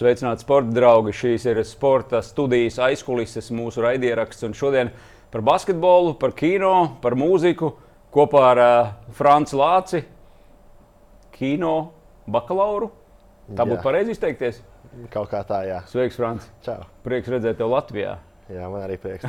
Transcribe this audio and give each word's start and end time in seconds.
Sveicināti, 0.00 0.46
sporta 0.46 0.72
draugi! 0.72 1.12
Šīs 1.12 1.42
ir 1.50 1.58
sporta 1.68 2.22
studijas 2.24 2.78
aizkulises, 2.80 3.50
mūsu 3.52 3.82
raidieraksts. 3.84 4.46
Šodien 4.56 4.88
par 5.28 5.44
basketbolu, 5.44 6.14
par 6.16 6.32
kino, 6.32 6.70
par 7.02 7.18
mūziku 7.20 7.74
kopā 8.08 8.46
ar 8.54 8.62
uh, 8.62 8.94
Franci 9.18 9.60
Lāci, 9.60 10.00
kino 11.36 11.74
bakalauru. 12.24 12.88
Tā 13.52 13.68
būtu 13.68 13.84
pareizi 13.84 14.16
izteikties. 14.16 14.64
Kaut 15.12 15.28
kā 15.34 15.44
tā, 15.44 15.66
jā. 15.68 15.84
Sveiks, 15.92 16.16
Franci! 16.16 16.48
Čau. 16.64 16.80
Prieks 17.04 17.28
redzēt 17.36 17.60
tevi 17.60 17.76
Latvijā. 17.76 18.16
Jā, 18.48 18.72
man 18.72 18.88
arī 18.88 18.96
prieks. 19.04 19.28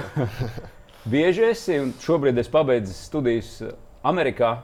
Bieži 1.11 1.49
esi, 1.51 1.81
un 1.83 1.91
šobrīd 1.99 2.39
es 2.39 2.47
pabeidzu 2.53 2.95
studijas 2.95 3.57
Amerikā, 4.07 4.61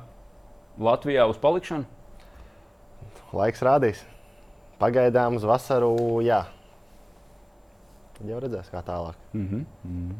Latvijā 0.79 1.27
uz 1.27 1.43
palikšanu. 1.43 1.83
Laiks 3.35 3.67
rādīs. 3.67 4.07
Pagaidām 4.77 5.39
uz 5.39 5.45
vasaru, 5.47 6.21
jā. 6.25 6.43
Jau 8.25 8.41
redzēs, 8.41 8.69
kā 8.69 8.81
tālāk. 8.85 9.15
Mm 9.33 9.47
-hmm. 9.47 10.11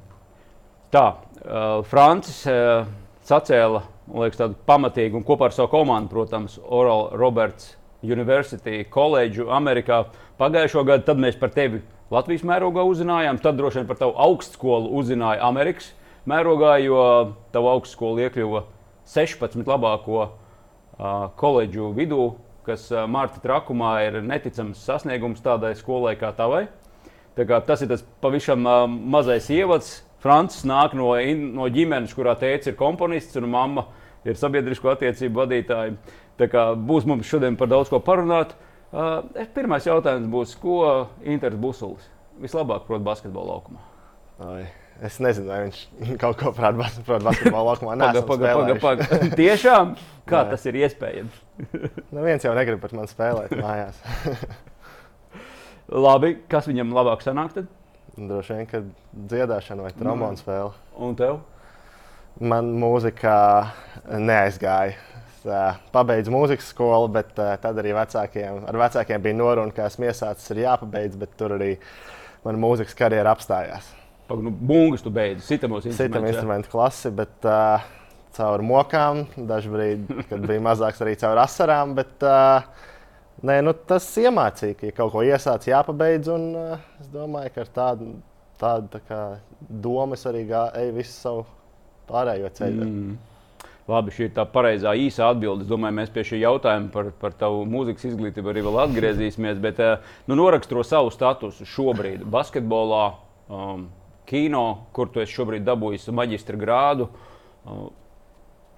Tā, 0.92 1.14
uh, 1.14 1.86
Francis 1.86 2.46
uh, 2.48 2.88
sacēla 3.24 3.82
liekas, 4.14 4.40
tādu 4.40 4.56
pamatīgu 4.68 5.20
un 5.20 5.26
kopā 5.28 5.50
ar 5.50 5.56
savu 5.56 5.68
komandu, 5.68 6.10
protams, 6.10 6.60
Oral 6.64 7.10
Roberts 7.18 7.76
University 8.04 8.86
College 8.90 9.44
Amerikā 9.50 10.06
pagājušo 10.40 10.84
gadu. 10.88 11.06
Tad 11.08 11.18
mēs 11.18 11.40
par 11.40 11.50
tevi 11.50 11.82
Latvijas 12.12 12.46
mērogā 12.48 12.86
uzzinājām, 12.88 13.42
tad 13.44 13.58
droši 13.60 13.82
vien 13.82 13.88
par 13.88 14.00
tavu 14.00 14.14
augstskolu 14.16 14.94
uzzināja 14.96 15.44
Amerikas 15.44 15.92
mērogā, 16.28 16.78
jo 16.86 17.34
tavu 17.52 17.72
augstskolu 17.74 18.24
iekļuva 18.28 18.64
16 19.08 19.68
labāko 19.68 20.22
uh, 20.24 20.30
koledžu 21.36 21.92
vidū, 21.96 22.38
kas 22.68 22.90
Mārta 23.10 23.42
trakumā 23.44 23.94
ir 24.08 24.20
neticams 24.26 24.84
sasniegums 24.84 25.44
tādai 25.46 25.74
skolai 25.80 26.18
kā 26.20 26.34
tavai. 26.36 26.66
Tā 27.38 27.46
kā 27.48 27.62
Tas 27.66 27.82
ir 27.82 27.90
tas 27.92 28.04
pavisam 28.22 28.66
mazais 29.14 29.50
ievads. 29.54 30.02
Francis 30.20 30.66
nāk 30.66 30.96
no, 30.98 31.12
no 31.54 31.68
ģimenes, 31.70 32.16
kurā 32.18 32.34
tēvs 32.40 32.72
ir 32.72 32.78
komponists 32.80 33.38
un 33.38 33.46
mamma 33.54 33.86
ir 34.26 34.40
sabiedrisko 34.40 34.90
attiecību 34.96 35.44
vadītāja. 35.44 35.94
Tā 36.38 36.48
kā 36.50 36.64
būs 36.74 37.06
mums 37.10 37.30
šodien 37.30 37.58
par 37.58 37.70
daudz 37.70 37.94
ko 37.94 38.02
parunāt. 38.04 38.56
Uh, 38.88 39.22
pirmais 39.54 39.86
jautājums 39.86 40.30
būs, 40.32 40.56
ko 40.62 41.08
Inters 41.28 41.60
Busulis 41.60 42.10
vislabāk 42.42 42.86
prot 42.88 43.06
basketbola 43.06 43.58
laukumā? 43.58 43.82
Oi. 44.48 44.66
Es 45.06 45.20
nezinu, 45.22 45.50
vai 45.52 45.60
viņš 45.68 45.80
kaut 46.24 46.40
ko 46.40 46.52
prāt 46.58 46.78
bas 46.80 46.96
prot 47.06 47.26
basketbola 47.26 47.66
laukumā. 47.72 47.98
Nē, 48.00 48.08
Paga, 48.10 48.24
paga, 48.26 48.54
paga, 48.58 48.78
paga. 48.82 49.20
Tiešām, 49.40 49.92
kā 50.30 50.44
Nē. 50.44 50.54
tas 50.56 50.66
ir 50.70 50.80
iespējams? 50.84 51.44
Nu, 52.14 52.24
viens 52.26 52.44
jau 52.46 52.54
negrib 52.58 52.80
pat 52.82 52.94
man 52.98 53.10
spēlēt 53.10 53.54
mājās. 53.60 53.98
Labi, 55.88 56.34
kas 56.52 56.68
viņam 56.68 56.94
labāk 56.96 57.22
sanāk 57.26 57.54
tad? 57.56 57.68
Droši 58.18 58.56
vien, 58.58 58.68
ka 58.70 58.82
dziedāšana 59.30 59.86
vai 59.86 59.92
trombona 59.96 60.40
spēle. 60.40 60.72
Un 60.98 61.14
tev? 61.20 61.40
Man 62.42 62.72
mūzika 62.82 63.36
neaizgāja. 64.10 64.98
Es 65.28 65.46
pabeidzu 65.94 66.34
mūzikas 66.34 66.72
skolu, 66.74 67.12
bet 67.14 67.30
tad 67.38 67.78
arī 67.80 67.94
vecākiem, 67.96 68.64
ar 68.68 68.80
vecākiem 68.82 69.22
bija 69.24 69.38
noruna, 69.38 69.74
ka 69.74 69.86
esmu 69.88 70.10
iesācis, 70.10 70.50
ir 70.56 70.64
jāpabeidz, 70.66 71.16
bet 71.22 71.38
tur 71.40 71.54
arī 71.56 71.76
mana 72.44 72.60
mūzikas 72.62 72.98
karjera 72.98 73.36
apstājās. 73.38 73.88
Paga, 74.28 74.44
nu, 74.44 74.52
bungas 74.52 75.04
tu 75.06 75.12
beidzi, 75.14 75.46
sitamos 75.46 75.86
instrumentus. 75.88 76.28
jā? 76.28 76.34
instrumentu 76.36 76.72
klasi, 76.74 77.12
bet 77.16 77.48
uh, 77.48 77.86
caur 78.36 78.64
mokām, 78.66 79.24
dažkārt, 79.38 80.10
kad 80.28 80.48
bija 80.50 80.64
mazāks, 80.66 81.00
arī 81.04 81.14
caur 81.22 81.40
asarām. 81.40 81.94
Bet, 81.96 82.16
uh, 82.28 82.66
nē, 83.48 83.62
nu, 83.64 83.72
tas 83.88 84.08
iemācīja, 84.20 84.76
ka 84.80 84.90
ja 84.90 84.96
kaut 84.98 85.14
ko 85.16 85.24
iesācis, 85.24 85.72
jāpabeidz. 85.72 86.32
Un, 86.34 86.50
uh, 86.60 86.90
es 87.00 87.08
domāju, 87.14 87.54
ka 87.56 87.64
ar 87.64 87.72
tādu, 87.78 88.10
tādu 88.60 88.92
tā 88.98 89.02
kā, 89.08 89.22
domu 89.88 90.18
es 90.20 90.28
arī 90.28 90.44
gāju 90.50 90.98
visu 90.98 91.16
savu 91.16 91.46
pārējo 92.12 92.52
ceļu. 92.60 92.84
Mm. 92.84 93.18
Labi, 93.88 94.12
šī 94.12 94.26
ir 94.28 94.34
tā 94.36 94.44
pareizā 94.52 94.92
īsa 95.00 95.30
atbilde. 95.32 95.64
Es 95.64 95.70
domāju, 95.70 95.96
mēs 96.02 96.12
pie 96.12 96.26
šī 96.28 96.42
jautājuma 96.42 96.92
par, 96.92 97.14
par 97.22 97.36
tavu 97.40 97.62
mūzikas 97.72 98.10
izglītību 98.10 98.52
arī 98.52 98.66
vēl 98.66 98.82
atgriezīsimies. 98.84 99.62
Bet 99.64 99.80
nu, 100.28 100.36
noraksturo 100.36 100.84
savu 100.84 101.14
statusu 101.16 101.64
šobrīd 101.72 102.26
basketbolā, 102.28 103.06
um, 103.48 103.88
kino, 104.28 104.66
kur 104.96 105.10
tu 105.14 105.24
šobrīd 105.24 105.66
dabūjis 105.68 106.10
maģistra 106.16 106.60
grādu. 106.60 107.08
Uh, 107.68 107.88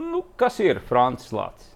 nu, 0.01 0.23
kas 0.39 0.59
ir 0.63 0.81
Francis 0.89 1.33
Lācis? 1.35 1.75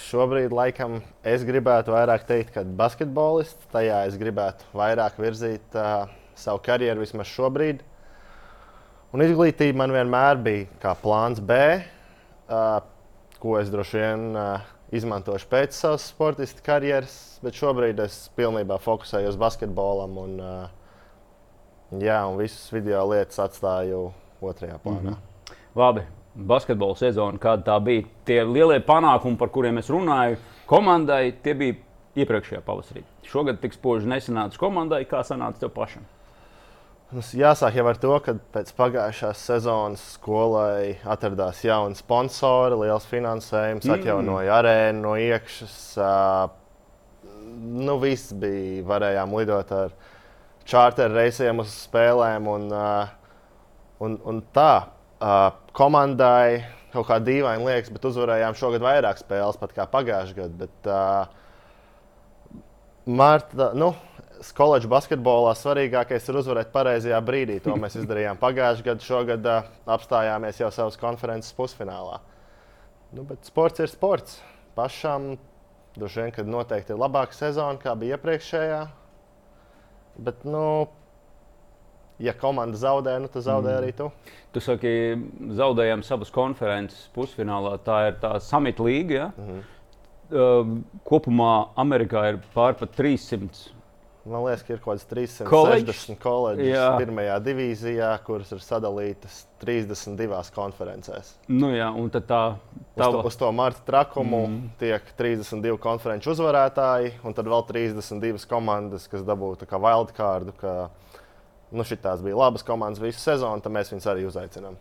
Šobrīd, 0.00 0.52
laikam, 0.56 1.02
es 1.28 1.42
gribētu 1.44 1.92
vairāk 1.92 2.22
teikt, 2.24 2.54
ka 2.54 2.62
basketbolists 2.64 3.68
tajā 3.72 4.06
es 4.08 4.14
gribētu 4.16 4.64
vairāk 4.72 5.18
virzīt 5.20 5.76
uh, 5.76 6.06
savu 6.40 6.62
karjeru 6.64 7.04
vismaz 7.04 7.28
šobrīd. 7.28 7.82
Un 9.14 9.22
izglītība 9.22 9.82
man 9.82 9.92
vienmēr 9.94 10.40
bija 10.42 10.70
kā 10.82 10.94
plāns 10.98 11.42
B, 11.44 11.58
uh, 12.48 12.78
ko 13.42 13.58
es 13.60 13.68
droši 13.70 14.00
vien 14.00 14.24
uh, 14.32 14.64
izmantošu 14.94 15.50
pēc 15.52 15.76
savas 15.76 16.08
sportista 16.08 16.64
karjeras, 16.64 17.14
bet 17.44 17.60
šobrīd 17.60 18.00
es 18.06 18.16
pilnībā 18.38 18.80
fokusēju 18.82 19.34
uz 19.34 19.38
basketbolam 19.38 20.16
un, 20.24 20.34
uh, 20.40 20.83
jā, 22.00 22.18
un 22.28 22.38
visas 22.38 22.72
video 22.72 23.04
lietas 23.10 23.38
atstāju 23.38 24.12
otrajā 24.42 24.78
plānā. 24.84 25.00
Mm 25.00 25.14
-hmm. 25.14 25.54
Labi, 25.74 26.02
basketbola 26.34 26.96
sezona, 26.96 27.38
kāda 27.38 27.62
tā 27.62 27.80
bija. 27.84 28.04
Tie 28.24 28.44
lielie 28.44 28.80
panākumi, 28.80 29.36
par 29.36 29.48
kuriem 29.48 29.78
es 29.78 29.90
runāju, 29.90 30.36
komandai, 30.66 31.32
tie 31.42 31.54
bija 31.54 31.74
iepriekšējā 32.16 32.60
pavasarī. 32.60 33.02
Šogad 33.22 33.60
tik 33.60 33.72
spoži 33.72 34.06
nesanāca 34.06 34.58
komandai, 34.58 35.04
kā 35.04 35.22
sanāca 35.22 35.58
tev 35.58 35.68
pašam. 35.68 36.02
Mums 37.12 37.34
jāsāk 37.34 37.74
jau 37.74 37.86
ar 37.86 37.96
to, 37.96 38.20
ka 38.20 38.32
pēc 38.52 38.72
pagājušās 38.74 39.34
sezonas 39.34 40.00
skolai 40.14 40.96
atradās 41.04 41.64
jauni 41.64 41.94
sponsori, 41.94 42.74
liels 42.80 43.06
finansējums, 43.06 43.84
Mm. 43.84 43.94
atjaunoja 43.94 44.52
arēnu 44.62 45.00
no 45.00 45.14
iekšas. 45.16 46.48
Nu, 47.56 47.98
viss 47.98 48.32
bija, 48.32 48.82
varējām 48.84 49.38
lidot 49.38 49.72
ar 49.72 49.90
čārter 50.68 51.12
reisiem 51.14 51.62
uz 51.62 51.72
spēlēm. 51.84 52.48
Un, 52.50 52.70
un, 54.04 54.16
un 54.24 54.40
tā, 54.54 54.72
komandai 55.76 56.64
kaut 56.94 57.08
kā 57.08 57.18
dīvaini 57.22 57.66
liekas, 57.66 57.90
bet 57.94 58.04
uzvarējām 58.10 58.56
šogad 58.58 58.84
vairāk 58.84 59.18
spēles 59.18 59.58
pat 59.60 59.74
kā 59.74 59.86
pagājušajā 59.90 60.36
gadā. 60.38 60.54
Bet, 60.64 60.90
Marta, 63.04 63.72
nu, 63.76 63.90
koledžu 64.56 64.88
basketbolā 64.92 65.52
svarīgākais 65.58 66.28
ir 66.28 66.38
uzvarēt 66.40 66.70
pareizajā 66.74 67.18
brīdī. 67.24 67.58
To 67.64 67.76
mēs 67.80 67.98
izdarījām 68.00 68.38
pagājušajā 68.40 68.86
gadā. 68.86 69.04
Šogad 69.04 69.48
apstājāmies 69.96 70.60
jau 70.62 70.70
savas 70.74 70.96
konferences 71.00 71.52
pusfinālā. 71.56 72.20
Nu, 73.14 73.26
bet 73.28 73.46
sports 73.46 73.82
ir 73.82 73.90
sports. 73.92 74.38
Pašam 74.74 75.34
droši 75.94 76.22
vien, 76.22 76.32
ka 76.34 76.42
noteikti 76.46 76.94
ir 76.94 76.98
labāka 76.98 77.36
sezona 77.36 77.76
nekā 77.76 77.94
bija 77.98 78.16
iepriekšējā. 78.16 78.80
Bet, 80.18 80.44
nu, 80.46 80.88
ja 82.22 82.34
komanda 82.38 82.78
zaudē, 82.78 83.16
nu, 83.22 83.30
tad 83.32 83.46
zaudē 83.46 83.78
arī 83.80 83.92
tu. 83.96 84.10
Tu 84.54 84.62
saki, 84.62 84.94
zaudējām 85.58 86.04
savas 86.06 86.30
konferences 86.34 87.08
pusfinālā. 87.14 87.76
Tā 87.86 88.00
ir 88.10 88.18
tā 88.22 88.36
samita 88.42 88.86
līga. 88.86 89.14
Ja? 89.14 89.30
Mhm. 89.38 89.62
Uh, 90.34 90.70
kopumā 91.04 91.68
Amerikā 91.78 92.22
ir 92.32 92.38
pārpat 92.54 92.94
300. 92.96 93.68
Man 94.24 94.40
liekas, 94.46 94.62
ka 94.64 94.72
ir 94.72 94.78
kaut 94.80 94.96
kāds 94.96 95.04
Koledžs? 95.44 95.84
360 95.84 96.20
koledžas 96.22 96.70
Jā. 96.70 96.84
pirmajā 96.96 97.34
divīzijā, 97.44 98.08
kuras 98.24 98.54
ir 98.56 98.62
sadalītas 98.64 99.42
32 99.60 100.52
konferencēs. 100.54 101.34
Nu, 101.52 101.68
jā, 101.76 101.90
un 101.92 102.08
tā 102.08 102.22
Uz 102.96 103.02
to, 103.02 103.20
uz 103.28 103.36
to 103.42 103.50
marta 103.52 103.84
trakumu 103.84 104.40
mm. 104.46 104.70
tiek 104.80 105.10
32 105.18 105.76
konferenču 105.82 106.32
uzvarētāji, 106.32 107.18
un 107.20 107.36
tad 107.36 107.50
vēl 107.52 107.66
32 107.68 108.48
komandas, 108.48 109.04
kas 109.12 109.26
dabūja 109.28 109.68
wildcard. 109.76 110.54
Ka, 110.56 110.72
nu, 111.74 111.84
šitās 111.84 112.24
bija 112.24 112.38
labas 112.46 112.64
komandas 112.64 113.04
visu 113.04 113.20
sezonu, 113.20 113.60
tad 113.60 113.76
mēs 113.76 113.92
viņus 113.92 114.08
arī 114.08 114.24
uzaicinām. 114.30 114.80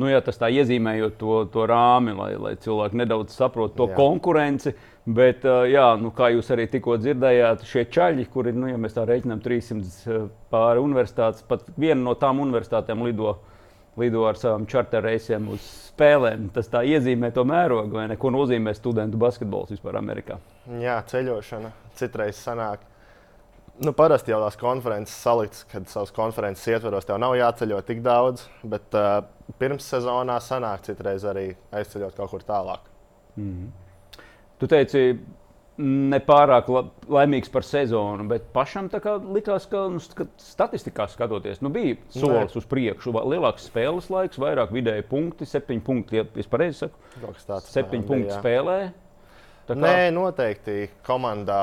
Nu, 0.00 0.08
jā, 0.08 0.20
tas 0.24 0.40
tā 0.40 0.48
iezīmējot 0.52 1.18
to, 1.20 1.34
to 1.52 1.64
rāmi, 1.68 2.14
lai, 2.16 2.32
lai 2.40 2.52
cilvēki 2.60 2.98
nedaudz 3.02 3.36
saprotu 3.36 3.76
to. 3.76 3.88
Jā. 3.92 3.96
konkurenci. 3.96 4.72
Bet, 5.02 5.42
uh, 5.42 5.64
jā, 5.66 5.88
nu, 5.98 6.12
kā 6.14 6.28
jūs 6.30 6.52
arī 6.54 6.68
tikko 6.70 6.94
dzirdējāt, 7.02 7.64
šie 7.66 7.82
čaļi, 7.90 8.28
kuri, 8.30 8.52
nu, 8.54 8.68
ja 8.70 8.78
mēs 8.78 8.94
tā 8.94 9.02
reiķinām, 9.08 9.40
300 9.42 10.20
pāri 10.52 10.82
universitātes, 10.82 11.42
pat 11.48 11.64
viena 11.74 11.98
no 12.04 12.14
tām 12.14 12.38
universitātēm 12.44 13.02
lido, 13.08 13.32
lido 13.98 14.22
ar 14.28 14.38
saviem 14.38 14.68
charter 14.70 15.02
reisiem 15.02 15.50
uz 15.50 15.66
spēlēm. 15.88 16.46
Tas 16.54 16.70
tā 16.70 16.84
iezīmē 16.86 17.32
to 17.34 17.42
mērogu, 17.48 17.98
vai 17.98 18.06
ne? 18.12 18.20
Ko 18.20 18.30
nozīmē 18.30 18.76
studentu 18.78 19.18
basketbols 19.18 19.74
vispār 19.74 19.98
Amerikā? 19.98 20.38
Jā, 20.78 21.00
ceļošana 21.10 21.74
citreiz 21.98 22.38
sanāk. 22.38 22.86
Nu, 23.82 23.90
parasti 23.96 24.30
jau 24.30 24.38
tās 24.44 24.54
konferences 24.60 25.18
saliktas, 25.18 25.66
kad 25.66 25.90
savas 25.90 26.14
konferences 26.14 26.68
ietvaros 26.70 27.08
tev 27.08 27.18
nav 27.18 27.34
jāceļo 27.40 27.82
tik 27.88 28.06
daudz, 28.06 28.46
bet 28.62 28.94
uh, 28.94 29.24
pirms 29.58 29.90
sezonā 29.96 30.38
sanāk 30.44 30.86
citreiz 30.86 31.26
arī 31.26 31.48
aizceļot 31.74 32.20
kaut 32.20 32.36
kur 32.36 32.44
tālāk. 32.46 32.92
Tu 34.62 34.68
teici, 34.70 35.00
nepārāk 35.82 36.68
la, 36.70 36.82
laimīgs 37.10 37.50
par 37.50 37.64
sezonu, 37.66 38.28
bet 38.30 38.44
pašam 38.54 38.86
likās, 39.34 39.66
ka 39.66 39.86
nu, 39.90 39.98
statistikā 40.38 41.08
skatoties, 41.10 41.62
nu, 41.64 41.72
bija 41.74 41.96
solis 42.14 42.54
uz 42.60 42.68
priekšu. 42.70 43.14
Lielāks 43.32 43.66
spēles 43.66 44.06
laiks, 44.12 44.38
vairāk 44.38 44.70
vidēji 44.74 45.06
punkti, 45.10 45.48
septiņi 45.48 45.82
punkti, 45.86 46.20
ja 46.20 46.26
es 46.38 46.50
pareizi 46.50 46.84
saku. 46.84 47.32
Septiņi 47.66 48.06
punkti 48.06 48.28
bija, 48.28 48.38
spēlē. 48.38 48.78
Kā... 49.66 49.78
Nē, 49.82 50.10
noteikti 50.14 50.90
komandā 51.06 51.62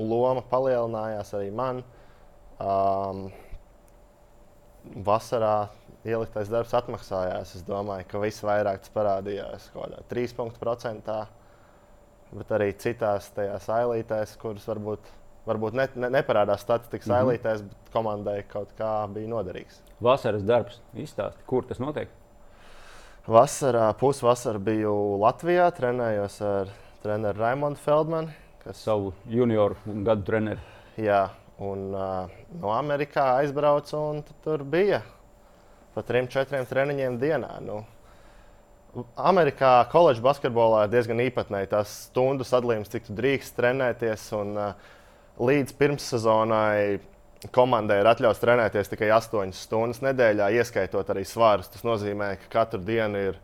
loma 0.00 0.42
palielinājās 0.50 1.34
arī 1.38 1.50
man. 1.54 1.84
Um, 2.56 3.26
vasarā 5.06 5.68
ieliktais 6.06 6.50
darbs 6.50 6.74
atmaksājās. 6.76 7.56
Es 7.58 7.64
domāju, 7.66 8.06
ka 8.10 8.22
viss 8.22 8.44
vairāk 8.46 8.82
tas 8.84 8.94
parādījās 8.94 9.70
kaut 9.74 9.90
kādā 9.90 10.06
3% 10.10 11.18
bet 12.32 12.52
arī 12.56 12.72
citās 12.80 13.30
tajās 13.36 13.68
ailītēs, 13.72 14.36
kuras 14.40 14.66
varbūt, 14.68 15.10
varbūt 15.46 15.78
ne, 15.78 15.88
ne, 15.94 16.10
neparādās 16.18 16.64
statistikas 16.64 17.06
mm 17.06 17.12
-hmm. 17.12 17.22
ailītēs, 17.22 17.62
bet 17.62 17.92
komandai 17.92 18.42
kaut 18.48 18.72
kā 18.78 18.92
bija 19.12 19.28
noderīgs. 19.28 19.80
Vasaras 20.02 20.42
darbs 20.42 20.80
izstāsti, 20.94 21.42
kur 21.46 21.64
tas 21.64 21.78
notiek? 21.78 22.08
Vasarā, 23.26 23.92
pusvasarā 23.98 24.58
biju 24.58 25.18
Latvijā, 25.18 25.70
trenējos 25.74 26.40
ar 26.46 26.68
treneru 27.02 27.40
Raimonu 27.40 27.76
Feldmanu. 27.76 28.30
Kas... 28.62 28.76
Savu 28.76 29.12
junioru 29.26 29.76
gadu 29.84 30.22
treneru. 30.22 30.60
Jā, 30.96 31.30
un 31.58 31.90
uh, 31.94 32.30
no 32.60 32.70
Amerikā 32.70 33.36
aizbraucu, 33.40 33.96
un 33.96 34.22
tur 34.44 34.62
bija 34.64 35.02
pa 35.94 36.02
trim, 36.04 36.28
četriem 36.28 36.66
treniņiem 36.68 37.18
dienā. 37.18 37.50
Nu, 37.64 37.80
Amerikā 39.20 39.72
koledžas 39.92 40.24
basketbolā 40.24 40.86
ir 40.86 40.92
diezgan 40.94 41.20
īpatnēji 41.26 41.68
tās 41.74 41.90
stundu 42.06 42.46
sadalījums, 42.48 42.88
cik 42.92 43.08
tu 43.08 43.16
drīkst 43.16 43.56
trenēties. 43.58 44.30
Un, 44.38 44.54
uh, 44.56 44.94
līdz 45.36 45.74
pirmssezonai 45.76 46.98
komandai 47.52 48.00
ir 48.00 48.08
atļauts 48.08 48.40
trenēties 48.40 48.88
tikai 48.88 49.10
8 49.12 49.52
stundas 49.56 50.00
nedēļā, 50.04 50.48
ieskaitot 50.56 51.10
arī 51.12 51.26
svarus. 51.28 51.68
Tas 51.72 51.84
nozīmē, 51.84 52.32
ka 52.40 52.52
katru 52.54 52.80
dienu 52.86 53.20
ir 53.30 53.40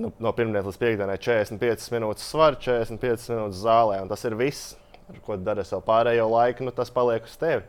nu, 0.00 0.10
no 0.18 0.32
pirmdienas 0.34 0.66
līdz 0.66 0.80
piekdienai 0.82 1.18
45 1.22 1.94
minūtes 1.94 2.26
svara, 2.26 2.58
45 2.58 3.30
minūtes 3.30 3.62
zālē. 3.62 4.00
Tas 4.10 4.26
ir 4.26 4.34
viss, 4.40 4.74
ar 5.06 5.20
ko 5.22 5.38
dari 5.38 5.66
savu 5.66 5.86
pārējo 5.86 6.26
laiku, 6.32 6.66
nu, 6.66 6.74
tas 6.74 6.90
paliek 6.94 7.26
uz 7.28 7.36
tevi. 7.38 7.62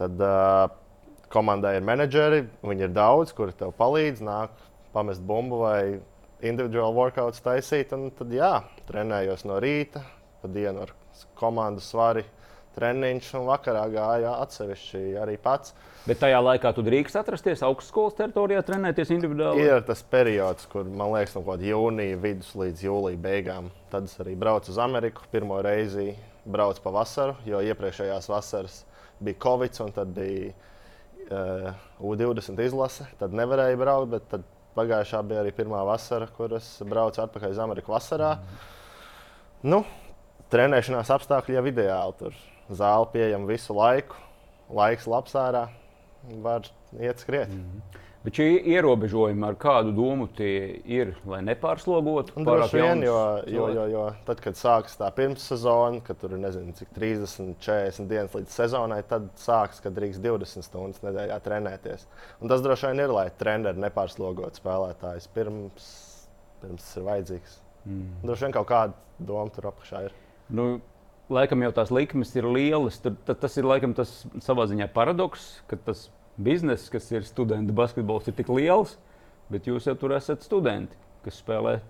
Tad 0.00 0.26
uh, 0.26 0.72
komandai 1.30 1.76
ir 1.78 1.86
menedžeri, 1.86 2.42
viņi 2.66 2.88
ir 2.88 2.96
daudz, 2.96 3.34
kuri 3.36 3.54
tev 3.54 3.76
palīdz, 3.78 4.24
nāk 4.26 4.58
pamest 4.94 5.22
bumbu 5.26 5.62
vai 5.64 5.82
individuālu 6.40 6.96
workouts 6.96 7.42
taisīt. 7.44 7.92
Tad, 7.92 8.34
jā, 8.34 8.52
trenējos 8.88 9.46
no 9.48 9.60
rīta, 9.62 10.02
pa 10.42 10.50
dienu 10.52 10.86
ar 10.86 10.94
komandu 11.38 11.84
svari. 11.84 12.24
Treniņš 12.70 13.32
un 13.34 13.48
vakarā 13.48 13.82
gāja 13.90 14.36
atsevišķi 14.44 15.00
arī 15.18 15.34
pats. 15.42 15.72
Bet 16.06 16.20
tajā 16.22 16.38
laikā 16.38 16.70
tu 16.76 16.84
drīkst 16.86 17.18
atrasties 17.18 17.64
augstskolas 17.66 18.14
teritorijā, 18.16 18.62
trenēties 18.64 19.10
individuāli. 19.16 19.64
Ir 19.66 19.82
tas 19.88 20.04
periods, 20.06 20.68
kur 20.70 20.86
man 20.86 21.10
liekas, 21.16 21.34
no 21.34 21.56
jūnija 21.66 22.20
vidus 22.22 22.54
līdz 22.56 22.84
jūlija 22.86 23.20
beigām. 23.20 23.72
Tad 23.90 24.06
es 24.06 24.14
arī 24.22 24.36
braucu 24.38 24.70
uz 24.70 24.78
Ameriku. 24.80 25.26
Pirmo 25.34 25.58
reizi 25.66 26.12
braucu 26.46 26.86
pa 26.86 26.94
vasaru, 26.94 27.34
jo 27.44 27.58
iepriekšējās 27.58 28.30
vasaras 28.30 28.84
bija 29.20 29.42
Covid, 29.42 29.82
un 29.82 29.92
tad 29.98 30.14
bija 30.14 30.54
uh, 30.54 31.74
U20 32.00 32.64
izlase. 32.64 33.10
Tad 33.18 33.34
nevarēja 33.36 33.82
braukt, 33.82 34.14
bet 34.14 34.30
tad 34.30 34.46
Pagājušā 34.76 35.22
bija 35.26 35.42
arī 35.42 35.50
pirmā 35.54 35.80
vasara, 35.86 36.28
kuras 36.36 36.66
braucu 36.86 37.22
atpakaļ 37.24 37.56
uz 37.56 37.60
Ameriku 37.62 37.94
vasarā. 37.94 38.36
Nu, 39.66 39.82
trenēšanās 40.52 41.10
apstākļi 41.16 41.56
jau 41.58 41.64
ideāli. 41.70 42.16
Tur 42.20 42.36
zāle 42.80 43.08
pieejama 43.12 43.50
visu 43.50 43.74
laiku, 43.76 44.18
laiks 44.70 45.08
labs 45.10 45.34
ārā, 45.38 45.66
var 46.44 46.68
iet 47.00 47.22
skriet. 47.22 47.50
Mm. 47.50 48.06
Bet 48.20 48.36
šie 48.36 48.58
ierobežojumi 48.68 49.46
ar 49.48 49.54
kādu 49.56 49.94
domu 49.96 50.26
tie 50.36 50.76
ir, 50.84 51.14
lai 51.24 51.38
nepārslogotu? 51.46 52.34
Droši 52.44 52.76
vien, 52.76 53.04
jo, 53.06 53.16
jo, 53.48 53.68
jo, 53.72 53.86
jo 53.88 54.02
tad, 54.26 54.42
kad 54.44 54.58
sākas 54.60 54.98
tā 55.00 55.08
pirmssezona, 55.16 56.02
kad 56.04 56.20
tur 56.20 56.34
ir 56.36 56.42
nezinu, 56.42 56.74
cik 56.76 56.92
30, 56.98 57.54
40 57.64 58.10
dienas 58.10 58.36
līdz 58.36 58.58
sezonai, 58.58 59.00
tad 59.08 59.30
sākas, 59.40 59.80
kad 59.80 59.96
drīkst 59.96 60.20
20 60.26 60.68
stundas 60.68 61.00
nedēļā 61.06 61.40
trenēties. 61.46 62.04
Un 62.44 62.52
tas 62.52 62.60
droši 62.66 62.90
vien 62.90 63.02
ir, 63.06 63.16
lai 63.16 63.24
treneri 63.40 63.80
nepārslogotu 63.86 64.60
spēlētājus 64.60 65.30
pirms, 65.32 65.90
pirms 66.60 66.84
tas 66.84 67.00
ir 67.00 67.08
vajadzīgs. 67.08 67.58
Mm. 67.88 68.06
Droši 68.28 68.50
vien 68.50 68.58
kaut 68.60 68.68
kāda 68.68 69.26
doma 69.32 69.48
tur 69.56 69.72
apakšā 69.72 70.04
ir. 70.10 70.20
Nu, 70.52 70.68
laikam 71.32 71.64
jau 71.64 71.72
tās 71.80 71.92
likmes 71.94 72.36
ir 72.36 72.52
lielas. 72.52 73.00
Tad 73.00 73.32
tas 73.40 73.56
ir 73.56 73.64
laikam 73.64 73.96
tas 73.96 74.18
savā 74.44 74.68
ziņā 74.68 74.92
paradoks, 74.92 75.54
ka 75.72 75.80
tas 75.88 76.10
bizness, 76.36 76.90
kas 76.92 77.10
ir 77.12 77.24
studentu 77.26 77.74
basketbols, 77.76 78.28
ir 78.28 78.36
tik 78.38 78.48
liels, 78.52 78.96
bet 79.50 79.66
jūs 79.66 79.88
jau 79.88 79.96
tur 79.98 80.14
esat 80.16 80.44
studenti, 80.46 80.96
kas 81.24 81.40
spēlē 81.42 81.80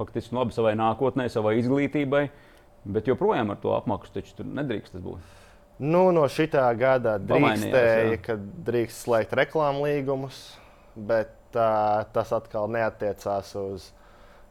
faktiski 0.00 0.34
labi 0.36 0.56
savai 0.56 0.72
nākotnē, 0.80 1.28
savai 1.28 1.58
izglītībai, 1.60 2.24
bet 2.88 3.10
joprojām 3.10 3.52
ar 3.52 3.60
to 3.60 3.74
apmaksu 3.76 4.16
taču 4.16 4.46
nedrīkst 4.46 4.96
būt. 5.04 5.36
Nu, 5.80 6.10
no 6.12 6.26
šī 6.28 6.50
gada 6.76 7.16
drīkstēja, 7.24 8.18
ka 8.24 8.36
drīkst 8.36 9.06
slēgt 9.06 9.32
reklāmu 9.36 9.86
līgumus, 9.86 10.42
bet 10.96 11.32
uh, 11.56 12.04
tas 12.12 12.32
atkal 12.36 12.68
neatiecās 12.68 13.54
uz 13.56 13.88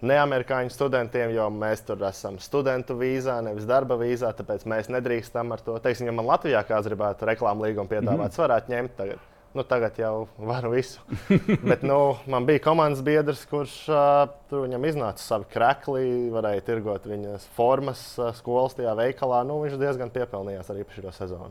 neamerikāņu 0.02 0.72
studentiem, 0.74 1.34
jo 1.36 1.50
mēs 1.54 1.84
tur 1.86 2.02
esam 2.08 2.40
studentu 2.42 2.96
vīzā, 2.98 3.40
nevis 3.46 3.68
darba 3.70 4.00
vīzā. 4.00 4.32
Tāpēc 4.38 4.66
mēs 4.70 4.90
nedrīkstam 4.90 5.54
ar 5.54 5.62
to. 5.66 5.76
Teiksim, 5.84 6.10
ja 6.10 6.16
man 6.16 6.30
Latvijā 6.30 6.64
kāds 6.68 6.88
gribētu 6.90 7.28
reklāmu 7.30 7.68
līgumu 7.68 7.92
piedāvāt, 7.92 8.16
mm 8.16 8.32
-hmm. 8.32 8.42
varētu 8.46 8.74
ņemt 8.74 8.96
tagad. 8.98 9.29
Nu, 9.54 9.64
tagad 9.66 9.98
jau 9.98 10.28
varu 10.38 10.70
visu. 10.76 11.02
Bet 11.70 11.82
nu, 11.82 12.18
man 12.30 12.46
bija 12.46 12.62
komandas 12.62 13.02
biedrs, 13.02 13.42
kurš 13.50 13.74
uh, 13.90 14.30
viņam 14.52 14.84
iznāca 14.86 15.24
savi 15.24 15.48
krekli, 15.50 16.04
varēja 16.30 16.68
tirgot 16.68 17.08
viņas 17.10 17.48
formas 17.56 18.04
uh, 18.22 18.30
skolas 18.38 18.78
tajā 18.78 18.94
veikalā. 19.00 19.42
Nu, 19.50 19.58
viņš 19.64 19.80
diezgan 19.82 20.14
piepelnījās 20.14 20.70
arī 20.70 20.86
par 20.86 21.00
šo 21.00 21.14
sezonu. 21.18 21.50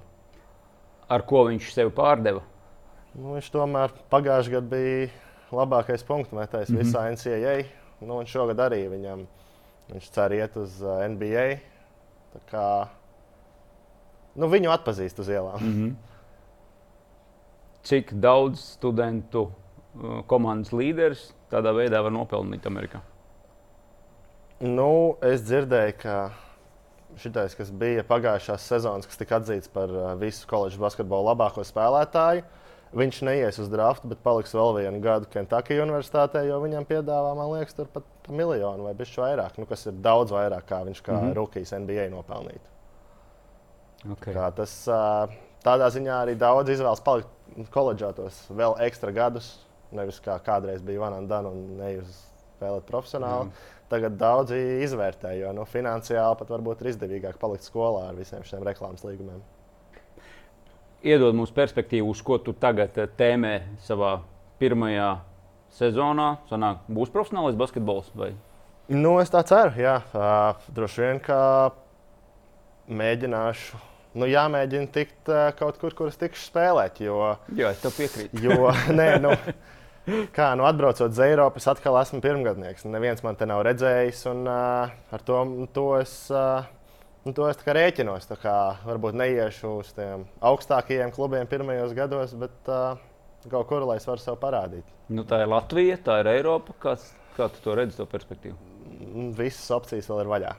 Ar 1.10 1.24
ko 1.26 1.42
viņš 1.48 1.72
sevi 1.74 1.90
pārdeva? 1.96 2.44
Nu, 3.16 3.34
viņš 3.34 3.50
tomēr 3.56 3.96
pagājušajā 4.12 4.60
gadā 4.60 4.70
bija 4.76 5.08
labākais 5.58 6.06
punktu 6.06 6.38
metējs 6.38 6.70
mm 6.70 6.78
-hmm. 6.78 6.86
visā 6.86 7.02
NCAA. 7.16 7.56
Nu, 7.98 8.20
un 8.20 8.30
šogad 8.30 8.62
arī 8.62 8.84
viņam, 8.92 9.26
viņš 9.90 10.10
cer 10.14 10.36
iet 10.38 10.54
uz 10.56 10.78
uh, 10.86 11.02
NBA. 11.02 11.48
Kā, 12.46 12.86
nu, 14.38 14.46
viņu 14.46 14.70
atpazīst 14.70 15.18
uz 15.18 15.28
ielām. 15.34 15.58
Mm 15.58 15.74
-hmm 15.74 16.08
cik 17.88 18.12
daudz 18.20 18.60
studentu 18.76 19.48
uh, 19.48 20.20
komandas 20.30 20.74
līderis 20.76 21.30
tādā 21.52 21.72
veidā 21.76 22.02
var 22.04 22.14
nopelnīt 22.14 22.66
Amerikā? 22.68 23.00
Nu, 24.60 25.16
es 25.22 25.44
dzirdēju, 25.46 25.94
ka 26.02 26.14
šitais, 27.18 27.54
kas 27.58 27.70
bija 27.70 28.04
pagājušās 28.06 28.64
sezonas, 28.68 29.06
kas 29.08 29.20
tika 29.20 29.38
atzīts 29.38 29.70
par 29.72 29.92
uh, 29.94 30.12
visu 30.20 30.48
koledžas 30.50 30.80
basketbolu 30.82 31.30
labāko 31.30 31.64
spēlētāju, 31.66 32.44
viņš 32.98 33.20
neies 33.28 33.58
uz 33.62 33.68
draftu, 33.72 34.10
bet 34.10 34.22
paliks 34.24 34.54
vēl 34.56 34.74
vienu 34.80 35.00
gadu 35.04 35.28
Kentucky 35.32 35.78
Universitātē, 35.82 36.44
jo 36.48 36.60
viņam 36.62 36.86
piedāvā, 36.88 37.34
man 37.38 37.52
liekas, 37.54 37.76
tur 37.76 37.90
pat 37.92 38.06
miljonu 38.28 38.88
vai 38.88 38.94
bišķi 38.98 39.22
vairāk, 39.24 39.60
nu, 39.60 39.68
kas 39.68 39.86
ir 39.88 40.00
daudz 40.04 40.34
vairāk, 40.34 40.66
kā 40.68 40.82
viņš 40.88 41.02
kā 41.04 41.14
mm 41.14 41.24
-hmm. 41.24 41.36
rookies 41.38 41.72
NBA 41.72 42.08
nopelnītu. 42.14 42.74
Okay. 44.14 44.34
Kā 44.34 44.50
tas, 44.54 44.72
uh, 44.88 45.32
tādā 45.64 45.88
ziņā 45.94 46.22
arī 46.24 46.36
daudz 46.38 46.72
izvēlas 46.74 47.02
palikt 47.04 47.70
koledžā 47.74 48.12
tos 48.16 48.44
vēl 48.50 48.76
ekstra 48.86 49.14
gadus. 49.14 49.56
Nevis 49.94 50.20
kā 50.20 50.36
kādreiz 50.44 50.82
bija 50.84 51.06
Vana 51.06 51.48
un 51.48 51.60
nevis 51.78 52.24
spēlēt 52.58 52.88
profesionāli. 52.88 53.48
Jā. 53.48 53.76
Tagad 53.88 54.18
daudzi 54.20 54.58
izvērtē, 54.84 55.30
jo 55.38 55.54
nu, 55.56 55.64
finansiāli 55.64 56.36
pat 56.36 56.50
varbūt 56.52 56.82
ir 56.82 56.90
izdevīgāk 56.90 57.38
palikt 57.40 57.64
skolā 57.64 58.10
ar 58.10 58.18
visiem 58.18 58.42
šiem 58.44 58.66
reklāmas 58.66 59.06
līgumiem. 59.06 59.40
Iedod 61.08 61.36
mums 61.38 61.54
perspektīvu, 61.56 62.10
uz 62.12 62.20
ko 62.26 62.36
tu 62.42 62.52
tagad 62.52 62.98
eh, 63.00 63.08
tēmē 63.16 63.54
savā 63.86 64.18
pirmajā 64.60 65.08
sezonā. 65.78 66.34
Sanāk, 66.50 66.84
būs 66.90 67.12
profesionālais 67.14 67.56
basketbols? 67.56 68.10
Vai? 68.18 68.34
Nu, 68.92 69.14
es 69.22 69.32
tā 69.32 69.40
ceru, 69.48 69.72
jā. 69.78 69.98
Droši 70.74 71.04
vien, 71.04 71.22
ka 71.24 71.38
mēģināšu 72.88 73.87
nu, 74.16 74.28
jāmēģina 74.30 74.90
tikt 74.94 75.32
uh, 75.32 75.48
kaut 75.58 75.80
kur, 75.82 75.96
kur 75.98 76.12
es 76.12 76.16
tikšu 76.20 76.48
spēlēt. 76.48 77.02
Jo, 77.04 77.34
Jā, 77.56 77.74
es 77.74 77.82
tev 77.84 77.96
piekrītu. 77.98 78.40
jo, 78.46 78.72
nē, 78.98 79.08
nu, 79.24 79.34
kā 80.36 80.52
nu, 80.56 80.64
atbraucot 80.68 81.10
uz 81.12 81.20
Eiropu, 81.24 81.60
es 81.60 81.68
atkal 81.68 82.00
esmu 82.00 82.22
pirmgadnieks. 82.24 82.86
Neviens 82.88 83.24
man 83.26 83.36
te 83.38 83.48
nav 83.48 83.62
redzējis, 83.68 84.24
un 84.32 84.48
uh, 84.48 84.96
ar 85.12 85.24
to, 85.28 85.44
to 85.76 85.92
es. 86.00 86.18
Uh, 86.32 86.66
Nu, 87.26 87.34
to 87.36 87.44
es 87.50 87.58
rēķinos. 87.60 88.24
Varbūt 88.86 89.16
neiešu 89.18 89.72
uz 89.82 89.90
tiem 89.92 90.22
augstākajiem 90.48 91.10
klubiem 91.12 91.48
pirmajos 91.50 91.90
gados, 91.92 92.32
bet 92.38 92.70
uh, 92.72 92.94
kaut 93.50 93.68
kur, 93.68 93.84
lai 93.84 93.98
es 94.00 94.06
varu 94.08 94.22
sev 94.22 94.38
parādīt. 94.40 94.86
Nu, 95.12 95.26
tā 95.28 95.42
ir 95.42 95.50
Latvija, 95.52 95.98
tā 96.06 96.20
ir 96.22 96.30
Eiropa. 96.38 96.72
Kāds, 96.80 97.10
kā 97.36 97.50
tu 97.52 97.60
to 97.64 97.74
redzi, 97.76 97.98
to 97.98 98.06
perspektīvu? 98.08 98.56
Visas 99.36 99.68
opcijas 99.76 100.08
vēl 100.08 100.22
ir 100.24 100.32
vaļā. 100.32 100.54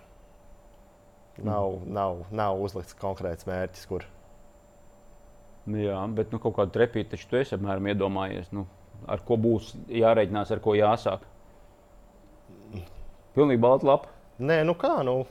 Nav, 1.46 1.80
nav, 1.88 2.24
nav 2.36 2.62
uzlikts 2.62 2.98
konkrēts 3.00 3.48
mērķis, 3.48 3.88
kur. 3.90 4.06
Jā, 5.70 6.00
bet 6.18 6.32
nu, 6.34 6.40
kaut 6.42 6.56
kādu 6.58 6.74
trepīti 6.74 7.14
taču 7.14 7.28
tu 7.30 7.40
esi 7.40 7.56
apmēram 7.58 7.90
iedomājies. 7.92 8.50
Nu, 8.56 8.66
ar 9.08 9.22
ko 9.26 9.38
būs 9.40 9.74
jārēķinās, 9.94 10.54
ar 10.56 10.62
ko 10.64 10.74
jāsāk? 10.78 11.26
Pilnīgi 13.36 13.62
balta 13.62 13.88
lapa. 13.88 14.16
Nē, 14.40 14.62
nu 14.68 14.74
kā, 14.80 14.96
nu, 15.06 15.22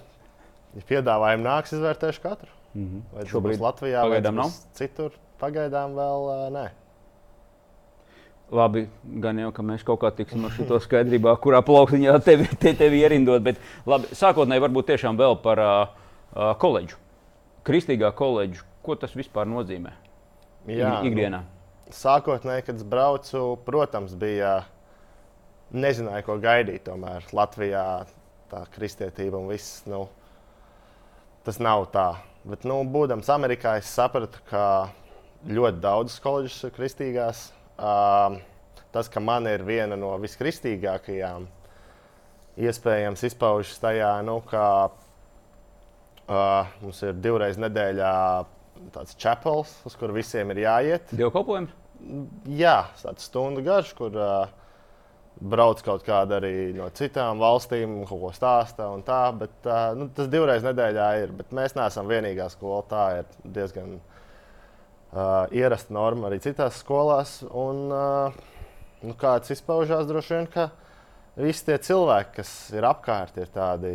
ja 0.77 0.85
piedāvājumi 0.89 1.47
nāks, 1.47 1.75
izvērtēšu 1.77 2.23
katru. 2.23 2.53
Mm 2.75 2.85
-hmm. 2.85 3.03
Vai 3.13 3.23
tas 3.23 3.33
Šobrīd 3.33 3.57
būs 3.57 3.65
Latvijā, 3.65 4.09
vai 4.09 4.23
tas 4.23 4.35
būs 4.35 4.61
citur, 4.79 5.17
pagaidām 5.41 5.97
vēl 5.97 6.29
uh, 6.29 6.45
nē. 6.53 6.67
Labi, 8.49 8.87
gan 9.21 9.37
jau, 9.37 9.51
ka 9.53 9.61
mēs 9.67 9.83
kaut 9.85 9.99
kā 10.01 10.09
tiksim 10.17 10.47
ar 10.49 10.55
šo 10.57 10.79
skaidrībā, 10.81 11.35
kurā 11.43 11.59
plauksniņā 11.67 12.15
tevi, 12.25 12.47
te, 12.57 12.73
tevi 12.79 13.03
ierindot. 13.05 13.43
Bet 13.45 13.59
labi, 13.87 14.09
sākotnēji 14.17 14.63
varbūt 14.65 14.87
tiešām 14.89 15.19
vēl 15.21 15.37
par 15.45 15.61
uh, 15.61 16.55
koledžu. 16.63 16.97
Kristīgā 17.69 18.09
koledža. 18.17 18.65
Ko 18.87 18.97
tas 18.97 19.13
vispār 19.13 19.45
nozīmē? 19.51 19.93
Jā, 20.69 20.95
Ik- 21.03 21.11
ikdienā. 21.11 21.43
Nu, 21.45 21.93
sākotnēji, 21.93 22.65
kad 22.71 22.81
es 22.81 22.87
braucu, 22.89 23.43
protams, 23.67 24.15
bija 24.17 24.63
nezināju, 25.77 26.25
ko 26.25 26.39
gaidīt. 26.41 26.87
Tomēr 26.89 27.29
Latvijā 27.37 27.85
tā 28.49 28.63
kristietība 28.73 29.37
un 29.43 29.53
viss. 29.53 29.83
Nu, 29.89 30.07
tas 31.45 31.61
nav 31.61 31.85
tā. 31.93 32.15
Bet, 32.49 32.65
nu, 32.65 32.81
būdams 32.89 33.29
Amerikā, 33.35 33.77
es 33.83 33.93
sapratu, 33.93 34.41
ka 34.49 34.89
ļoti 35.45 35.85
daudzas 35.85 36.21
koledžas 36.25 36.65
ir 36.65 36.73
kristīgās. 36.81 37.51
Um, 37.79 38.41
tas, 38.91 39.07
ka 39.07 39.21
man 39.23 39.47
ir 39.47 39.63
viena 39.63 39.95
no 39.99 40.11
viskristīgākajām, 40.19 41.47
iespējams, 42.59 43.23
izpaužas 43.29 43.79
tajā, 43.79 44.11
nu, 44.27 44.41
ka 44.51 44.65
uh, 44.91 46.73
mums 46.83 47.03
ir 47.07 47.21
divreiz 47.23 47.61
nedēļā 47.63 48.15
tāds 48.95 49.15
čepels, 49.19 49.77
uz 49.87 49.95
kuru 49.99 50.17
visiem 50.19 50.51
ir 50.55 50.65
jāiet. 50.65 51.15
Dievkalpojums? 51.15 51.75
Jā, 52.59 52.81
tāds 52.99 53.31
stundu 53.31 53.63
garš, 53.67 53.95
kur 53.99 54.15
uh, 54.19 54.51
brauc 55.39 55.83
kaut 55.87 56.03
kāda 56.07 56.41
arī 56.41 56.73
no 56.75 56.91
citām 56.99 57.39
valstīm, 57.43 58.01
kaut 58.11 58.23
ko 58.25 58.35
stāsta 58.35 58.91
un 58.91 59.07
tā. 59.07 59.23
Bet, 59.39 59.55
uh, 59.67 59.95
nu, 59.99 60.11
tas 60.15 60.31
divreiz 60.31 60.67
nedēļā 60.67 61.09
ir. 61.23 61.35
Bet 61.39 61.55
mēs 61.55 61.79
neesam 61.79 62.11
vienīgā 62.11 62.51
skola. 62.55 62.85
Tā 62.91 63.05
ir 63.21 63.51
diezgan 63.59 63.99
uh, 63.99 64.18
ierasta 65.55 65.95
norma 65.95 66.29
arī 66.29 66.41
citās 66.45 66.83
skolās. 66.83 67.39
Un, 67.49 67.87
uh, 67.93 68.33
nu, 69.03 69.15
kā 69.15 69.39
tas 69.41 69.55
izpaužās, 69.55 70.07
droši 70.09 70.35
vien, 70.35 70.47
ka 70.53 70.69
visi 71.39 71.65
tie 71.69 71.79
cilvēki, 71.79 72.35
kas 72.41 72.53
ir 72.75 72.87
apkārt, 72.89 73.39
ir 73.39 73.51
tādi 73.55 73.95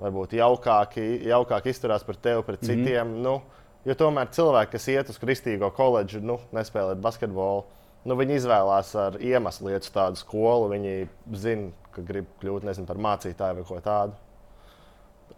varbūt 0.00 0.34
jaukāki, 0.34 1.04
jaukāki 1.30 1.70
izturās 1.70 2.04
par 2.04 2.16
tevi, 2.16 2.42
pret 2.42 2.62
Mhm. 2.62 2.66
citiem. 2.70 3.06
Mm 3.06 3.14
-hmm. 3.14 3.22
nu, 3.22 3.42
jo 3.84 3.94
tomēr 3.94 4.28
cilvēki, 4.30 4.70
kas 4.72 4.88
iet 4.88 5.08
uz 5.08 5.18
kristīgo 5.18 5.70
koledžu, 5.70 6.20
nu, 6.20 6.40
nespēlēt 6.52 7.00
basketbolu, 7.00 7.64
nu, 8.04 8.16
viņi 8.16 8.34
izvēlās 8.34 8.94
ar 8.94 9.16
iemeslu 9.20 9.70
iet 9.70 9.82
uz 9.82 9.90
tādu 9.90 10.16
skolu. 10.16 10.68
Viņi 10.68 11.08
zina, 11.32 11.70
ka 11.92 12.02
grib 12.02 12.26
kļūt 12.42 12.64
nezinu, 12.64 12.86
par 12.86 12.96
mācītāju 12.96 13.54
vai 13.54 13.64
ko 13.64 13.80
tādu. 13.80 14.12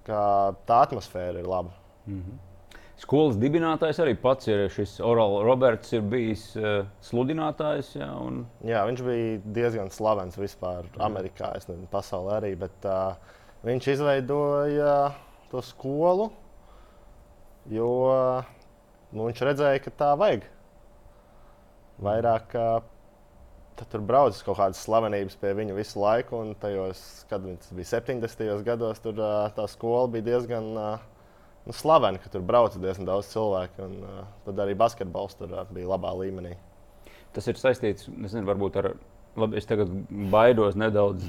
Tā, 0.06 0.54
tā 0.66 0.83
atmosfēra 0.87 1.38
ir 1.38 1.47
laba. 1.47 1.71
Skolas 2.97 3.37
dibinātājs 3.37 3.99
arī 4.00 4.15
pats 4.17 4.49
ir 4.49 4.62
šis 4.73 4.95
Orāls 5.05 5.43
Roberts, 5.45 5.91
ir 5.93 6.05
bijis 6.09 6.47
uh, 6.57 6.87
sludinātājs. 7.05 7.91
Jā, 7.99 8.09
un, 8.25 8.47
Jā, 8.65 8.87
viņš 8.88 9.03
bija 9.05 9.41
diezgan 9.59 9.91
slavens 9.93 10.38
vispār 10.41 10.88
Amerikā, 11.05 11.50
es 11.59 11.69
nezinu, 11.69 11.91
pasaulē 11.93 12.38
arī. 12.38 12.55
Bet, 12.62 12.88
uh, 12.88 13.37
viņš 13.67 13.88
izveidoja 13.99 14.95
to 15.50 15.61
skolu, 15.65 16.31
jo 17.69 17.88
nu, 19.12 19.26
viņš 19.26 19.43
redzēja, 19.50 19.83
ka 19.85 19.93
tā 20.00 20.12
vajag. 20.17 20.47
Vairāk 22.07 22.57
uh, 22.57 22.79
tad 23.76 23.91
tur 23.93 24.05
brauc 24.09 24.38
kaut 24.45 24.57
kādas 24.57 24.81
slavenības 24.87 25.37
pie 25.41 25.53
viņa 25.59 25.76
visu 25.76 26.00
laiku, 26.00 26.41
un 26.41 26.57
tajos, 26.61 27.03
kad 27.29 27.45
tas 27.45 27.76
bija 27.76 27.93
70. 27.93 28.65
gados, 28.65 29.05
tur 29.05 29.21
uh, 29.21 29.53
tā 29.57 29.69
skola 29.69 30.09
bija 30.17 30.31
diezgan. 30.31 30.73
Uh, 30.73 31.12
Nu, 31.66 31.75
slaveni, 31.75 32.20
ka 32.23 32.30
tur 32.30 32.44
brauca 32.46 32.78
diezgan 32.78 33.08
daudz 33.08 33.32
cilvēku, 33.32 33.88
un 33.88 33.99
uh, 34.06 34.23
tad 34.46 34.62
arī 34.62 34.76
basketbols 34.78 35.35
tur 35.38 35.50
uh, 35.50 35.66
bija 35.75 35.90
labā 35.90 36.12
līmenī. 36.14 36.54
tas 37.35 37.49
ir 37.50 37.58
saistīts 37.61 38.08
nezinu, 38.08 38.46
varbūt 38.49 38.80
ar. 38.82 38.94
Labi, 39.37 39.58
es 39.61 39.66
tagad 39.68 39.90
baidos 40.32 40.78
nedaudz 40.80 41.26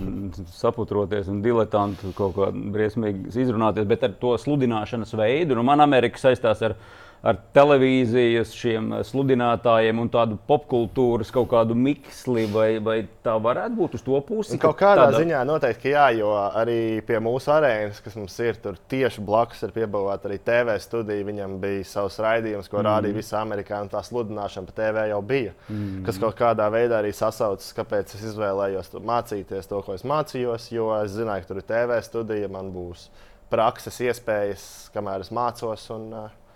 saputroties 0.55 1.27
un 1.27 1.41
diletantu 1.43 2.13
kaut 2.15 2.37
kā 2.37 2.45
briesmīgi 2.55 3.33
izrunāties, 3.43 3.83
bet 3.89 4.05
ar 4.07 4.13
to 4.21 4.31
sludināšanas 4.39 5.11
veidu. 5.19 5.57
Nu, 5.59 5.65
man 5.67 5.83
Amerika 5.83 6.21
saistās 6.21 6.61
ar, 6.63 6.77
ar 7.25 7.39
televīzijas, 7.55 8.51
šiem 8.55 8.91
sludinātājiem 9.07 9.99
un 10.01 10.09
tādu 10.13 10.37
popkultūras 10.47 11.31
kaut 11.33 11.49
kādu 11.51 11.75
miksli, 11.77 12.45
vai, 12.51 12.67
vai 12.83 12.97
tā 13.25 13.33
varētu 13.41 13.77
būt 13.77 13.97
uz 13.97 14.05
to 14.05 14.19
pusi? 14.25 14.59
Kaut 14.61 14.77
kādā 14.79 15.07
tāda- 15.07 15.23
ziņā 15.23 15.41
noteikti, 15.49 15.91
jā, 15.95 16.07
jo 16.19 16.31
arī 16.37 17.01
pie 17.07 17.19
mūsu 17.23 17.51
arēnas, 17.53 18.01
kas 18.03 18.15
mums 18.19 18.37
ir 18.39 18.59
tur 18.61 18.77
tieši 18.89 19.23
blakus, 19.25 19.63
ir 19.65 19.73
piebūvēta 19.75 20.29
arī 20.29 20.39
TV 20.39 20.77
studija. 20.83 21.27
Viņam 21.27 21.57
bija 21.59 21.83
savs 21.89 22.19
raidījums, 22.23 22.69
ko 22.69 22.79
mm. 22.79 22.87
rādīja 22.87 23.17
visā 23.17 23.41
Amerikā, 23.41 23.81
un 23.81 23.91
tā 23.91 24.03
sludināšana 24.05 24.69
pa 24.69 24.77
TV 24.77 25.07
jau 25.11 25.21
bija. 25.21 25.53
Mm. 25.67 26.03
Kas 26.07 26.21
kaut 26.21 26.37
kādā 26.39 26.69
veidā 26.71 27.01
arī 27.01 27.13
sasaucas, 27.15 27.73
kāpēc 27.77 28.15
es 28.15 28.27
izvēlējos 28.31 28.93
mācīties 29.01 29.69
to, 29.69 29.81
ko 29.81 29.97
es 29.97 30.05
mācījos. 30.07 30.71
Jo 30.71 30.91
es 31.01 31.15
zināju, 31.17 31.43
ka 31.43 31.51
tur 31.51 31.61
ir 31.63 31.67
TV 31.67 32.01
studija, 32.05 32.51
man 32.51 32.71
būs 32.75 33.09
prakses 33.51 33.99
iespējas, 34.03 34.65
kamēr 34.95 35.23
es 35.25 35.31
mācos. 35.33 35.87
Un, 35.95 36.09
uh, 36.13 36.46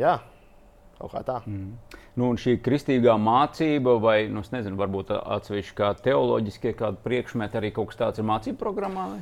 jā, 0.00 0.16
kaut 0.98 1.12
kā 1.12 1.22
tā. 1.26 1.38
Mm. 1.46 1.76
Nu, 2.16 2.32
šī 2.40 2.56
kristīgā 2.64 3.16
mācība, 3.20 3.96
vai 4.00 4.18
nu, 4.32 4.44
nezinu, 4.52 4.78
varbūt 4.80 5.12
atsevišķi 5.18 5.76
kā 5.76 5.92
teoloģiskie 6.04 6.72
kādi 6.78 7.02
priekšmeti, 7.04 7.60
arī 7.60 7.72
kaut 7.76 7.92
kas 7.92 8.00
tāds 8.00 8.22
ir 8.22 8.28
mācību 8.28 8.60
programmā. 8.60 9.08
Vai? 9.14 9.20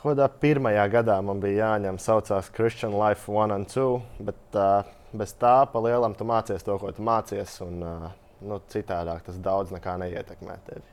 Kādā 0.00 0.30
pirmajā 0.42 0.86
gadā 0.92 1.18
man 1.24 1.42
bija 1.42 1.66
jāņem, 1.66 1.98
saucās 2.00 2.48
Christian 2.54 2.94
Life 2.96 3.28
1 3.28 3.52
and 3.52 3.68
2, 3.68 3.88
bet 4.30 4.56
uh, 4.56 4.86
bez 5.12 5.34
tā 5.36 5.58
pa 5.68 5.82
lielam 5.84 6.14
tu 6.16 6.24
mācies 6.28 6.64
to, 6.64 6.78
ko 6.80 6.92
tu 6.96 7.04
mācies. 7.04 7.58
Un, 7.66 7.82
uh, 7.84 8.06
nu, 8.46 8.60
citādāk 8.72 9.26
tas 9.26 9.40
daudz 9.42 9.74
nekā 9.74 9.98
neietekmē 10.00 10.56
tevi. 10.68 10.86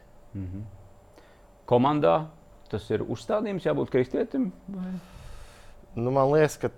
Komandā 1.67 2.17
tas 2.71 2.83
ir 2.91 3.05
uzstādījums, 3.07 3.65
jābūt 3.67 3.93
kristietim. 3.93 4.49
Vai? 4.67 4.91
Nu, 5.95 6.11
man 6.11 6.33
liekas, 6.33 6.57
ka 6.61 6.69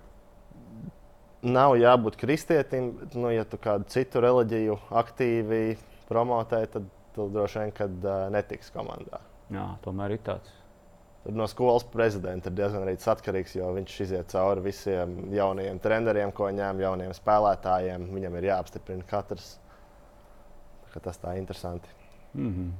nav 1.42 1.76
jābūt 1.80 2.18
kristietim. 2.20 2.94
Nu, 3.16 3.30
ja 3.34 3.46
tu 3.48 3.60
kādu 3.62 3.88
citu 3.92 4.22
reliģiju 4.24 4.78
aktīvi 5.02 5.78
promotē, 6.10 6.64
tad 6.72 6.88
droši 7.16 7.64
vien 7.64 7.76
kad, 7.76 8.00
uh, 8.06 8.28
netiks 8.34 8.72
komandā. 8.74 9.22
Jā, 9.54 9.66
tomēr 9.84 10.16
ir 10.16 10.24
tāds. 10.26 10.52
Tad 11.24 11.36
no 11.36 11.46
skolas 11.52 11.84
prezidenta 11.92 12.48
ir 12.50 12.56
diezgan 12.56 12.86
arī 12.86 12.96
atkarīgs, 12.96 13.58
jo 13.58 13.72
viņš 13.76 13.96
iziet 14.06 14.32
cauri 14.32 14.64
visiem 14.70 15.18
jaunajiem 15.36 15.82
treneriem, 15.84 16.32
ko 16.32 16.48
ņem, 16.56 16.80
jauniem 16.86 17.16
spēlētājiem. 17.18 18.08
Viņam 18.16 18.38
ir 18.40 18.48
jāapstiprina 18.54 19.08
katrs. 19.10 19.58
Tā 20.94 21.02
Tas 21.04 21.20
tā 21.22 21.36
ir 21.36 21.44
interesanti. 21.44 21.90
Mm 22.34 22.54
-hmm. 22.54 22.72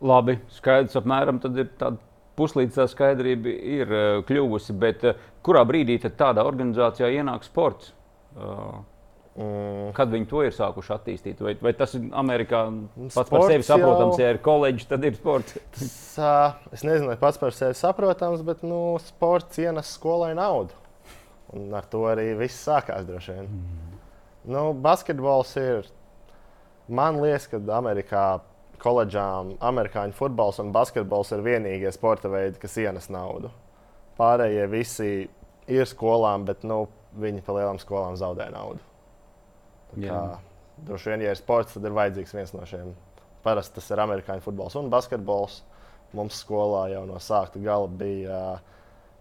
Labi, 0.00 0.38
skaidrs, 0.48 0.96
apmēram 0.96 1.38
tad 1.40 1.56
ir 1.56 1.68
tāda 1.78 1.98
puslīdz 2.38 2.78
tā 2.80 2.86
skaidrība 2.90 3.48
ir 3.48 3.92
uh, 3.92 4.22
kļuvusi. 4.28 4.72
Bet 4.78 5.04
uh, 5.04 5.14
kurā 5.44 5.64
brīdī 5.68 5.98
tādā 6.04 6.44
organizācijā 6.46 7.10
ienāk 7.20 7.44
sports? 7.48 7.92
Uh, 8.36 8.80
Mm. 9.32 9.94
kad 9.96 10.10
viņi 10.12 10.26
to 10.28 10.42
ir 10.44 10.52
sākuši 10.52 10.90
attīstīt? 10.92 11.38
Vai, 11.40 11.54
vai 11.56 11.70
tas 11.72 11.94
ir 11.96 12.02
Amerikā 12.20 12.58
pats 12.98 13.14
par 13.16 13.24
Sports 13.30 13.46
sevi 13.48 13.64
saprotams, 13.64 14.18
jau- 14.18 14.26
ja 14.26 14.34
ir 14.34 14.38
koledžs, 14.44 14.84
tad 14.90 15.06
ir 15.08 15.14
sports? 15.16 15.54
Tas, 15.72 16.66
es 16.76 16.82
nezinu, 16.84 17.08
vai 17.08 17.16
pats 17.16 17.40
par 17.40 17.56
sevi 17.56 17.72
saprotams, 17.72 18.42
bet 18.44 18.60
nu, 18.60 18.98
sports 19.00 19.56
ienes 19.56 19.88
skolai 19.96 20.34
naudu. 20.36 20.76
Un 21.56 21.72
ar 21.72 21.88
to 21.88 22.02
arī 22.10 22.34
viss 22.42 22.60
sākās 22.68 23.08
droši 23.08 23.38
vien. 23.38 23.48
Mm. 23.48 23.96
Nu, 24.52 24.66
basketbols 24.84 25.56
ir. 25.64 25.88
Man 26.92 27.22
liekas, 27.24 27.48
ka 27.48 27.62
Amerikā 27.78 28.26
koledžām 28.82 29.54
amerikāņu 29.62 30.16
futbols 30.18 30.58
un 30.62 30.72
basketbols 30.74 31.30
ir 31.36 31.44
vienīgie 31.46 31.92
sporta 31.94 32.30
veidi, 32.32 32.58
kas 32.62 32.76
ienes 32.82 33.08
naudu. 33.14 33.50
Pārējie 34.18 34.64
visi 34.70 35.10
ir 35.70 35.86
skolām, 35.88 36.44
bet 36.48 36.64
nu, 36.68 36.84
viņi 37.22 37.44
pa 37.46 37.54
lielām 37.56 37.78
skolām 37.82 38.16
zaudē 38.20 38.48
naudu. 38.52 38.82
Droši 40.82 41.12
vien, 41.12 41.22
ja 41.26 41.32
ir 41.34 41.38
sports, 41.38 41.76
tad 41.76 41.84
ir 41.86 41.94
vajadzīgs 41.94 42.34
viens 42.34 42.52
no 42.56 42.64
šiem. 42.66 42.94
Parasti 43.44 43.76
tas 43.78 43.90
ir 43.92 44.00
amerikāņu 44.02 44.42
futbols 44.44 44.76
un 44.80 44.90
basketbols. 44.92 45.60
Mums 46.16 46.42
skolā 46.42 46.86
jau 46.92 47.04
no 47.08 47.16
sākta 47.22 47.60
gala 47.62 47.88
bija 47.88 48.38
uh, 48.56 48.72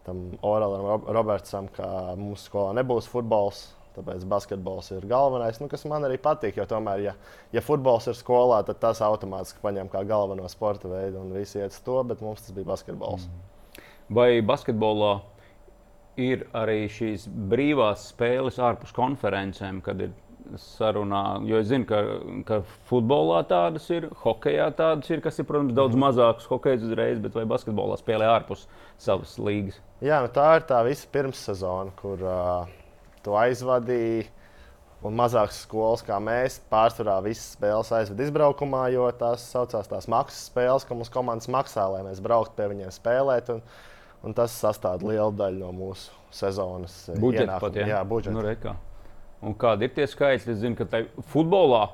tam 0.06 0.24
Oralam 0.44 0.84
Rob- 0.88 1.08
Robertsam, 1.16 1.70
ka 1.72 2.16
mūsu 2.20 2.50
skolā 2.50 2.74
nebūs 2.80 3.08
futbols. 3.12 3.62
Tāpēc 3.96 4.24
basketbols 4.32 4.92
ir 4.96 5.06
galvenais, 5.10 5.60
nu, 5.60 5.68
kas 5.72 5.84
man 5.90 6.08
arī 6.08 6.18
patīk. 6.22 6.58
Jo 6.62 6.66
tomēr, 6.70 7.04
ja, 7.10 7.14
ja 7.52 7.64
futbols 7.66 8.08
ir 8.08 8.16
skolā, 8.16 8.62
tad 8.68 8.80
tas 8.80 9.02
automātiski 9.04 9.60
paņem 9.64 9.92
kā 9.92 10.06
galveno 10.08 10.48
sporta 10.52 10.88
veidu 10.92 11.20
un 11.20 11.34
visi 11.36 11.60
iet 11.60 11.76
uz 11.76 11.82
to, 11.84 11.98
bet 12.08 12.24
mums 12.24 12.46
tas 12.46 12.56
bija 12.56 12.70
basketbols. 12.72 13.28
Mm. 13.28 13.84
Vai 14.16 14.30
basketbolā 14.44 15.14
ir 16.20 16.48
arī 16.56 16.86
šīs 16.92 17.28
brīvās 17.52 18.10
spēles 18.12 18.60
ārpus 18.60 18.92
konferencēm, 18.96 19.80
kad 19.84 20.02
ir 20.04 20.12
sarunā. 20.60 21.40
Jo 21.48 21.62
es 21.62 21.70
zinu, 21.70 21.86
ka, 21.88 22.00
ka 22.48 22.58
futbolā 22.90 23.44
tādas 23.48 23.86
ir, 23.94 24.10
hokeja 24.24 24.66
tādas 24.76 25.08
ir, 25.14 25.22
kas 25.24 25.40
ir, 25.40 25.46
protams, 25.48 25.76
daudz 25.78 25.96
Mhm. 25.96 26.04
mazākas 26.04 26.50
hokeja 26.52 26.82
uzreiz, 26.82 27.22
bet 27.24 27.38
vai 27.38 27.46
basketbolā 27.48 27.96
spēlē 28.02 28.28
ārpus 28.28 28.66
savas 28.98 29.38
līgas. 29.40 29.80
Jā, 30.02 30.20
nu 30.22 30.28
tā 30.34 30.56
ir 30.58 30.68
tā 30.68 30.82
visa 30.84 31.08
pirmssezona, 31.14 31.94
kur 31.96 32.20
uh, 32.20 32.68
tu 33.26 33.36
aizvadīji. 33.40 34.30
Un 35.02 35.16
mazākas 35.18 35.64
skolas, 35.64 36.04
kā 36.06 36.20
mēs, 36.22 36.60
pārsvarā 36.70 37.16
visas 37.26 37.56
spēles 37.56 37.90
aizved 37.98 38.20
izbraukumā, 38.22 38.84
jo 38.94 39.08
tās 39.18 39.48
saucās 39.50 39.90
tās 39.90 40.06
maksas 40.12 40.44
spēles, 40.52 40.86
ka 40.86 40.94
mums 40.94 41.10
komandas 41.10 41.50
maksā, 41.50 41.88
lai 41.90 42.04
mēs 42.06 42.22
brauktu 42.22 42.54
pie 42.60 42.68
viņiem 42.70 42.94
spēlēt. 42.94 43.50
Un, 43.50 43.64
un 44.22 44.38
tas 44.38 44.54
sastāv 44.54 45.02
lielu 45.02 45.34
daļu 45.34 45.64
no 45.64 45.72
mūsu 45.74 46.14
sezonas 46.38 47.00
ienākumu. 47.10 47.58
pat, 47.64 47.80
ja? 47.82 47.88
Jā, 47.96 48.04
budžets. 48.06 48.36
Nu, 48.36 48.46
re 48.46 48.54
kā. 48.62 48.76
Un 49.42 49.58
kādi 49.58 49.90
ir 49.90 49.96
tie 49.96 50.06
skaitļi? 50.06 50.54
Es 50.54 50.62
zinu, 50.62 50.78
ka 50.78 50.86
tai 50.86 51.02
futbolā, 51.34 51.88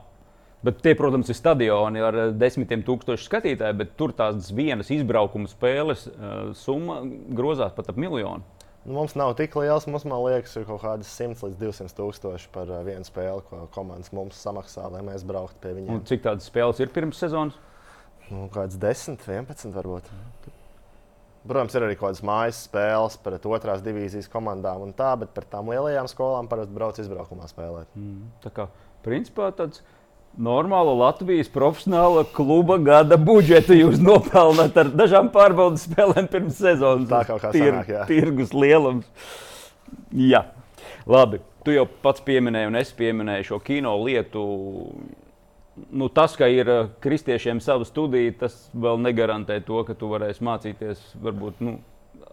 bet 0.68 0.82
tie, 0.84 0.92
protams, 1.00 1.32
ir 1.32 1.38
stadioni 1.40 2.04
ar 2.04 2.20
desmitiem 2.36 2.84
tūkstošu 2.84 3.30
skatītāju, 3.30 3.80
bet 3.80 3.96
tur 4.00 4.12
tās 4.16 4.52
vienas 4.52 4.92
izbraukuma 4.92 5.48
spēles 5.48 6.10
uh, 6.12 6.52
summa 6.60 7.00
grozās 7.40 7.72
pat 7.78 7.94
ap 7.94 8.04
miljonu. 8.04 8.44
Nu, 8.88 8.94
mums 8.96 9.18
nav 9.20 9.34
tik 9.36 9.56
liels, 9.60 9.84
mums, 9.92 10.06
liekas, 10.08 10.54
ir 10.56 10.64
kaut 10.68 10.80
kādas 10.80 11.10
100 11.12 11.44
līdz 11.44 11.58
200 11.60 11.96
tūkstoši 11.98 12.52
par 12.54 12.70
uh, 12.72 12.80
vienu 12.88 13.04
spēli, 13.04 13.44
ko 13.50 13.66
komandas 13.76 14.14
mums 14.16 14.40
samaksā, 14.40 14.86
lai 14.94 15.02
mēs 15.04 15.26
brauktu 15.28 15.60
pie 15.60 15.74
viņiem. 15.76 15.98
Un 15.98 16.06
cik 16.08 16.24
tādas 16.24 16.48
spēles 16.48 16.80
ir 16.80 16.94
pirms 16.96 17.20
sezonas? 17.20 17.58
Nu, 18.30 18.46
kāds 18.54 18.80
10, 18.80 19.20
11 19.28 19.76
varbūt. 19.76 20.08
Protams, 21.48 21.76
ir 21.76 21.84
arī 21.84 21.98
kaut 21.98 22.10
kādas 22.10 22.24
mājas 22.28 22.64
spēles 22.70 23.20
pret 23.24 23.46
otrās 23.48 23.84
divīzijas 23.84 24.32
komandām 24.32 24.88
un 24.88 24.96
tā, 24.96 25.12
bet 25.20 25.36
par 25.36 25.48
tām 25.52 25.68
lielajām 25.72 26.08
skolām 26.12 26.48
parasti 26.52 26.76
brauc 26.76 27.04
izbraukumā 27.04 27.52
spēlēt. 27.52 27.92
Mm. 28.00 28.32
Tā 28.44 28.52
kā 28.56 28.70
principā 29.04 29.52
tāds 29.56 29.84
normāla 30.38 30.94
Latvijas 30.98 31.50
profesionāla 31.52 32.24
kluba 32.34 32.78
gada 32.82 33.18
budžetu 33.18 33.76
jūs 33.78 34.00
nopelnāt 34.02 34.78
ar 34.78 34.92
dažām 34.94 35.32
pārbaudas 35.34 35.88
spēlēm 35.90 36.30
pirms 36.32 36.60
sezonas. 36.62 37.10
Tā 37.10 37.24
kā 37.28 37.52
sanāk, 37.52 37.92
jā. 37.92 38.06
Tirgus 38.10 38.54
lielums. 38.54 39.08
Jā, 40.14 40.46
labi. 41.10 41.42
Tu 41.66 41.76
jau 41.76 41.88
pats 42.04 42.24
pieminēji, 42.24 42.70
un 42.70 42.80
es 42.80 42.94
pieminēju 42.96 43.50
šo 43.50 43.60
kino 43.64 43.98
lietu. 44.06 44.44
Nu, 45.92 46.08
tas, 46.10 46.34
ka 46.40 46.48
ir 46.50 46.70
eh, 46.74 46.88
kristiešiem 47.04 47.60
sava 47.62 47.86
studija, 47.86 48.34
tas 48.46 48.56
vēl 48.74 48.98
negarantē 49.04 49.60
to, 49.66 49.84
ka 49.86 49.94
tu 49.98 50.10
varēsi 50.10 50.46
mācīties, 50.48 51.04
varbūt 51.22 51.60
nu, 51.62 51.76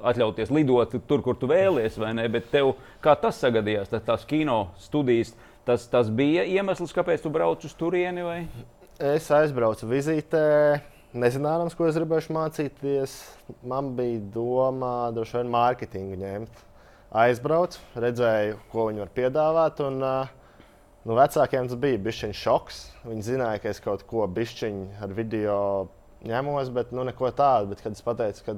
atļauties 0.04 0.52
lidot 0.54 0.94
tur, 1.08 1.23
kur 1.25 1.37
tu 1.37 1.49
vēlies, 1.50 1.99
vai 2.00 2.14
ne? 2.16 2.25
Bet 2.32 2.49
tev 2.52 2.75
kā 3.04 3.12
tas 3.20 3.37
sagadījās, 3.42 3.90
tad 3.92 4.06
tās 4.08 4.25
kino 4.28 4.70
studijas, 4.80 5.34
tas, 5.66 5.87
tas 5.90 6.11
bija 6.12 6.44
iemesls, 6.49 6.94
kāpēc 6.94 7.25
tu 7.25 7.33
brauc 7.33 7.64
uz 7.66 7.75
turieni? 7.78 8.25
Vai? 8.26 8.40
Es 9.02 9.26
aizbraucu 9.35 9.88
vizītē, 9.90 10.44
nezinājams, 11.18 11.75
ko 11.75 11.88
es 11.88 11.99
gribēju 11.99 12.35
mācīties. 12.37 13.16
Man 13.66 13.94
bija 13.99 14.21
doma 14.35 15.11
droši 15.14 15.40
vien 15.40 15.50
mārketingu 15.54 16.18
ņemt. 16.21 16.62
Aizbraucu, 17.25 17.83
redzēju, 17.99 18.59
ko 18.73 18.88
viņi 18.88 19.02
var 19.04 19.11
piedāvāt. 19.14 19.83
Un, 19.87 20.00
nu, 20.02 21.16
vecākiem 21.18 21.68
tas 21.71 21.80
bija 21.80 22.00
bijis 22.06 22.38
šoks. 22.38 22.80
Viņi 23.06 23.26
zināja, 23.33 23.62
ka 23.62 23.71
es 23.75 23.83
kaut 23.83 24.06
ko 24.11 24.26
bišķiņu 24.30 25.02
ar 25.04 25.14
video 25.14 25.59
ņemos, 26.26 26.71
bet 26.75 26.94
nu, 26.94 27.06
neko 27.06 27.30
tādu. 27.37 27.72
Bet, 27.72 27.83
kad 27.85 27.94
es 27.94 28.05
pateicu, 28.05 28.46
ka 28.46 28.57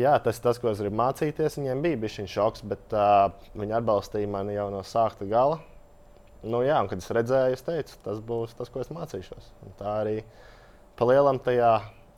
jā, 0.00 0.14
tas 0.22 0.38
ir 0.38 0.46
tas, 0.46 0.60
ko 0.62 0.72
es 0.72 0.82
gribu 0.82 0.98
mācīties, 0.98 1.58
viņiem 1.60 1.82
bija 1.84 2.02
bijis 2.04 2.30
šoks, 2.34 2.62
bet 2.66 2.94
uh, 2.94 3.28
viņi 3.58 3.78
atbalstīja 3.80 4.30
mani 4.30 4.54
jau 4.58 4.68
no 4.74 4.84
sākta 4.86 5.28
gala. 5.30 5.60
Nu, 6.46 6.62
jā, 6.62 6.78
kad 6.86 7.00
es 7.02 7.10
redzēju, 7.10 7.56
es 7.56 7.64
teicu, 7.66 7.96
tas 8.04 8.20
būs 8.22 8.54
tas, 8.58 8.70
ko 8.70 8.82
es 8.82 8.90
mācīšos. 8.94 9.48
Un 9.66 9.72
tā 9.78 9.94
arī 10.04 10.18
palielam 10.98 11.40
tajā 11.42 11.72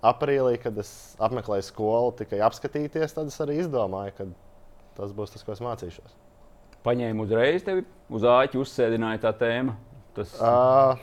aprīlī, 0.05 0.57
kad 0.61 0.77
es 0.81 0.91
apmeklēju 1.23 1.65
skolu, 1.65 2.13
tikai 2.19 2.43
apskatīties, 2.45 3.15
tad 3.17 3.31
es 3.33 3.39
arī 3.41 3.61
izdomāju, 3.63 4.17
ka 4.19 4.27
tas 4.99 5.15
būs 5.17 5.33
tas, 5.33 5.45
ko 5.47 5.55
es 5.57 5.63
mācīšos. 5.65 6.19
Paņēmu 6.85 7.25
uzreiz 7.25 7.65
tevi 7.65 7.85
uz 8.13 8.25
āķi, 8.25 8.61
uzsēdināja 8.61 9.23
tā 9.25 9.33
tēma. 9.41 9.77
Tas 10.17 10.33
Uh, 10.41 11.01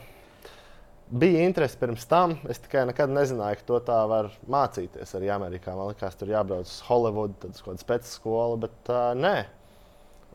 bija 1.10 1.43
interese 1.45 1.77
pirms 1.80 2.06
tam. 2.10 2.36
Es 2.49 2.62
tikai 2.62 2.88
nekad 2.89 3.13
nezināju, 3.13 3.60
ka 3.60 3.67
to 3.69 3.80
tā 3.89 3.97
var 4.10 4.32
mācīties 4.49 5.13
arī 5.17 5.30
Amerikā. 5.34 5.75
Man 5.77 5.91
liekas, 5.91 6.17
tur 6.19 6.34
jābrauc 6.34 6.69
uz 6.69 6.80
Holivudu, 6.89 7.38
tad 7.43 7.58
uz 7.58 7.65
kādu 7.65 7.86
spēcīgu 7.86 8.13
skolu, 8.13 8.60
bet 8.65 8.93
uh, 8.93 9.12
nē. 9.17 9.36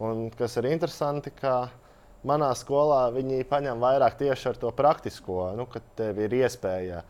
Un 0.02 0.28
kas 0.34 0.56
ir 0.58 0.70
interesanti, 0.70 1.34
ka 1.34 1.56
manā 2.26 2.50
skolā 2.58 3.06
viņi 3.14 3.44
paņem 3.50 3.82
vairāk 3.82 4.16
tieši 4.20 4.52
ar 4.52 4.60
to 4.60 4.70
praktisko, 4.76 5.52
nu, 5.58 5.66
kad 5.70 5.86
tev 5.98 6.20
ir 6.22 6.34
iespēja 6.42 7.02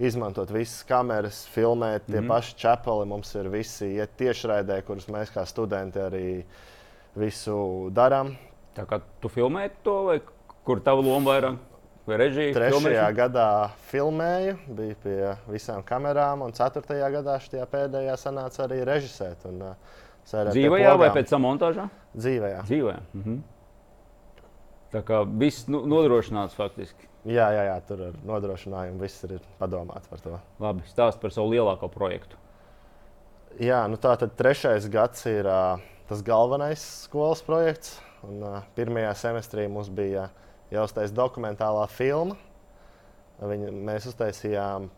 izmantot 0.00 0.50
visas 0.54 0.82
kameras, 0.88 1.42
filmēt, 1.52 2.06
tie 2.06 2.20
mm. 2.20 2.24
-hmm. 2.24 2.28
paši 2.28 2.56
čepeli. 2.56 3.06
Mums 3.06 3.34
ir 3.34 3.48
visi 3.48 3.94
iet 3.96 4.16
tiešraidē, 4.16 4.82
kurus 4.82 5.08
mēs 5.08 5.32
kā 5.34 5.46
studenti 5.46 5.98
arī 5.98 6.42
visu 7.16 7.90
darām. 7.92 8.36
tā 8.76 8.86
kā 8.86 9.00
tu 9.20 9.28
filmēji 9.28 9.70
to, 9.82 10.04
vai 10.04 10.20
kur 10.64 10.80
tava 10.80 11.02
loma 11.02 11.30
vairāk? 11.30 11.56
Vai 12.06 12.16
režija? 12.16 12.54
Trešajā 12.54 12.80
filmēšana? 12.80 13.14
gadā 13.16 13.70
filmēju, 13.90 14.56
bija 14.68 14.94
pie 15.02 15.36
visām 15.48 15.82
kamerām, 15.82 16.42
un 16.42 16.52
ceturtajā 16.52 17.10
gadā 17.10 17.38
šajā 17.40 17.66
pēdējā 17.66 18.16
sanāca 18.16 18.64
arī 18.64 18.84
režisēt. 18.84 19.44
Un, 19.44 19.62
uh, 19.62 19.74
Dzīvajā 20.30 20.96
vai 20.98 21.10
pēc 21.10 21.30
tam 21.30 21.42
montāžā? 21.42 21.88
Dzīvajā. 22.16 22.62
Dzīvē. 22.68 22.96
Mhm. 23.14 23.38
Tā 24.90 25.04
kā 25.06 25.22
viss 25.22 25.68
nu, 25.70 25.84
nodrošināts 25.86 26.56
faktiski. 26.58 27.06
Jā, 27.28 27.50
jā, 27.52 27.64
jā, 27.68 27.76
tur 27.86 28.00
ir 28.08 28.14
nodrošinājumi, 28.26 28.98
viss 29.02 29.26
ir 29.28 29.42
padomāts 29.60 30.08
par 30.10 30.22
to. 30.24 30.38
Labi, 30.62 30.86
stāst 30.88 31.20
par 31.22 31.34
savu 31.34 31.52
lielāko 31.52 31.90
projektu. 31.92 32.38
Jā, 33.60 33.82
nu 33.90 33.98
tā 34.00 34.14
tad 34.18 34.32
trešais 34.38 34.86
gads 34.90 35.26
ir 35.28 35.46
uh, 35.50 35.82
tas 36.08 36.22
galvenais 36.26 36.82
skolas 37.04 37.42
projekts. 37.44 37.98
Un, 38.26 38.40
uh, 38.42 38.62
pirmajā 38.76 39.12
semestrī 39.20 39.66
mums 39.70 39.90
bija 39.92 40.28
jāuztais 40.72 41.12
dokumentālā 41.14 41.84
filma. 41.92 42.38
Viņu, 43.40 43.70
mēs 43.86 44.08
uztaisījām 44.10 44.88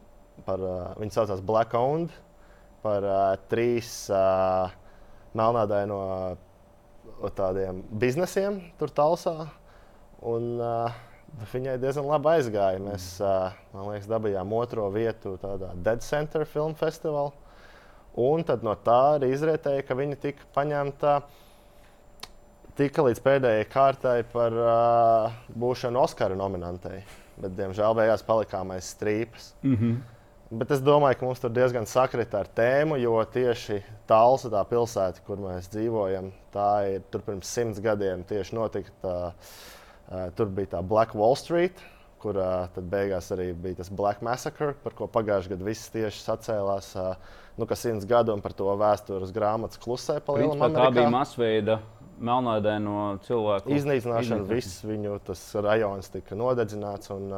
par, 0.46 0.62
uh, 0.62 0.92
viņu 1.02 1.16
saucās 1.16 1.42
Black 1.44 1.74
Owned, 1.78 2.14
par 2.86 3.04
uh, 3.06 3.18
trīs 3.50 4.06
uh, 4.14 4.72
melnādaino 5.38 5.98
uh, 6.06 7.32
tādiem 7.34 7.82
biznesiem 7.98 8.62
tur 8.80 8.94
talsā. 8.94 9.50
Un, 10.22 10.52
uh, 10.60 11.00
Viņai 11.52 11.78
diezgan 11.80 12.04
labi 12.04 12.28
aizgāja. 12.34 12.80
Mēs, 12.82 13.06
uh, 13.24 13.54
man 13.72 13.86
liekas, 13.88 14.08
dabūjām 14.10 14.52
otro 14.52 14.90
vietu 14.92 15.38
tādā 15.40 15.70
Dead 15.80 16.04
Center 16.04 16.44
Film 16.44 16.74
Festivalā. 16.76 17.32
Un 18.20 18.44
tad 18.44 18.60
no 18.66 18.74
tā 18.76 19.16
arī 19.16 19.30
izrietēja, 19.32 19.86
ka 19.88 19.96
viņa 19.96 20.18
tika 20.20 20.44
paņemta 20.52 21.14
tika 22.76 23.04
līdz 23.06 23.20
pēdējai 23.24 23.68
kārtai 23.72 24.18
par 24.32 24.56
uh, 24.60 25.38
būšanu 25.56 26.04
Oskara 26.04 26.36
nominantei. 26.36 27.00
Bet, 27.40 27.56
diemžēl, 27.56 27.96
beigās 27.96 28.24
palikām 28.26 28.74
aiz 28.74 28.92
strīpas. 28.92 29.54
Mm 29.64 29.76
-hmm. 29.76 30.00
Bet 30.52 30.70
es 30.70 30.82
domāju, 30.84 31.16
ka 31.16 31.24
mums 31.24 31.40
tur 31.40 31.50
diezgan 31.50 31.86
sakrita 31.88 32.42
ar 32.44 32.48
tēmu, 32.56 32.98
jo 33.00 33.24
tieši 33.24 33.78
Talsa, 34.06 34.50
tā 34.52 34.60
pilsēta, 34.68 35.24
kur 35.24 35.40
mēs 35.40 35.70
dzīvojam, 35.72 36.28
tā 36.52 36.70
ir 36.94 37.00
pirms 37.12 37.48
simts 37.48 37.80
gadiem 37.80 38.24
tieši 38.28 38.54
notika. 38.54 38.90
Tā, 39.02 39.32
tur 40.36 40.50
bija 40.52 40.76
tā 40.76 40.82
Black 40.86 41.16
Wall 41.18 41.36
Street, 41.38 41.80
kur 42.22 42.38
uh, 42.38 42.66
tad 42.74 42.86
beigās 42.90 43.30
arī 43.34 43.50
bija 43.58 43.80
tas 43.80 43.90
Black 43.90 44.22
Massacre, 44.24 44.72
par 44.84 44.94
ko 44.98 45.08
pagājušajā 45.10 45.56
gadā 45.56 45.66
viss 45.66 45.90
tieši 45.94 46.22
sacēlās. 46.22 46.92
Uh, 46.98 47.40
nu, 47.58 47.66
ka 47.68 47.76
simts 47.78 48.06
gadu 48.08 48.34
un 48.34 48.42
par 48.44 48.54
to 48.56 48.70
vēstures 48.78 49.32
grāmatas 49.34 49.80
klusē 49.82 50.20
pa 50.24 50.36
lielam. 50.38 50.56
Principā, 50.56 50.86
tā 50.86 50.94
bija 50.94 51.12
masveida 51.12 51.78
melnādaino 52.22 53.16
cilvēku 53.26 53.72
Iznīcināšana, 53.74 54.44
viss 54.48 54.82
viņu 54.86 55.18
tas 55.26 55.42
rajons 55.58 56.12
tika 56.12 56.38
nodedzināts. 56.38 57.10
Un, 57.14 57.32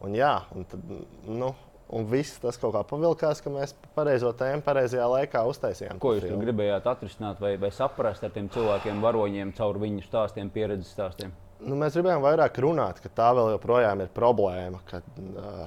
un, 0.00 0.16
jā, 0.16 0.32
un, 0.56 0.64
tad, 0.70 0.94
nu, 1.28 1.52
un 1.92 2.08
viss 2.10 2.40
tas 2.42 2.58
kaut 2.60 2.74
kā 2.76 2.82
pavilkās, 2.94 3.42
ka 3.44 3.52
mēs 3.52 3.76
pareizo 3.96 4.32
tēmu 4.40 4.64
pareizajā 4.66 5.10
laikā 5.16 5.44
uztaisījām. 5.52 6.00
Ko 6.02 6.16
jūs 6.16 6.32
gribējāt 6.40 6.88
atrisināt 6.90 7.42
vai, 7.42 7.54
vai 7.60 7.72
saprast 7.74 8.24
ar 8.26 8.34
tiem 8.34 8.48
cilvēkiem, 8.54 9.04
varoņiem, 9.04 9.54
caur 9.58 9.78
viņu 9.82 10.06
stāstiem, 10.08 10.52
pieredzes 10.54 10.94
stāstiem? 10.96 11.36
Nu, 11.60 11.76
mēs 11.76 11.96
gribējām 11.96 12.22
vairāk 12.24 12.56
runāt, 12.64 13.02
ka 13.04 13.10
tā 13.12 13.26
vēl 13.36 13.50
joprojām 13.54 14.00
ir 14.00 14.12
problēma. 14.16 14.80
Ka, 14.88 15.02
uh, 15.04 15.66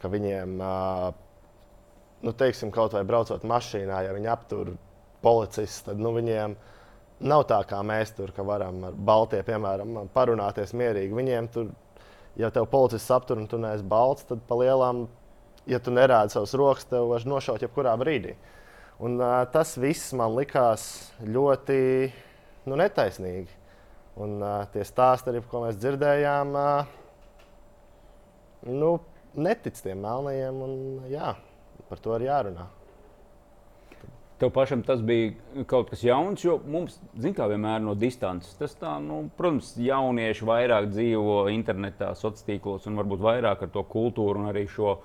ka 0.00 0.10
viņiem, 0.10 0.56
uh, 0.58 1.12
nu, 2.26 2.32
teiksim, 2.34 2.72
kaut 2.74 2.96
vai 2.96 3.04
braucot 3.06 3.46
mašīnā, 3.46 4.00
ja 4.08 4.16
viņi 4.16 4.30
aptur 4.32 4.72
policists, 5.22 5.84
tad 5.86 6.02
nu, 6.02 6.10
viņiem 6.16 6.56
nav 7.30 7.46
tā 7.48 7.60
kā 7.70 7.78
mēs 7.86 8.10
tur, 8.16 8.34
ka 8.34 8.42
varam 8.46 8.82
ar 8.90 8.98
Baltiju, 8.98 9.46
piemēram, 9.46 10.02
parunāties 10.16 10.74
mierīgi. 10.74 11.14
Viņiem 11.14 11.50
tur, 11.54 11.70
ja 12.40 12.50
tev 12.50 12.66
policists 12.72 13.14
aptur 13.14 13.38
un 13.38 13.46
tu 13.50 13.60
neesi 13.62 13.86
balts, 13.86 14.26
tad 14.26 14.42
pa 14.48 14.58
lielām, 14.58 15.06
ja 15.70 15.78
tu 15.78 15.94
nerādi 15.94 16.34
savus 16.34 16.58
rokas, 16.58 16.90
tev 16.90 17.06
var 17.14 17.26
nošaut 17.30 17.62
jebkurā 17.62 17.94
brīdī. 18.02 18.34
Un, 18.98 19.14
uh, 19.22 19.44
tas 19.54 19.78
viss 19.78 20.10
man 20.16 20.34
likās 20.34 20.88
ļoti 21.22 21.78
nu, 22.66 22.78
netaisnīgi. 22.82 23.62
Un 24.14 24.38
uh, 24.38 24.62
tie 24.70 24.84
stāsti, 24.86 25.32
arī, 25.32 25.40
ko 25.50 25.64
mēs 25.64 25.78
dzirdējām, 25.80 26.54
uh, 26.54 26.86
nu, 28.70 28.94
netic 29.34 29.80
tiem 29.82 30.04
melnajiem. 30.04 30.60
Un, 30.62 30.72
jā, 31.10 31.34
par 31.88 32.02
to 32.02 32.14
ir 32.18 32.28
jārunā. 32.28 32.68
Tev 34.38 34.50
pašam 34.54 34.82
tas 34.86 35.02
bija 35.02 35.64
kaut 35.70 35.92
kas 35.92 36.02
jauns, 36.02 36.42
jo 36.42 36.56
mums, 36.66 36.96
zinām, 37.14 37.36
kā 37.38 37.46
vienmēr 37.52 37.82
no 37.82 37.94
distances, 37.98 38.56
tas 38.58 38.74
tā, 38.78 38.96
nu, 39.02 39.20
protams, 39.38 39.72
jaunieši 39.78 40.46
vairāk 40.48 40.88
dzīvo 40.90 41.44
internetā, 41.54 42.12
sociālos 42.18 42.46
tīklos 42.48 42.88
un 42.90 42.98
varbūt 42.98 43.22
vairāk 43.22 43.62
ar 43.62 43.70
to 43.74 43.84
kultūru 43.86 44.42
un 44.42 44.50
arī 44.50 44.66
šo 44.70 44.96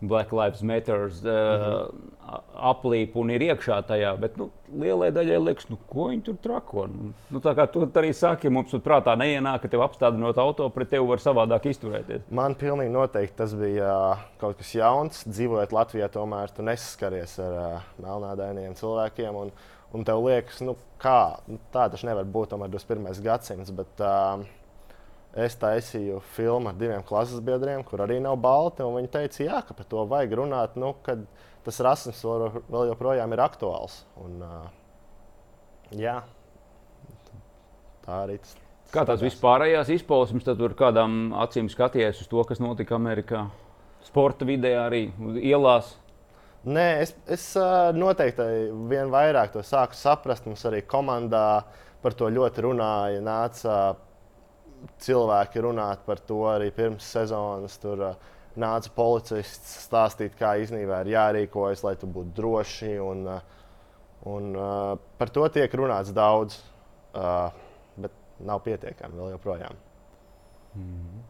Black 0.00 0.32
Lives 0.32 0.62
Matter 0.62 1.06
uh, 1.06 1.30
uh, 1.30 2.38
aplīpu 2.70 3.22
un 3.22 3.30
ir 3.34 3.44
iekšā 3.46 3.78
tajā. 3.88 4.14
Bet 4.20 4.36
nu, 4.40 4.48
lielai 4.80 5.10
daļai 5.14 5.38
liekas, 5.42 5.68
nu, 5.70 5.78
ko 5.90 6.08
viņi 6.10 6.24
tur 6.28 6.38
trako. 6.44 6.86
Nu, 6.90 7.42
tā 7.44 7.54
kā 7.56 7.66
tu 7.70 7.84
arī 7.86 8.10
saki, 8.16 8.52
mums 8.52 8.72
tur 8.72 8.82
prātā 8.84 9.14
neienāk, 9.18 9.62
ka 9.62 9.70
tev 9.72 9.84
apstādinot 9.86 10.40
auto, 10.42 10.68
pret 10.74 10.90
tevi 10.92 11.06
var 11.08 11.22
savādāk 11.22 11.68
izturēties. 11.70 12.26
Man 12.34 12.56
pilnīgi 12.60 12.92
noteikti 12.94 13.38
tas 13.38 13.54
bija 13.58 13.92
uh, 13.92 14.26
kaut 14.42 14.58
kas 14.60 14.74
jauns. 14.76 15.22
Dzīvojot 15.28 15.76
Latvijā, 15.76 16.10
tomēr 16.12 16.52
tu 16.54 16.66
nesaskaries 16.66 17.38
ar 17.44 17.60
uh, 17.60 17.94
melnādainiem 18.04 18.76
cilvēkiem. 18.80 19.40
Un, 19.44 19.54
un 19.94 20.08
tev 20.08 20.26
liekas, 20.26 20.60
nu, 20.66 20.76
kā 21.02 21.38
nu, 21.48 21.60
tā 21.74 21.88
tas 21.92 22.04
nevar 22.06 22.28
būt 22.28 22.52
tomēr 22.54 22.72
21. 22.74 23.24
gadsimts. 23.24 23.72
Bet, 23.74 24.04
uh, 24.04 24.44
es 25.34 25.56
taisīju 25.58 26.20
filmu 26.34 26.70
ar 26.70 26.78
diviem 26.78 27.02
klases 27.06 27.42
biedriem, 27.44 27.82
kur 27.86 28.04
arī 28.04 28.20
nav 28.22 28.38
balti. 28.42 28.86
Viņi 28.86 29.10
teica, 29.12 29.42
jā, 29.42 29.60
ka 29.66 29.76
par 29.76 29.88
to 29.90 30.04
vajag 30.10 30.36
runāt, 30.40 30.78
nu, 30.80 30.94
kad 31.06 31.24
tas 31.66 31.80
rasisms 31.82 32.22
vēl 32.70 32.90
joprojām 32.92 33.34
ir 33.34 33.42
aktuāls. 33.42 34.02
Un, 34.22 34.38
uh, 34.44 34.68
jā, 35.98 36.20
tā 38.04 38.20
arī 38.26 38.38
tas. 38.42 38.54
Kā 38.94 39.02
tās 39.08 39.24
vispārējās 39.24 39.90
izpausmes, 39.90 40.44
tad 40.46 40.60
tur 40.60 40.76
kādām 40.78 41.32
acīm 41.42 41.66
skaties 41.72 42.20
uz 42.22 42.30
to, 42.30 42.44
kas 42.46 42.60
notika 42.62 42.94
Amerikā? 42.94 43.48
Sporta 44.06 44.46
vidē 44.46 44.76
arī 44.84 45.08
ielās. 45.40 45.96
Nē, 46.64 46.84
es, 47.02 47.10
es 47.26 47.48
noteikti 47.96 48.44
vien 48.88 49.10
vairāk 49.12 49.50
to 49.56 49.64
sāku 49.66 49.98
saprast. 49.98 50.46
Mums 50.46 50.62
arī 50.68 50.84
komandā 50.86 51.64
par 52.04 52.14
to 52.16 52.28
ļoti 52.30 52.64
runāja. 52.68 53.24
Nāca 53.24 53.74
cilvēki 55.04 55.62
runāt 55.64 56.04
par 56.06 56.20
to 56.28 56.44
arī 56.50 56.70
pirms 56.74 57.06
sezonas. 57.16 57.76
Tur 57.82 58.02
uh, 58.10 58.30
nāca 58.60 58.90
policists 58.94 59.84
stāstīt, 59.88 60.36
kā 60.38 60.54
īstenībā 60.62 61.02
ir 61.04 61.14
jārīkojas, 61.14 61.84
lai 61.86 61.94
tu 62.00 62.10
būtu 62.10 62.34
droši. 62.36 62.94
Un, 63.02 63.26
uh, 63.26 63.60
un, 64.30 64.50
uh, 64.56 64.94
par 65.18 65.32
to 65.34 65.46
tiek 65.54 65.74
runāts 65.80 66.14
daudz, 66.14 66.60
uh, 67.14 67.50
bet 67.96 68.14
nav 68.40 68.64
pietiekami 68.66 69.20
vēl 69.20 69.36
joprojām. 69.36 69.78
Mm 70.74 70.82
-hmm. 70.82 71.22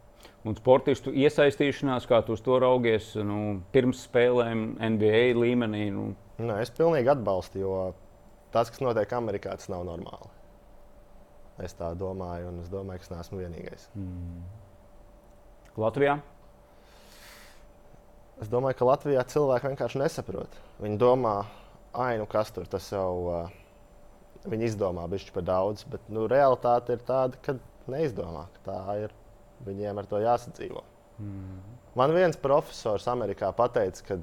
Un 0.45 0.57
sportistu 0.57 1.11
iesaistīšanās, 1.11 2.05
kā 2.09 2.19
tu 2.27 2.37
to 2.37 2.59
raugies, 2.59 3.15
nu, 3.15 3.63
pirms 3.73 4.03
spēlēm 4.09 4.77
NBA 4.91 5.33
līmenī? 5.41 5.91
Nu. 5.93 6.15
Nē, 6.39 6.61
es 6.61 6.71
pilnīgi 6.71 7.09
atbalstu, 7.09 7.59
jo 7.59 7.95
tas, 8.53 8.71
kas 8.71 8.81
notiek 8.81 9.13
Amerikā, 9.13 9.55
tas 9.57 9.71
nav 9.73 9.85
normāli. 9.87 10.34
Es 11.63 11.77
tā 11.79 11.93
domāju, 11.95 12.49
un 12.51 12.63
es 12.65 12.71
domāju, 12.71 13.01
ka 13.03 13.07
es 13.07 13.13
neesmu 13.13 13.39
vienīgais. 13.39 13.85
Mm. 13.95 14.41
Latvijā? 15.79 16.17
Es 18.43 18.51
domāju, 18.51 18.79
ka 18.81 18.89
Latvijā 18.89 19.23
cilvēki 19.31 19.71
vienkārši 19.71 20.01
nesaprot. 20.03 20.59
Viņi 20.83 20.99
domā, 20.99 21.37
ah, 21.95 22.11
nu 22.19 22.27
kas 22.31 22.51
tur 22.55 22.67
tas 22.71 22.91
jau 22.91 23.11
uh, 23.31 23.55
viņi 24.51 24.73
izdomā, 24.73 25.07
bišķi 25.11 25.37
par 25.37 25.47
daudz. 25.47 25.87
Bet 25.91 26.11
nu, 26.11 26.27
realitāte 26.31 26.99
ir 26.99 27.07
tāda, 27.07 27.39
ka 27.45 27.55
neizdomā. 27.91 28.49
Ka 28.57 28.67
tā 28.73 28.99
ir 29.05 29.15
viņiem 29.65 30.03
ar 30.03 30.11
to 30.11 30.19
jāsadzīvo. 30.25 30.83
Mm. 31.23 31.59
Man 31.95 32.15
viens 32.17 32.41
profesors 32.41 33.07
Amerikā 33.07 33.55
teica, 33.55 34.09
ka, 34.09 34.19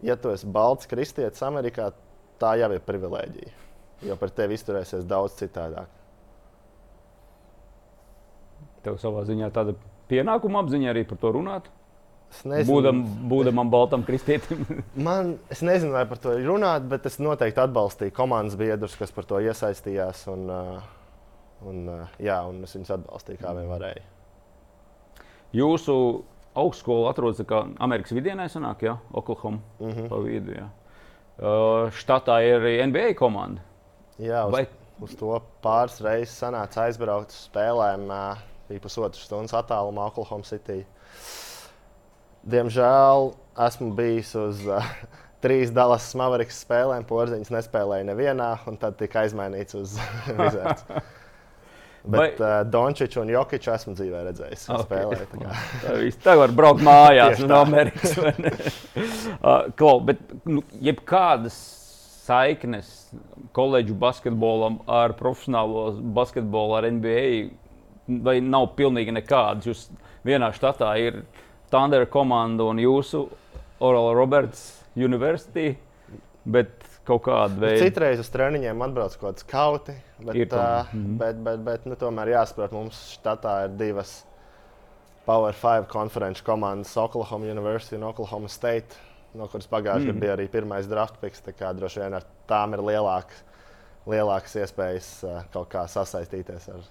ja 0.00 0.16
tu 0.16 0.32
esi 0.32 0.48
balts 0.48 0.88
kristietis 0.88 1.44
Amerikā, 1.44 1.92
tā 2.40 2.56
jau 2.56 2.72
ir 2.72 2.80
privilēģija. 2.86 3.58
Jo 4.08 4.16
par 4.16 4.32
tevi 4.34 4.56
izturēsies 4.56 5.04
daudz 5.04 5.36
citādāk 5.38 6.00
tev 8.84 8.98
savā 9.02 9.24
ziņā 9.28 9.50
tāda 9.54 9.76
pienākuma 10.10 10.62
apziņa 10.62 10.92
arī 10.92 11.06
par 11.08 11.20
to 11.22 11.32
runāt? 11.36 11.70
Būdam, 12.42 13.02
būdam 13.28 13.60
baltam 13.70 14.04
kristietim. 14.08 14.64
Man, 15.06 15.36
es 15.52 15.60
nezinu, 15.64 15.92
vai 15.92 16.06
par 16.08 16.20
to 16.22 16.32
runāt, 16.40 16.86
bet 16.88 17.06
es 17.06 17.20
noteikti 17.20 17.60
atbalstīju 17.60 18.14
komandas 18.16 18.56
biedrus, 18.58 18.96
kas 18.98 19.12
par 19.12 19.28
to 19.28 19.40
iesaistījās. 19.44 20.24
Un, 20.32 20.48
un, 21.68 21.82
jā, 22.22 22.38
un 22.48 22.62
es 22.64 22.72
viņus 22.76 22.94
atbalstīju, 22.96 23.40
kā 23.42 23.52
vien 23.58 23.68
varēju. 23.70 24.04
Jūsu 25.52 25.96
augstskola 26.56 27.10
atrodas 27.12 27.42
Amerikas 27.84 28.14
vidienē, 28.16 28.48
sanāk, 28.52 28.86
ja? 28.86 28.96
Oklahoma 29.12 29.60
mm 29.80 29.90
-hmm. 29.90 30.08
pa 30.08 30.16
vidu. 30.24 30.52
Ja. 30.56 30.68
Uh, 31.36 31.90
štatā 31.92 32.40
ir 32.44 32.60
arī 32.60 32.86
NBA 32.86 33.14
komanda. 33.14 33.60
Jā, 34.18 34.46
uz, 34.46 34.52
vai... 34.52 34.66
uz 35.00 35.14
to 35.16 35.42
pāris 35.62 36.00
reizes 36.00 36.42
sanāca 36.42 36.86
aizbraukt 36.86 37.30
uz 37.30 37.48
spēlēm. 37.48 38.08
Uh, 38.08 38.51
bija 38.72 38.82
pusotras 38.82 39.22
stundas 39.28 39.54
attālumā 39.56 40.08
Oklahoma 40.10 40.48
City. 40.48 40.82
Diemžēl 42.42 43.32
esmu 43.68 43.92
bijis 43.98 44.32
uz 44.38 44.62
uh, 44.66 44.92
trīs 45.44 45.72
Dallas 45.74 46.08
Mavericks 46.18 46.62
spēlēm, 46.64 47.06
porziņš 47.08 47.52
nespēlēja 47.54 48.08
nevienā, 48.10 48.52
un 48.70 48.78
tad 48.80 48.96
tika 49.00 49.26
aizmainīts 49.26 49.78
uz 49.78 49.98
Wizards. 50.38 50.86
Bet 52.02 52.40
Vai... 52.40 52.48
uh, 52.48 52.54
Dončits 52.66 53.14
un 53.20 53.28
Jokic 53.30 53.68
esmu 53.70 53.92
dzīvē 53.94 54.24
redzējis. 54.26 54.64
Okay. 54.74 54.86
Spēlē, 54.88 55.20
tā 55.30 55.38
kā. 55.38 56.08
tā 56.24 56.34
var 56.40 56.50
braukt 56.50 56.82
mājās 56.82 57.44
no 57.46 57.60
Amerikas. 57.62 58.16
uh, 58.18 59.68
Klau, 59.78 60.00
bet 60.02 60.18
nu, 60.42 60.64
jebkādas 60.82 61.54
saiknes 62.26 62.90
koledžu 63.54 63.94
basketbolam 63.98 64.80
ar 64.90 65.14
profesionālo 65.18 65.92
basketbolu, 66.16 66.74
ar 66.78 66.90
NBA 66.90 67.22
vai 68.06 68.40
nav 68.40 68.72
pilnīgi 68.76 69.14
nekādas. 69.14 69.68
Jūs 69.68 69.88
vienā 70.26 70.52
štatā 70.56 70.94
ir 71.00 71.22
Tandera 71.72 72.06
komanda 72.06 72.66
un 72.68 72.80
jūsu 72.82 73.26
Oral 73.80 74.12
Roberts 74.16 74.82
University. 74.96 75.76
Bet 76.42 76.82
kaut 77.06 77.22
kāda 77.26 77.58
veida. 77.58 77.82
Citreiz 77.82 78.20
uz 78.22 78.30
treniņiem 78.32 78.82
atbrauc 78.86 79.14
kaut 79.18 79.28
kāds 79.32 79.46
kauti, 79.48 79.94
bet, 80.22 80.36
ir 80.38 80.48
uh, 80.54 80.86
mm 80.92 81.04
-hmm. 81.04 81.16
bet, 81.18 81.40
bet, 81.44 81.64
bet 81.66 81.86
nu, 81.86 81.96
tomēr 81.98 82.34
jāsaprot, 82.36 82.72
mums 82.72 83.00
štatā 83.18 83.64
ir 83.66 83.76
divas 83.78 84.24
Power 85.26 85.54
5 85.54 85.86
konferenču 85.86 86.44
komandas, 86.44 86.96
Oklahoma 86.96 87.46
University 87.46 87.96
un 87.96 88.02
Oklahoma 88.02 88.48
State, 88.48 88.98
no 89.34 89.46
kuras 89.46 89.68
pagājušajā 89.70 90.06
gadā 90.06 90.14
mm. 90.14 90.20
bija 90.20 90.32
arī 90.36 90.48
pirmais 90.48 90.88
draft 90.88 91.20
picks. 91.20 91.40
Tā 91.40 91.52
kā 91.52 91.72
droši 91.74 92.00
vien 92.00 92.14
ar 92.14 92.24
tām 92.46 92.74
ir 92.74 92.82
lielākas, 92.82 93.44
lielākas 94.06 94.56
iespējas 94.56 95.12
uh, 95.24 95.44
kaut 95.52 95.68
kā 95.68 95.86
sasaistīties 95.86 96.68
ar 96.68 96.82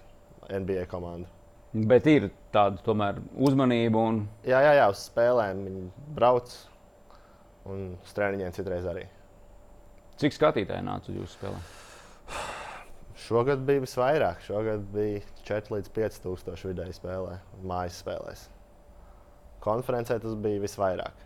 NBA 0.48 0.86
komandu. 0.90 1.28
Bet 1.72 2.06
ir 2.10 2.28
tāda 2.52 2.82
tomēr 2.84 3.20
uzmanība. 3.40 4.00
Un... 4.10 4.22
Jā, 4.44 4.60
jā, 4.60 4.74
jā, 4.76 4.88
uz 4.92 5.06
spēlēm 5.08 5.62
viņi 5.64 5.84
brauc 6.16 6.52
un 7.72 7.94
uz 7.96 8.16
treniņiem 8.16 8.52
citreiz 8.56 8.88
arī. 8.88 9.06
Cik 10.20 10.36
skatītāji 10.36 10.84
nāca 10.84 11.08
uz 11.08 11.16
jūsu 11.22 11.38
spēlēm? 11.38 11.62
Šogad 13.22 13.62
bija 13.64 13.84
visvairāk. 13.84 14.42
Šogad 14.44 14.84
bija 14.92 15.22
4 15.46 15.76
līdz 15.76 15.92
5 15.96 16.20
tūkstoši 16.26 16.72
vidēji 16.72 16.98
spēlē, 16.98 17.38
mājas 17.64 18.02
spēlēs. 18.02 18.46
Konferencē 19.62 20.18
tas 20.20 20.34
bija 20.42 20.60
visvairāk 20.60 21.22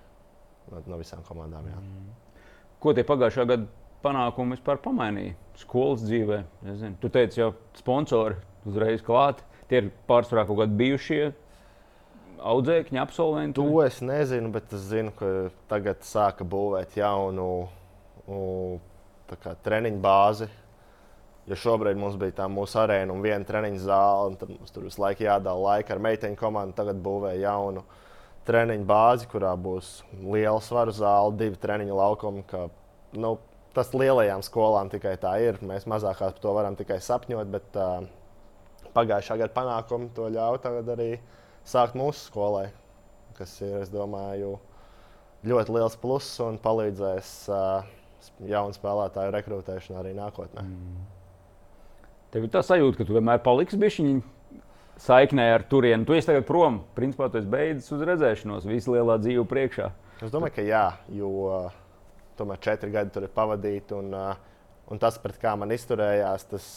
no, 0.71 0.83
no 0.93 1.01
visām 1.01 1.25
komandām. 1.27 1.67
Jā. 1.73 1.81
Mm. 1.81 2.11
Ko 2.83 2.93
tie 2.95 3.03
pagājušā 3.09 3.47
gada 3.49 3.67
panākumi 4.05 4.55
vispār 4.55 4.79
pamainīja 4.85 5.35
skolas 5.59 6.05
dzīvē? 6.05 6.43
Tu 7.01 7.11
teici, 7.11 7.41
jau 7.41 7.55
sponsori 7.81 8.37
uzreiz 8.67 9.03
klāt. 9.07 9.43
Tie 9.71 9.81
ir 9.81 9.91
pārsvarā 10.07 10.47
kaut 10.47 10.61
kādi 10.61 10.79
bijušie 10.79 11.23
audzēkņi, 12.47 13.01
absolventi. 13.01 13.57
To 13.59 13.81
es 13.85 13.99
nezinu, 14.05 14.53
bet 14.55 14.73
es 14.77 14.87
zinu, 14.91 15.13
ka 15.17 15.33
tagad 15.71 16.05
sāka 16.07 16.47
būvēt 16.47 16.97
jaunu 17.01 17.49
kā, 19.33 19.57
treniņu 19.67 20.01
bāzi. 20.03 20.49
Jo 21.47 21.59
šobrīd 21.63 21.99
mums 21.99 22.17
bija 22.19 22.41
tā 22.41 22.49
mūsu 22.51 22.81
arēna 22.83 23.15
un 23.15 23.23
viena 23.23 23.47
treniņa 23.47 23.83
zāle, 23.85 24.31
un 24.33 24.39
tad 24.39 24.51
mums 24.51 24.73
tur 24.75 24.87
visu 24.89 24.99
laiku 25.03 25.27
jādala 25.29 25.77
laika 25.77 25.95
ar 25.95 26.03
meiteņu 26.03 26.39
komandu. 26.41 26.75
Tagad 26.79 26.99
būvē 27.03 27.37
jaunu 27.39 27.85
treniņu 28.47 28.87
bāzi, 28.87 29.29
kurā 29.31 29.53
būs 29.59 30.01
liela 30.23 30.59
svaru 30.63 30.95
zāle, 30.95 31.37
divi 31.39 31.59
treniņu 31.63 31.99
laukumi. 31.99 32.43
Ka, 32.51 32.67
nu, 33.15 33.37
tas 33.79 33.95
lielajām 33.95 34.43
skolām 34.43 34.91
tikai 34.91 35.15
tā 35.23 35.37
ir. 35.45 35.63
Mēs 35.63 35.87
mazākās 35.87 36.35
par 36.35 36.43
to 36.43 36.55
varam 36.57 36.79
tikai 36.79 36.99
sapņot, 37.05 37.55
bet 37.55 37.79
uh, 37.79 38.09
pagājušā 38.97 39.39
gada 39.43 39.55
panākumi 39.55 40.11
to 40.17 40.31
ļauj 40.33 40.63
tagad 40.65 40.89
arī 40.97 41.11
sākt 41.67 41.99
mūsu 41.99 42.31
skolai, 42.31 42.69
kas 43.39 43.53
ir, 43.63 43.77
es 43.83 43.93
domāju, 43.93 44.57
ļoti 45.47 45.77
liels 45.77 45.99
pluss 46.01 46.41
un 46.43 46.59
palīdzēs 46.63 47.35
uh, 47.53 47.85
jaunu 48.49 48.75
spēlētāju 48.77 49.35
rekrutēšanu 49.35 50.01
arī 50.01 50.15
nākotnē. 50.17 50.65
Mm. 50.65 51.05
Tev 52.35 52.47
ir 52.47 52.53
tā 52.53 52.63
sajūta, 52.67 53.01
ka 53.01 53.07
tu 53.07 53.15
vienmēr 53.17 53.43
paliksi 53.45 53.79
bišķiņi 53.81 54.17
saiknē 55.01 55.47
ar 55.55 55.65
turieni. 55.71 56.07
Tu 56.09 56.17
esi 56.17 56.31
tagad 56.31 56.47
prom, 56.49 56.81
principā 56.97 57.29
tu 57.31 57.41
esi 57.41 57.51
beidzis 57.51 57.93
uz 57.95 58.05
redzēšanos, 58.09 58.67
visu 58.69 58.97
lielā 58.97 59.19
dzīve 59.23 59.45
priekšā. 59.49 59.91
Es 60.25 60.33
domāju, 60.33 60.57
ka 60.57 60.65
jā, 60.65 60.85
jo 61.13 61.31
tomēr 62.39 62.61
četri 62.65 62.93
gadi 62.93 63.13
tur 63.15 63.27
ir 63.27 63.33
pavadīti. 63.35 63.97
Un, 63.97 64.15
un 64.93 65.03
tas, 65.03 65.19
pret 65.23 65.39
kā 65.41 65.55
man 65.61 65.75
izturējās, 65.77 66.49
tas 66.53 66.69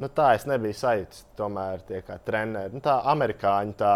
nu, 0.00 0.10
tā 0.10 0.34
es 0.38 0.46
nebiju 0.50 0.76
sajūta. 0.78 1.24
Tomēr 1.38 1.82
tie 1.88 2.02
kā 2.06 2.18
treneri, 2.26 2.74
nu, 2.74 2.84
tā 2.84 3.00
amerikāņi. 3.14 3.80
Tā, 3.80 3.94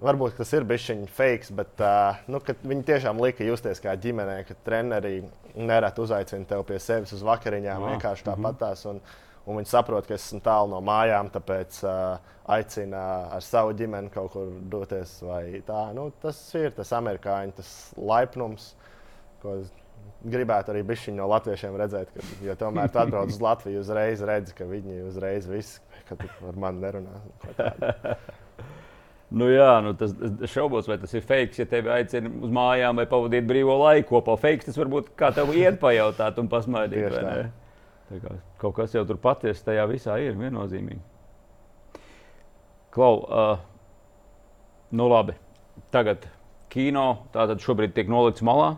Varbūt 0.00 0.38
tas 0.38 0.48
ir 0.56 0.64
bijis 0.64 0.86
viņa 0.88 1.10
fake, 1.12 1.54
bet 1.58 1.82
uh, 1.84 2.20
nu, 2.32 2.38
viņi 2.40 2.86
tiešām 2.88 3.18
lika 3.20 3.44
justies 3.44 3.82
kā 3.84 3.92
ģimenē, 4.00 4.38
ka 4.48 4.54
treneri 4.64 5.18
nereti 5.52 6.00
uzaicina 6.00 6.48
tevi 6.48 6.64
pie 6.70 6.78
sevis 6.80 7.12
uz 7.12 7.20
vakariņām. 7.28 7.84
Jā. 7.84 7.90
Vienkārši 7.90 8.24
tāpatās. 8.30 8.86
Mm 8.86 8.96
-hmm 8.96 9.18
un 9.50 9.58
viņi 9.58 9.70
saprot, 9.70 10.06
ka 10.06 10.16
es 10.16 10.26
esmu 10.28 10.40
tālu 10.44 10.70
no 10.74 10.80
mājām, 10.84 11.30
tāpēc 11.32 11.80
uh, 11.86 12.32
aicina 12.50 13.02
ar 13.36 13.44
savu 13.44 13.74
ģimeni 13.78 14.12
kaut 14.14 14.34
kur 14.34 14.52
doties. 14.72 15.18
Nu, 15.96 16.10
tas 16.22 16.40
ir 16.58 16.74
tas 16.76 16.92
amerikāņu 16.96 17.56
tas 17.60 17.72
laipnums, 17.96 18.72
ko 19.42 19.60
gribētu 20.24 20.74
arī 20.74 20.84
no 21.14 21.28
latviešiem 21.30 21.76
redzēt. 21.76 22.12
Ka, 22.14 22.26
jo 22.44 22.56
tomēr 22.58 22.90
tu 22.92 22.98
atbrauc 23.00 23.32
uz 23.32 23.40
Latviju, 23.40 23.80
uzreiz 23.80 24.20
redzi, 24.20 24.54
ka 24.54 24.64
viņi 24.64 25.02
uzreiz 25.08 25.46
viss, 25.48 25.80
ka 26.08 26.16
tu 26.16 26.28
ar 26.48 26.56
mani 26.56 26.80
nerunā. 26.80 27.22
Nu 29.30 29.46
jā, 29.46 29.76
nu 29.78 29.92
tas 29.94 30.10
es 30.42 30.50
šaubos, 30.50 30.88
vai 30.90 30.96
tas 30.98 31.12
ir 31.14 31.22
fake. 31.22 31.54
Ja 31.62 31.66
tevi 31.70 31.90
aicina 31.94 32.32
uz 32.42 32.50
mājām 32.50 32.98
vai 32.98 33.06
pavadīt 33.06 33.46
brīvo 33.46 33.76
laiku 33.78 34.16
kopā, 34.16 34.34
fake 34.42 34.66
tas 34.66 34.78
varbūt 34.78 35.12
kā 35.18 35.30
tev 35.36 35.52
iet 35.54 35.78
pajautāt 35.82 36.40
un 36.42 36.48
pasmaidīt. 36.50 37.14
Kā, 38.10 38.34
kaut 38.58 38.74
kas 38.80 38.96
jau 38.96 39.04
tur 39.06 39.20
patiesi 39.22 39.62
tajā 39.68 39.86
visā 39.86 40.18
ir 40.18 40.34
viennozīmīgi. 40.34 40.98
Klau, 42.90 43.22
uh, 43.22 43.62
nu 44.98 45.06
labi. 45.06 45.36
Tagad 45.94 46.26
kino 46.74 47.28
tātad 47.30 47.62
šobrīd 47.62 47.94
tiek 47.94 48.10
nolikts 48.10 48.42
malā. 48.46 48.72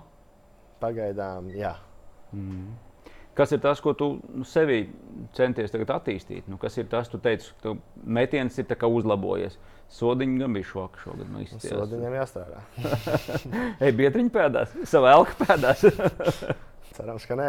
Pagaidām, 0.83 1.53
jā. 1.57 1.77
Mm. 2.35 2.73
Kas 3.33 3.55
ir 3.55 3.63
tas, 3.65 3.81
ko 3.81 3.95
tu 3.97 4.09
sevī 4.45 4.83
centies 5.37 5.73
attīstīt? 5.73 6.49
Nu, 6.53 6.59
kas 6.61 6.77
ir 6.77 6.89
tas, 6.93 7.09
tu 7.09 7.21
teici, 7.23 7.55
ka 7.57 7.71
tu 7.71 7.79
metiens 8.05 8.59
ir 8.61 8.69
uzlabojies? 8.89 9.57
Sodiņš 9.93 10.37
gan 10.41 10.53
bija 10.57 10.69
šoka 10.69 11.01
šogad. 11.01 11.31
Nu, 11.33 11.45
Sodiņam 11.61 12.15
jāstrādā. 12.17 12.61
Ej, 13.85 13.95
biedriņš 13.97 14.31
pēdās, 14.33 14.77
savā 14.89 15.15
elka 15.17 15.37
pēdās. 15.41 15.85
Cerams, 16.97 17.25
ka 17.29 17.37
nē. 17.41 17.49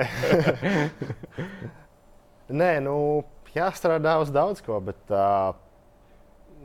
nē, 2.63 2.71
nu, 2.83 2.95
jāstrādā 3.55 4.17
uz 4.23 4.31
daudz 4.31 4.63
ko, 4.63 4.79
bet 4.83 5.11
uh, 5.11 5.51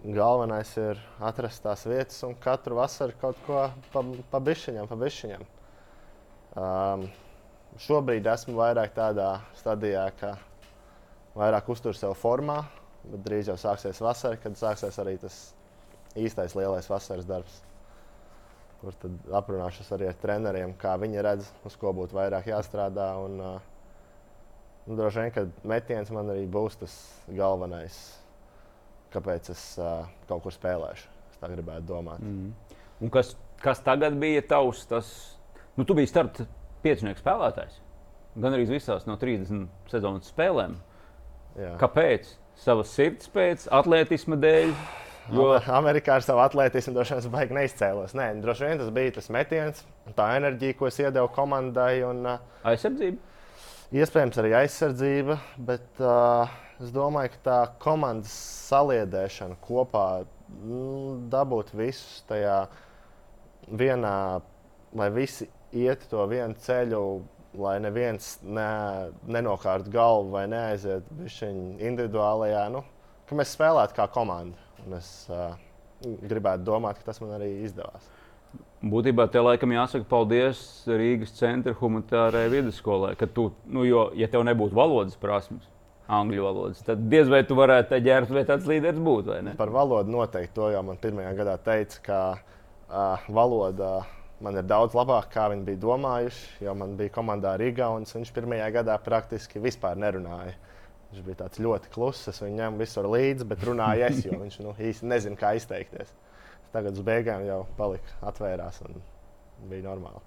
galvenais 0.07 0.71
ir 0.79 1.03
atrast 1.19 1.63
tās 1.67 1.87
vietas 1.91 2.23
un 2.27 2.39
katru 2.39 2.79
vasaru 2.79 3.19
kaut 3.21 3.39
ko 3.47 3.67
pa, 3.93 4.05
pa 4.31 4.43
bišķiņam, 4.51 4.91
pa 4.91 4.99
bišķiņam. 4.99 5.47
Um, 6.57 7.07
šobrīd 7.85 8.27
esmu 8.33 8.57
vairāk 8.59 8.97
tādā 8.97 9.39
stadijā, 9.59 10.09
ka 10.21 10.35
vairāk 11.39 11.69
uztur 11.75 11.97
sev 11.97 12.17
formā, 12.19 12.63
bet 13.05 13.23
drīz 13.27 13.53
jau 13.53 13.59
sāksies 13.61 14.01
vasara, 14.03 14.41
kad 14.41 14.59
sāksies 14.59 14.99
arī 15.03 15.19
tas 15.23 15.41
īstais 16.19 16.57
lielais 16.59 16.89
vasaras 16.91 17.29
darbs 17.29 17.63
kur 18.79 18.95
tad 19.03 19.33
aprunāšos 19.41 19.91
arī 19.97 20.09
ar 20.11 20.19
treneriem, 20.23 20.75
kā 20.79 20.95
viņi 21.01 21.25
redz, 21.25 21.51
uz 21.67 21.75
ko 21.81 21.93
būtu 21.97 22.17
vairāk 22.19 22.49
jāstrādā. 22.51 23.09
Un, 23.25 23.41
uh, 23.43 24.87
droši 24.87 25.25
vien, 25.25 25.33
ka 25.35 25.69
metiens 25.69 26.13
man 26.15 26.31
arī 26.33 26.47
būs 26.51 26.79
tas 26.83 26.95
galvenais, 27.27 27.97
kāpēc 29.15 29.51
es 29.55 29.65
uh, 29.83 30.07
kaut 30.31 30.45
kur 30.47 30.55
spēlēšu. 30.55 31.11
Es 31.33 31.43
tā 31.43 31.51
gribētu 31.51 31.89
domāt. 31.91 32.23
Mm. 32.23 32.53
Un 33.03 33.13
kas, 33.15 33.35
kas 33.63 33.83
tagad 33.85 34.17
bija 34.21 34.45
tavs? 34.47 34.85
Tas, 34.91 35.11
nu, 35.79 35.87
tu 35.87 35.97
biji 35.97 36.11
starta 36.11 36.49
piecinieku 36.85 37.23
spēlētājs. 37.23 37.79
Gan 38.38 38.55
arī 38.55 38.69
visās 38.69 39.07
no 39.09 39.17
30 39.19 39.67
sezonas 39.91 40.31
spēlēm. 40.31 40.77
Jā. 41.59 41.75
Kāpēc? 41.81 42.35
Savas 42.59 42.91
sirds 42.95 43.31
pēc, 43.31 43.69
atletisma 43.75 44.38
dēļ. 44.38 44.73
Jo 45.29 45.51
Amerikā 45.77 46.14
ar 46.17 46.25
savu 46.25 46.41
atletismu 46.41 46.95
droši 46.97 47.19
vien 47.19 47.33
baigi 47.35 47.57
neizcēlos. 47.57 48.14
Nē, 48.17 48.31
droši 48.43 48.64
vien 48.64 48.79
tas 48.81 48.93
bija 48.97 49.14
tas 49.19 49.29
metiens, 49.35 49.83
tā 50.17 50.31
enerģija, 50.38 50.77
ko 50.79 50.88
es 50.88 51.01
iedevu 51.03 51.29
komandai. 51.35 52.01
Un, 52.09 52.25
aizsardzība. 52.67 53.21
Iespējams, 53.99 54.38
arī 54.41 54.55
aizsardzība, 54.57 55.38
bet 55.69 56.01
uh, 56.05 56.49
es 56.81 56.91
domāju, 56.93 57.35
ka 57.37 57.45
tā 57.45 57.59
komandas 57.81 58.33
saliedēšana 58.69 59.57
kopā, 59.64 60.25
nu, 60.64 60.83
dabūt 61.33 61.75
visus 61.77 62.23
tajā 62.29 62.62
vienā, 63.69 64.17
lai 64.97 65.09
visi 65.12 65.49
iet 65.73 66.05
to 66.11 66.25
vienu 66.31 66.57
ceļu, 66.65 67.03
lai 67.59 67.79
neviens 67.83 68.37
ne, 68.45 68.69
nenokārt 69.29 69.89
galvu 69.93 70.35
vai 70.37 70.45
neaiziet 70.51 71.09
individuālajā, 71.43 72.69
nu, 72.73 72.85
ka 73.29 73.39
mēs 73.39 73.55
spēlētu 73.57 73.97
kā 73.97 74.07
komanda. 74.13 74.59
Un 74.87 74.99
es 74.99 75.09
uh, 75.33 75.57
gribētu 76.03 76.65
domāt, 76.69 77.01
ka 77.01 77.11
tas 77.11 77.21
man 77.23 77.35
arī 77.39 77.51
izdevās. 77.67 78.07
Būtībā 78.79 79.27
te 79.33 79.41
laikam 79.43 79.73
jāsaka 79.75 80.07
paldies 80.09 80.61
Rīgas 80.87 81.35
centra 81.35 81.75
humanitārajai 81.77 82.53
vidusskolai. 82.53 83.17
Tu, 83.19 83.49
nu, 83.67 83.83
jo, 83.89 84.05
ja 84.17 84.29
tev 84.31 84.45
nebūtu 84.47 84.77
valodas 84.79 85.19
prasmes, 85.19 85.67
angļu 86.09 86.45
valodas, 86.47 86.85
tad 86.87 87.03
diez 87.11 87.29
vai 87.29 87.43
tu 87.45 87.59
varētu 87.59 87.91
te 87.91 87.99
ģērbties, 88.07 88.37
vai 88.37 88.45
tāds 88.49 88.69
līderis 88.71 89.03
būtu. 89.03 89.35
Par 89.59 89.73
valodu 89.75 90.15
noteikti 90.15 90.55
to 90.57 90.71
jau 90.73 90.85
man 90.87 91.01
pirmajā 91.03 91.35
gadā 91.41 91.57
teica, 91.67 92.05
ka 92.07 92.21
uh, 92.39 93.27
valoda 93.35 93.99
man 94.44 94.59
ir 94.59 94.66
daudz 94.68 94.94
labāka, 94.96 95.31
kā 95.35 95.46
viņi 95.53 95.66
bija 95.66 95.81
domājuši. 95.83 96.46
Jo 96.66 96.74
man 96.79 96.96
bija 96.98 97.14
komandā 97.14 97.55
Rīgā, 97.61 97.90
un 97.96 98.07
viņš 98.09 98.33
pirmajā 98.37 98.70
gadā 98.79 98.96
praktiski 99.03 99.62
vispār 99.62 99.98
nerunāja. 99.98 100.55
Viņš 101.09 101.24
bija 101.24 101.40
tāds 101.42 101.61
ļoti 101.64 101.92
kluss, 101.92 102.29
es 102.29 102.40
viņu 102.42 102.59
ņēmu 102.59 102.83
visur 102.83 103.09
līdzi, 103.09 103.46
bet 103.48 103.62
runāju 103.64 104.09
es, 104.11 104.24
jo 104.27 104.37
viņš 104.37 104.59
nu, 104.64 104.74
īsti 104.90 105.09
nezina, 105.09 105.38
kā 105.40 105.55
izteikties. 105.57 106.11
Tagad 106.74 106.98
uz 106.98 107.05
beigām 107.05 107.46
jau 107.48 107.62
palika, 107.79 108.18
atvērās 108.29 108.83
un 108.85 108.98
bija 109.70 109.87
normāli. 109.87 110.20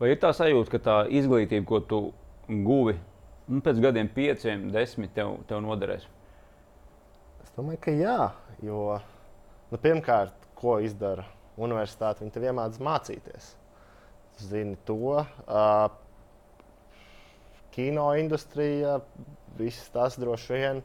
Vai 0.00 0.10
ir 0.12 0.18
tā 0.20 0.32
sajūta, 0.34 0.72
ka 0.74 0.80
tā 0.82 0.96
izglītība, 1.14 1.64
ko 1.68 1.78
tu 1.80 2.00
guvi 2.50 2.96
nu, 3.46 3.62
pēc 3.64 3.78
gadiem, 3.80 4.10
pieciem, 4.12 4.66
desmit, 4.74 5.14
tev, 5.14 5.38
tev 5.48 5.62
noderēs? 5.64 6.04
Es 7.46 7.54
domāju, 7.54 7.80
ka 7.86 7.94
jā. 7.94 8.18
Jo 8.66 8.98
nu, 9.70 9.78
pirmkārt, 9.78 10.34
ko 10.58 10.80
izdara 10.82 11.24
universitāte, 11.56 12.24
viņi 12.24 12.34
tev 12.34 12.48
iemācās 12.50 12.82
mācīties. 12.82 13.52
Zini 14.42 14.76
to. 14.88 15.22
Uh, 15.46 15.86
kino 17.76 18.10
industrija, 18.16 19.00
viss 19.58 19.88
tas 19.92 20.16
droši 20.20 20.52
vien. 20.52 20.82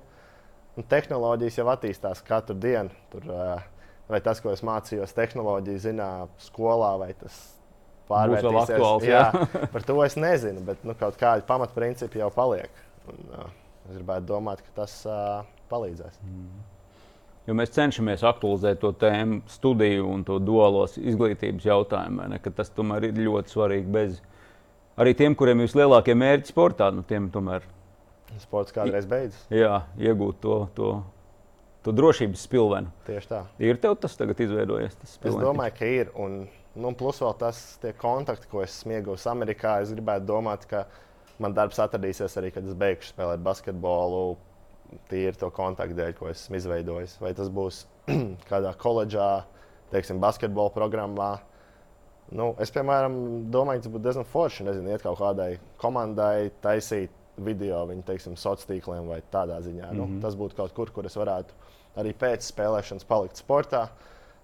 Un 0.80 0.88
tehnoloģijas 0.88 1.60
jau 1.60 1.68
attīstās 1.72 2.24
katru 2.28 2.56
dienu. 2.60 2.92
Tur, 3.12 3.28
vai 4.12 4.20
tas, 4.24 4.40
ko 4.44 4.52
es 4.56 4.64
mācījos 4.64 5.16
tehnoloģiju 5.16 5.84
ziņā, 5.86 6.12
skolā, 6.48 6.94
vai 7.00 7.12
tas 7.20 7.38
pārvērtīsies. 8.12 8.76
Aktuāls, 8.76 9.08
jā. 9.08 9.24
jā, 9.32 9.64
par 9.74 9.88
to 9.88 9.98
es 10.06 10.18
nezinu, 10.20 10.64
bet 10.68 10.84
nu, 10.88 10.96
kaut 11.00 11.20
kādi 11.20 11.48
pamatprincipi 11.48 12.24
jau 12.24 12.32
paliek. 12.36 12.84
Un, 13.12 13.24
uh, 13.36 13.50
es 13.90 13.96
gribētu 13.98 14.28
domāt, 14.34 14.64
ka 14.66 14.82
tas 14.84 14.98
uh, 15.08 15.42
palīdzēs. 15.72 16.20
Mm. 16.28 16.64
Jo 17.49 17.56
mēs 17.58 17.73
cenšamies 17.73 18.21
aktualizēt 18.27 18.82
to 18.84 18.91
tēmu, 19.01 19.41
studiju 19.49 20.06
un 20.12 20.25
to 20.27 20.38
duālos 20.43 20.99
izglītības 21.01 21.65
jautājumu. 21.65 22.27
Ne, 22.30 22.38
tas 22.54 22.69
tomēr 22.75 23.10
ir 23.10 23.17
ļoti 23.17 23.56
svarīgi. 23.56 23.88
Bez, 23.95 24.19
arī 25.01 25.15
tiem, 25.17 25.36
kuriem 25.38 25.63
ir 25.63 25.69
vislielākie 25.69 26.13
mērķi 26.17 26.54
sportā, 26.54 26.91
nu, 26.93 27.01
tiem 27.08 27.32
tomēr. 27.34 27.65
Sports 28.39 28.75
kādreiz 28.75 29.08
beidzas. 29.10 29.41
Jā, 29.51 29.82
iegūt 29.99 30.38
to, 30.43 30.60
to, 30.77 30.91
to 31.84 31.93
drošības 31.97 32.45
spilvenu. 32.45 32.93
Tieši 33.10 33.32
tā. 33.34 33.41
Ir 33.60 33.82
tev 33.82 33.97
tas 33.99 34.15
tagad 34.19 34.39
izveidojies? 34.45 34.95
Tas 35.01 35.17
es 35.17 35.39
domāju, 35.41 35.75
ka 35.80 35.89
ir. 35.89 36.13
Un, 36.21 36.43
nu, 36.77 36.93
plus 36.97 37.19
vēl 37.25 37.34
tas 37.41 37.63
kontakti, 37.99 38.47
ko 38.51 38.62
es 38.63 38.77
sniegu 38.84 39.17
Amerikā. 39.34 39.80
Es 39.82 39.91
gribētu 39.91 40.30
domāt, 40.30 40.69
ka 40.69 40.86
man 41.41 41.58
darbs 41.58 41.82
atradīsies 41.82 42.38
arī, 42.39 42.54
kad 42.54 42.69
es 42.69 42.77
beigšu 42.77 43.12
spēlēt 43.15 43.43
basketbolu. 43.43 44.38
Tīri 45.12 45.38
to 45.39 45.49
kontaktu 45.56 45.95
dēļ, 45.95 46.13
ko 46.17 46.30
esmu 46.32 46.60
izveidojis. 46.60 47.17
Vai 47.21 47.34
tas 47.38 47.49
būs 47.54 47.86
kādā 48.49 48.73
koledžā, 48.80 49.45
teiksim, 49.93 50.19
basketbola 50.23 50.73
programmā, 50.75 51.38
Nu, 52.32 52.54
es, 52.63 52.69
piemēram, 52.71 53.15
domāju, 53.51 53.82
tas 53.84 53.91
būtu 53.91 54.06
diezgan 54.06 54.27
forši. 54.32 54.63
Nezinu, 54.63 54.93
iet 54.93 55.04
kaut 55.04 55.19
kādai 55.19 55.49
komandai, 55.82 56.51
taisīt 56.63 57.12
video 57.43 57.82
viņu, 57.89 58.06
teiksim, 58.08 58.38
sociāliem 58.39 58.69
tīkliem 58.69 59.10
vai 59.12 59.19
tādā 59.34 59.60
ziņā. 59.63 59.84
Mm 59.84 59.91
-hmm. 59.91 59.99
nu, 59.99 60.06
mhm. 60.06 60.21
tas 60.23 60.38
būtu 60.39 60.56
kaut 60.56 60.73
kur, 60.73 60.91
kur 60.95 61.06
es 61.06 61.17
varētu 61.17 61.54
arī 61.99 62.13
pēc 62.15 62.47
spēlēšanas 62.47 63.08
palikt 63.08 63.41
sportā, 63.41 63.88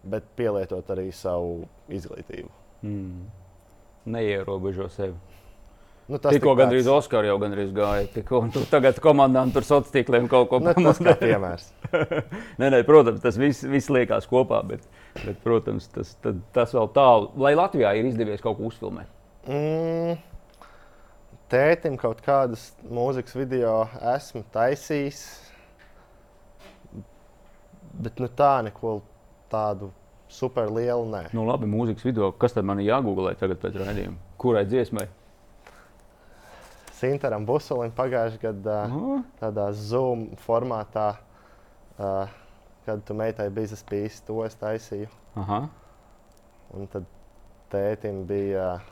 bet 0.04 0.24
pielietot 0.36 0.90
arī 0.90 1.12
savu 1.12 1.68
izglītību. 1.90 2.50
Mm. 2.82 3.26
neierobežo 4.06 4.90
sevi. 4.90 5.16
Nu, 6.08 6.16
Tikko 6.24 6.54
tik 6.54 6.60
gandrīz 6.62 6.86
tāds- 6.88 7.02
Oskara 7.04 7.28
jau 7.28 7.36
gandrīz 7.42 7.74
gāja. 7.76 8.06
Tikko, 8.14 8.40
un 8.46 8.52
tu 8.56 8.62
tagad 8.72 8.96
komandām 9.04 9.50
tur 9.52 9.66
sociāliem 9.68 9.92
tīkliem 9.98 10.30
kaut 10.32 10.48
ko 10.54 10.60
Nu, 10.64 10.72
kā 10.72 11.16
piemērs. 11.20 11.66
nē, 12.62 12.70
nē, 12.72 12.80
protams, 12.88 13.20
tas 13.26 13.36
viss, 13.36 13.66
viss 13.68 13.90
liekas 13.92 14.28
kopā, 14.32 14.62
bet, 14.70 14.86
bet 15.26 15.42
protams, 15.44 15.90
tas, 15.92 16.14
tad, 16.24 16.40
tas 16.56 16.72
vēl 16.72 16.88
tālu. 16.96 17.28
Lai 17.44 17.52
Latvijā 17.60 17.92
ir 18.00 18.08
izdevies 18.08 18.40
kaut 18.46 18.56
ko 18.62 18.70
uzfilmēt. 18.72 19.12
Mm, 19.52 20.16
tētim 21.52 22.00
kaut 22.00 22.24
kādas 22.24 22.70
mūzikas 22.88 23.36
video 23.36 23.76
esmu 24.16 24.46
taisījis. 24.56 25.26
Bet 27.98 28.20
nu, 28.24 28.32
tā 28.32 28.62
neko 28.64 29.02
tādu 29.52 29.92
super 30.32 30.72
lielu 30.72 31.04
nē. 31.12 31.26
Nu, 31.36 31.44
labi, 31.48 31.68
mūzikas 31.68 32.08
video. 32.08 32.32
Kas 32.32 32.56
tad 32.56 32.68
man 32.68 32.80
ir 32.80 32.94
jāgooglē 32.94 33.36
tagad 33.40 33.60
pēc 33.60 33.76
raidījuma? 33.80 34.20
Kurai 34.40 34.64
dziesmai? 34.70 35.08
Sintaram 36.98 37.46
Busulim 37.46 37.92
pagājušajā 37.94 38.42
gadā 38.42 38.78
Nu, 38.90 39.20
tādā 39.42 39.68
Zoom 39.78 40.32
formātā, 40.46 41.12
uh, 42.00 42.32
kad 42.88 43.04
tu 43.06 43.14
meitai 43.18 43.50
bija 43.54 43.78
spīdis, 43.78 44.22
to 44.26 44.40
es 44.46 44.58
taisīju. 44.58 45.10
aha. 45.36 45.68
Un 46.78 46.88
tad 46.92 47.06
tētim 47.72 48.24
bija 48.28 48.66
uh, 48.80 48.88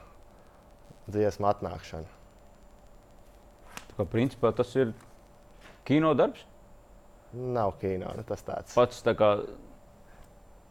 dziesmu 1.12 1.50
atnākšana. 1.50 2.08
Tā 3.90 3.98
kā 3.98 4.06
principā 4.12 4.52
tas 4.56 4.72
ir 4.76 4.94
kino 5.88 6.14
darbs. 6.14 6.46
Nav 7.36 7.74
kino, 7.82 8.14
nu, 8.16 8.24
tas 8.24 8.44
tāds. 8.48 8.76
Pats 8.78 9.02
tā 9.04 9.12
kā 9.18 9.34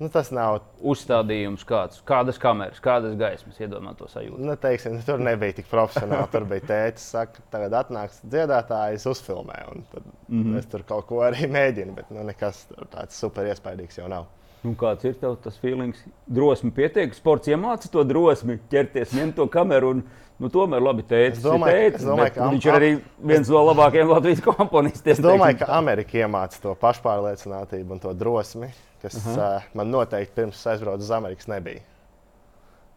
Nu, 0.03 0.09
tas 0.11 0.33
nav 0.35 0.57
uzstādījums, 0.83 1.63
kāds, 1.69 2.01
kādas 2.09 2.39
kameras, 2.43 2.81
kādas 2.83 3.15
gaismas, 3.19 3.61
iedomājieties 3.63 4.01
to 4.01 4.09
sajūtu. 4.11 4.41
Nu, 4.43 4.57
teiksim, 4.59 4.97
tur 5.07 5.23
nebija 5.23 5.55
tik 5.61 5.69
profesionāli. 5.71 6.27
Tur 6.33 6.47
bija 6.51 6.67
tēvs, 6.67 7.05
kas 7.15 7.45
tagad 7.53 7.77
atnāks 7.79 8.19
dziedātājs, 8.27 9.07
uzfilmē. 9.07 9.61
Tad 9.93 10.03
mm. 10.03 10.41
-hmm. 10.41 10.59
es 10.59 10.67
tur 10.73 10.83
kaut 10.89 11.07
ko 11.07 11.23
arī 11.23 11.47
mēģinu, 11.47 11.95
bet 11.95 12.11
nu, 12.11 12.27
nekas 12.27 12.65
tāds 12.91 13.21
super 13.23 13.47
iespaidīgs 13.47 14.01
jau 14.03 14.11
nav. 14.11 14.27
Nu, 14.65 14.73
kāds 14.81 15.05
ir 15.05 15.17
tev 15.21 15.37
tas 15.45 15.57
feelings? 15.61 16.01
Drosmi 16.25 16.71
pietiek, 16.75 17.13
sports 17.17 17.51
iemāca 17.53 17.91
to 17.93 18.05
drosmi, 18.09 18.57
ķerties, 18.73 19.13
ņemt 19.13 19.37
to 19.37 19.45
kameru. 19.53 19.91
Un, 19.93 20.03
nu, 20.41 20.51
tomēr 20.53 20.81
labi 20.81 21.05
teicis. 21.05 21.43
Es 21.43 21.45
domāju, 21.45 21.83
es 21.91 22.07
bet 22.07 22.39
am- 22.41 22.55
viņš 22.55 22.69
ir 22.71 22.79
arī 22.79 22.91
viens 23.21 23.51
no 23.53 23.61
labākajiem 23.69 24.13
Latvijas 24.15 24.41
komponistiem. 24.45 25.13
Es 25.13 25.21
domāju, 25.21 25.59
teiksim 25.59 25.67
ka 25.67 25.79
Amerika 25.79 26.19
iemāca 26.23 26.63
to 26.63 26.75
pašpārliecinātību 26.81 27.97
un 27.97 28.01
to 28.01 28.15
drosmi, 28.17 28.71
kas 29.03 29.19
uh 29.21 29.27
-huh. 29.27 29.57
uh, 29.57 29.69
man 29.75 29.91
noteikti 29.91 30.35
pirms 30.35 30.57
es 30.57 30.67
aizbraucu 30.67 31.05
uz 31.05 31.11
Amerikas 31.11 31.47
nebija. 31.47 31.81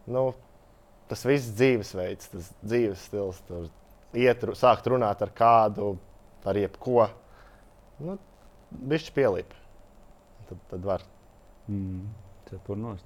Nu, 0.07 0.33
tas 1.07 1.25
viss 1.25 1.51
dzīvesveids, 1.51 2.31
tas 2.31 2.53
dzīves 2.63 3.03
stils, 3.09 3.41
tur 3.47 3.67
iet, 4.13 4.43
sākt 4.55 4.87
runāt 4.87 5.21
ar 5.21 5.29
kādu, 5.35 5.97
par 6.43 6.55
jebko. 6.55 7.09
Nu, 7.99 8.17
Viņš 8.87 9.11
pielīp. 9.15 9.53
Tad, 10.49 10.57
tad 10.71 10.85
var. 10.87 11.01
Mm, 11.67 12.07
cepur 12.49 12.79
nost. 12.79 13.05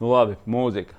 Nu, 0.00 0.10
labi, 0.12 0.36
mūzika. 0.48 0.96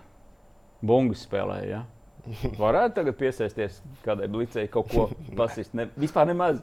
Bungas 0.86 1.24
spēlēja. 1.26 1.80
Ja? 1.80 1.86
Varētu 2.62 3.00
tagad 3.00 3.18
piesaisties 3.20 3.82
kādai 4.06 4.28
blicei, 4.32 4.68
kaut 4.72 4.92
ko 4.92 5.08
pasist. 5.38 5.76
Ne, 5.78 5.88
vispār 6.00 6.28
nemaz. 6.30 6.62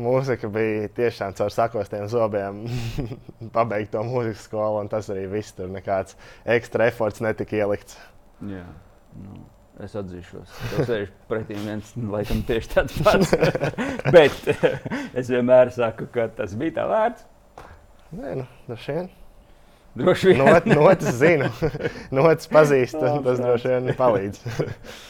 Mūzika 0.00 0.48
bija 0.52 0.88
tiešām 0.96 1.34
caur 1.36 1.52
sakostiem 1.52 2.06
zobiem. 2.10 2.62
Pabeigt 3.56 3.92
to 3.94 4.02
mūzikas 4.06 4.46
skolu, 4.48 4.80
un 4.84 4.90
tas 4.90 5.10
arī 5.12 5.26
viss. 5.30 5.54
Tur 5.56 5.70
nekāds 5.72 6.16
ekstra 6.48 6.88
efforts 6.90 7.22
netika 7.24 7.58
ielikts. 7.58 7.98
Jā, 8.48 8.64
nu, 9.20 9.42
es 9.84 9.96
atzīšos. 9.98 10.54
Tas 10.72 10.92
ir 10.94 11.10
pretī 11.28 11.58
viens, 11.60 11.92
laikam, 12.14 12.40
tieši 12.48 12.72
tāds 12.72 13.00
pats. 13.04 13.34
Bet 14.14 14.38
es 14.48 15.28
vienmēr 15.28 15.74
saku, 15.76 16.08
ka 16.14 16.30
tas 16.38 16.56
bija 16.58 16.78
tā 16.80 16.88
vērts. 16.90 17.26
Nē, 18.16 18.38
nu, 18.40 18.46
droši 18.70 18.96
vien. 18.96 19.10
Droši 19.98 20.30
vien. 20.30 20.42
Not, 20.46 20.66
notis 20.70 21.16
zinu, 21.18 21.48
notis 22.16 22.46
pazīstu, 22.50 23.00
un 23.02 23.24
tas 23.26 23.40
droši 23.42 23.72
vien 23.72 23.94
palīdz. 23.98 24.42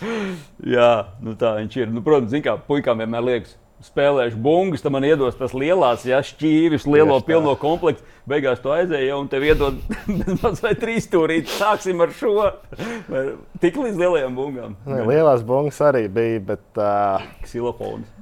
Jā, 0.75 0.93
nu 1.25 1.35
tā 1.41 1.57
viņš 1.59 1.77
ir. 1.83 1.91
Nu, 1.93 2.03
protams, 2.05 2.37
kā 2.45 2.57
puikām 2.69 3.03
vienmēr 3.05 3.27
liekas. 3.27 3.57
Spēlēšu 3.81 4.37
bungas, 4.45 4.83
tad 4.85 4.93
man 4.93 5.07
iedos 5.09 5.39
tas 5.39 5.55
lielās, 5.57 6.03
ja 6.05 6.19
šķīvis, 6.21 6.85
lielo 6.85 7.15
Tieši 7.15 7.25
tā. 7.25 7.29
pilno 7.31 7.55
komplektu. 7.57 8.05
Beigās 8.29 8.61
to 8.61 8.75
aizēja, 8.77 9.17
un 9.17 9.29
tev 9.33 9.47
iedod 9.49 9.79
mazliet 10.43 10.83
trīs 10.83 11.09
stūrīt. 11.09 11.49
Sāksim 11.49 12.05
ar 12.05 12.13
šo. 12.13 12.35
Vai 13.09 13.25
Tik 13.65 13.81
līdz 13.81 14.03
lielajām 14.05 14.37
bungām. 14.37 14.77
Nē, 14.85 15.01
lielās 15.09 15.45
bungas 15.49 15.81
arī 15.89 16.05
bija, 16.13 16.45
bet 16.53 16.81
uh, 16.81 17.25
Ksilofons. 17.47 18.20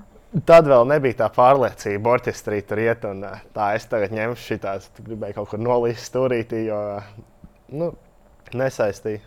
Tad 0.48 0.68
vēl 0.68 0.86
nebija 0.90 1.22
tā 1.22 1.30
pārliecība, 1.34 2.14
orķestrī 2.16 2.60
tur 2.66 2.82
iet. 2.82 3.06
Un, 3.08 3.24
uh, 3.28 3.42
tā 3.56 3.72
es 3.78 3.88
tagad 3.90 4.14
ņemšu 4.16 4.44
šitās, 4.52 4.90
tu 4.96 5.06
gribēji 5.06 5.38
kaut 5.38 5.52
kur 5.52 5.62
nolīst 5.62 6.10
stūrītī, 6.10 6.64
jo 6.68 6.80
nu, 7.74 7.92
nesaistīju. 8.56 9.24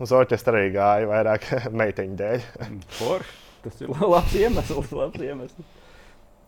Uz 0.00 0.14
orķestra 0.16 0.56
arī 0.56 0.72
gāja 0.72 1.10
vairāk 1.10 1.50
meiteņu 1.82 2.16
dēļ. 2.20 2.48
Forši. 3.00 3.36
Tas 3.60 3.82
ir 3.84 3.90
labs 3.92 4.34
iemesls. 4.40 4.92
Labs 4.96 5.20
iemesls. 5.20 5.76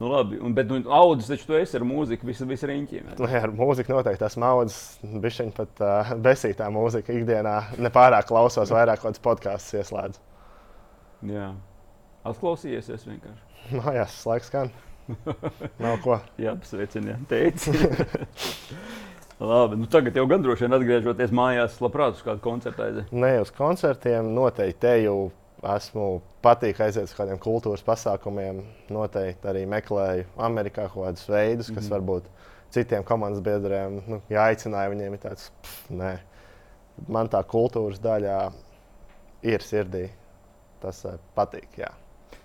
Nu, 0.01 0.09
labi, 0.09 0.38
un, 0.42 0.55
bet 0.57 0.66
nu, 0.66 0.81
audzis 0.90 1.29
taču 1.31 1.44
tu 1.46 1.55
esi 1.55 1.77
ar 1.79 1.85
mūziku, 1.87 2.27
visu, 2.27 2.46
visu 2.48 2.66
riņķiem. 2.66 3.12
Nu, 3.20 3.29
jā, 3.31 3.42
ar 3.44 3.53
mūziku 3.55 3.92
noteikti 3.92 4.25
tas 4.25 4.35
maudzes, 4.40 4.96
bija 5.22 5.46
pat 5.55 5.83
uh, 5.85 6.11
besītā 6.25 6.66
mūzika 6.75 7.14
ikdienā. 7.14 7.53
Nepārāk 7.79 8.27
klausos, 8.27 8.72
vairāk 8.75 8.98
kaut 8.98 9.12
kādas 9.12 9.22
podkāstus 9.29 9.79
ieslēdzu. 9.79 10.25
Jā. 11.31 11.53
Atklausījies 12.33 12.90
es 12.96 13.07
vienkārši. 13.07 13.52
Mājās 13.79 14.18
slēgts 14.22 14.51
skan. 14.53 14.70
Nav 15.83 15.98
ko. 16.05 16.18
Jā, 16.42 16.55
apsveicini, 16.57 17.16
teici. 17.31 17.72
Labi, 19.42 19.77
nu 19.81 19.88
tagad 19.90 20.14
jau 20.16 20.22
gan 20.31 20.42
droši 20.44 20.66
vien 20.68 20.77
atgriežoties 20.77 21.33
mājās, 21.35 21.79
labprāt 21.83 22.14
uz 22.14 22.22
kādu 22.22 22.42
koncertu 22.44 22.85
aiziet. 22.85 23.09
Ne 23.11 23.33
uz 23.42 23.51
koncertiem, 23.57 24.29
noteikti 24.37 24.87
eju. 25.01 25.16
Esmu 25.62 26.05
patīk 26.42 26.79
aiziet 26.83 27.07
uz 27.07 27.12
kādiem 27.14 27.38
kultūras 27.42 27.83
pasākumiem. 27.87 28.61
Noteikti 28.90 29.46
arī 29.51 29.62
meklēju 29.70 30.25
Amerikā 30.42 30.88
kaut 30.90 31.05
kādus 31.09 31.29
veidus, 31.31 31.70
kas 31.70 31.87
Mhm. 31.87 31.92
varbūt 31.94 32.31
citiem 32.75 33.05
komandas 33.07 33.42
biedriem, 33.46 34.01
nu, 34.09 34.20
ja 34.33 34.46
aicināja 34.51 34.90
viņiem, 34.90 35.12
ir 35.14 35.22
tāds, 35.22 35.51
pff, 35.62 35.90
nē. 35.90 36.12
Man 37.09 37.29
tā 37.29 37.42
kultūras 37.46 38.01
daļā 38.03 38.38
ir 39.42 39.59
sirdī. 39.62 40.09
Tas 40.83 41.05
eh, 41.07 41.18
patīk. 41.37 41.68
Jā. 41.79 41.90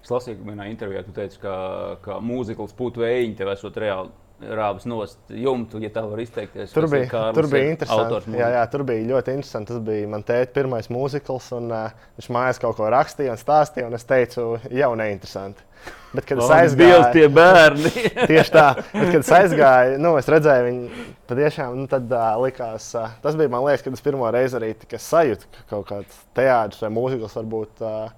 Es 0.08 0.12
lasīju, 0.14 0.38
ka 0.40 0.48
vienā 0.48 0.70
intervijā 0.72 1.02
tu 1.04 1.12
teici, 1.12 1.36
ka, 1.42 1.54
ka 2.00 2.22
mūzikls 2.24 2.72
putu 2.78 3.02
vējiņi 3.04 3.34
tev 3.36 3.50
esot 3.52 3.76
reāli 3.84 4.14
rāvis 4.56 4.86
nost 4.88 5.34
jumtu, 5.34 5.82
ja 5.84 5.90
tā 5.92 6.06
var 6.08 6.22
izteikties. 6.24 6.72
Tur 6.72 6.86
bija, 6.88 7.08
Kārlis 7.12 7.36
tur 7.36 7.48
bija 7.52 7.72
interesanti. 7.74 8.36
Jā, 8.38 8.52
jā, 8.54 8.62
tur 8.72 8.86
bija 8.88 9.04
ļoti 9.10 9.34
interesanti. 9.36 9.74
Tas 9.74 9.82
bija 9.84 10.08
mans 10.14 10.28
tēta 10.28 10.54
pirmais 10.56 10.88
mūzikls, 10.94 11.50
un 11.58 11.74
uh, 11.74 12.06
viņš 12.20 12.30
mājās 12.38 12.62
kaut 12.64 12.78
ko 12.78 12.92
rakstīja 12.94 13.34
un 13.34 13.42
stāstīja. 13.42 13.88
Un 13.90 13.98
es 13.98 14.08
teicu, 14.08 14.46
jau 14.80 14.92
neinteresanti. 15.02 15.66
Bet, 16.14 16.24
kad 16.30 16.40
es 16.40 16.54
aizgāju, 16.56 17.02
tie 17.18 17.26
bērni! 17.32 17.92
tieši 18.32 18.54
tā, 18.54 18.68
bet, 18.94 19.10
kad 19.12 19.20
es 19.20 19.34
aizgāju, 19.42 19.98
nu, 20.06 20.14
es 20.22 20.30
redzēju 20.32 20.70
viņu 20.70 21.08
patiešām. 21.28 21.76
Nu, 21.82 21.90
tad 21.92 22.08
uh, 22.14 22.30
likās, 22.46 22.94
uh, 22.96 23.12
tas 23.26 23.36
bija 23.36 23.52
man 23.52 23.66
liekas, 23.68 23.84
kad 23.84 24.00
es 24.00 24.06
pirmo 24.06 24.32
reizi 24.32 24.56
arī 24.62 24.72
sajūtu, 24.94 25.52
ka 25.58 25.68
kaut 25.74 25.92
kāds 25.92 26.24
teātris 26.38 26.86
vai 26.86 26.94
mūzikls 26.96 27.36
var 27.42 27.52
būt 27.58 27.84
uh, 27.84 28.16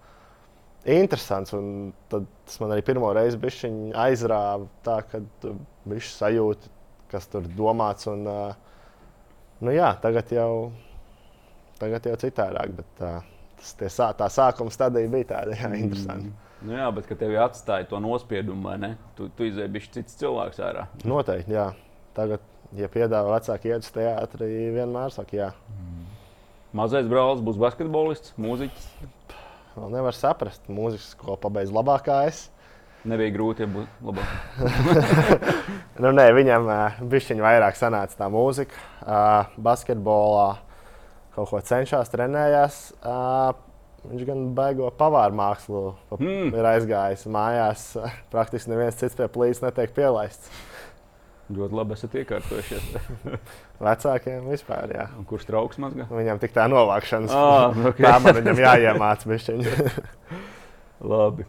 interesants. 0.85 1.53
Un 1.57 1.91
tad 2.11 2.27
tas 2.45 2.59
man 2.61 2.73
arī 2.75 2.83
pirmo 2.85 3.11
reizi 3.15 3.39
aizrāva 3.93 4.67
tā, 4.86 5.01
ka 5.09 5.21
viņš 5.89 6.11
sajūta, 6.15 6.71
kas 7.11 7.27
tur 7.32 7.47
domāts. 7.57 8.07
Un, 8.11 8.27
uh, 8.27 8.53
nu, 9.61 9.73
jā, 9.75 9.91
tagad 10.01 10.32
jau, 10.34 10.71
tagad 11.82 12.05
jau 12.05 12.15
citādāk, 12.21 12.75
bet 12.80 13.03
uh, 13.05 13.25
tas, 13.59 13.73
tie, 13.80 13.89
sā, 13.93 14.11
tā 14.17 14.30
sākuma 14.32 14.73
stadija 14.73 15.11
bija 15.11 15.32
tāda 15.34 15.57
jā, 15.57 15.73
interesanta. 15.80 16.47
Nu 16.59 16.75
jā, 16.75 16.89
bet 16.91 17.05
kad 17.07 17.21
tev 17.21 17.38
atstāja 17.39 17.88
to 17.88 17.99
nospiedumu, 18.03 18.67
vai 18.67 18.75
ne? 18.82 18.89
Tu, 19.15 19.30
tu 19.36 19.47
izdevi 19.47 19.77
bijis 19.77 19.93
cits 19.93 20.17
cilvēks 20.19 20.59
ārā. 20.59 20.89
Noteikti, 21.07 21.55
jā. 21.55 21.69
Tagad, 22.17 22.43
ja 22.75 22.89
piedāvā 22.91 23.38
vecāki 23.38 23.71
iet 23.71 23.86
uz 23.86 23.93
teātri, 23.95 24.49
vienmēr 24.75 25.13
saka, 25.15 25.38
jā. 25.38 25.49
Mazais 26.75 27.07
brālis 27.09 27.39
būs 27.41 27.57
basketbolists, 27.57 28.36
mūziķis. 28.38 28.89
Vēl 29.80 29.93
nevar 29.93 30.15
saprast, 30.15 30.65
mūzikas 30.67 31.13
skolu 31.13 31.38
pabeidz 31.39 31.71
labākā 31.71 32.25
es. 32.27 32.47
Nebija 33.07 33.32
grūti, 33.32 33.63
ja 33.63 33.69
būtu 33.71 34.09
labāk. 34.09 34.34
Nu, 35.99 36.13
nē, 36.15 36.30
viņam 36.32 36.67
bija 37.11 37.36
vairāk 37.43 37.75
sanāca 37.75 38.15
tā 38.15 38.27
mūzika. 38.32 38.75
Uh, 39.03 39.49
basketbolā 39.59 40.61
kaut 41.36 41.49
ko 41.51 41.59
cenšas, 41.63 42.11
trenējās. 42.13 42.77
Uh, 43.03 43.51
viņš 44.07 44.25
gan 44.30 44.45
baigo 44.55 44.88
pavāru 44.95 45.36
mākslu. 45.39 45.84
Mm. 46.15 46.53
Ir 46.55 46.69
aizgājis 46.71 47.27
mājās. 47.32 47.86
Praktiski 48.34 48.71
neviens 48.71 48.99
cits 48.99 49.19
pie 49.19 49.27
plīsnes 49.32 49.67
netiek 49.67 49.95
pielaists. 49.95 50.51
Ļoti 51.51 51.80
labi 51.82 51.97
esat 51.97 52.15
iekārtojušies. 52.21 52.91
Vecākiem 53.80 54.47
vispār, 54.51 54.91
jā. 54.91 55.05
Un 55.15 55.23
kurš 55.27 55.45
trauks 55.47 55.80
mazgā? 55.80 56.09
Viņam 56.11 56.39
tik 56.41 56.51
tā 56.55 56.65
novākšanas. 56.67 57.32
Ah, 57.32 57.75
okay. 57.91 58.03
Tā 58.03 58.17
man 58.19 58.39
viņam 58.41 58.59
jāiemāc 58.65 59.23
bišķiņi. 59.30 59.75
Labi. 61.13 61.45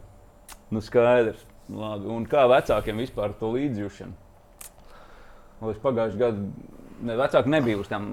Nu, 0.71 0.83
skaidrs. 0.85 1.43
Labi. 1.75 2.07
Un 2.15 2.29
kā 2.31 2.45
vecākiem 2.51 3.03
vispār 3.03 3.35
to 3.41 3.51
līdzjūšanu? 3.57 4.15
Līdz 5.67 5.83
pagājušajā 5.83 6.21
gadā 6.23 6.71
ne, 7.05 7.17
vecāki 7.19 7.53
nebija 7.53 7.81
uz 7.81 7.91
tām, 7.91 8.07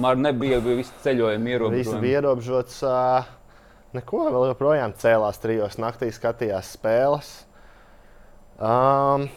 man 0.00 0.22
nebija 0.24 0.60
visi 0.64 0.94
ceļojumi 1.04 1.50
Viss 1.50 1.58
ierobežojumi. 1.58 2.00
bija 2.04 2.22
ierobežots. 2.22 2.78
Neko, 3.96 4.22
vēl 4.28 4.50
joprojām 4.50 4.92
cēlās 5.00 5.40
trijos 5.40 5.78
naktīs, 5.80 6.18
skatījās 6.20 6.74
spēles. 6.76 7.30
Um, 8.60 9.28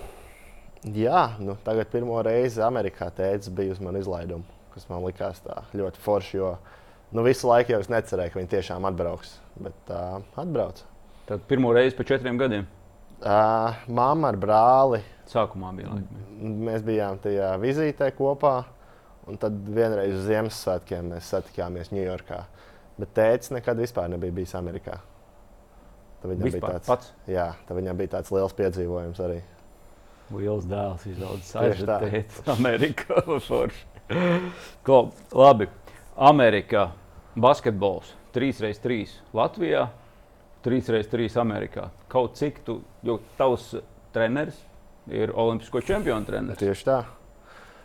jā, 0.84 1.24
nu, 1.40 1.56
tagad 1.66 1.92
pirmo 1.94 2.18
reizi 2.26 2.62
Amerikā 2.66 3.10
tēvs 3.16 3.52
bija 3.56 3.76
uz 3.76 3.82
mani 3.84 4.02
izlaidumu, 4.02 4.46
kas 4.74 4.88
man 4.90 5.04
likās 5.06 5.42
ļoti 5.78 6.02
forši. 6.02 6.38
Jo 6.38 6.56
nu, 7.12 7.24
visu 7.28 7.50
laiku 7.50 7.76
jau 7.76 7.82
es 7.84 7.90
necerēju, 7.92 8.34
ka 8.34 8.40
viņi 8.40 8.52
tiešām 8.56 8.88
atbrauks. 8.90 9.36
Bet 9.62 9.92
uh, 9.94 10.22
atbrauc. 10.40 10.84
Tad 11.28 11.44
pirmo 11.50 11.74
reizi 11.76 11.98
pēc 11.98 12.16
četriem 12.16 12.40
gadiem. 12.40 12.68
Uh, 13.22 13.78
Māma 13.94 14.32
ar 14.32 14.38
brāli 14.42 15.04
Sākumā 15.30 15.70
bija 15.78 15.92
laikam. 15.94 16.24
Mēs 16.66 16.82
bijām 16.84 17.20
tajā 17.22 17.52
vizītē 17.62 18.10
kopā, 18.18 18.56
un 19.30 19.38
tad 19.40 19.60
vienreiz 19.70 20.16
uz 20.18 20.26
Ziemassvētkiem 20.28 21.14
mēs 21.14 21.30
satikāmies 21.32 21.94
Ņujorkā. 21.94 22.42
Bet 23.00 23.14
tēvs 23.16 23.54
nekad 23.56 23.80
vispār 23.80 24.10
nebija 24.12 24.36
bijis 24.42 24.56
Amerikā. 24.58 24.98
Tad 26.22 26.34
viņam 26.34 26.48
Vispār 26.48 26.60
bija 26.60 26.74
tāds, 26.74 26.90
pats. 26.90 27.14
jā, 27.30 27.48
tad 27.68 27.78
viņam 27.78 28.02
bija 28.02 28.16
tāds 28.18 28.34
liels 28.34 28.58
piedzīvojums 28.58 29.22
arī. 29.26 29.40
Liels 30.36 30.68
dēls 30.70 31.06
tā. 31.52 31.66
aizvērtēts 31.66 32.44
Amerikā. 32.56 33.22
Ko, 34.88 34.98
labi, 35.36 35.68
Amerikā 36.16 36.90
basketbols 37.40 38.12
3x3 38.36 39.06
Latvijā, 39.36 39.88
3x3 40.66 41.32
Amerikā. 41.42 41.90
Kaut 42.12 42.38
cik 42.40 42.62
tu, 42.68 42.82
jo 43.04 43.20
tavs 43.40 43.74
treneris 44.16 44.60
ir 45.12 45.34
olimpisko 45.36 45.82
čempionu 45.86 46.28
treneris. 46.28 46.62
Tieši 46.62 46.88
tā. 46.88 47.02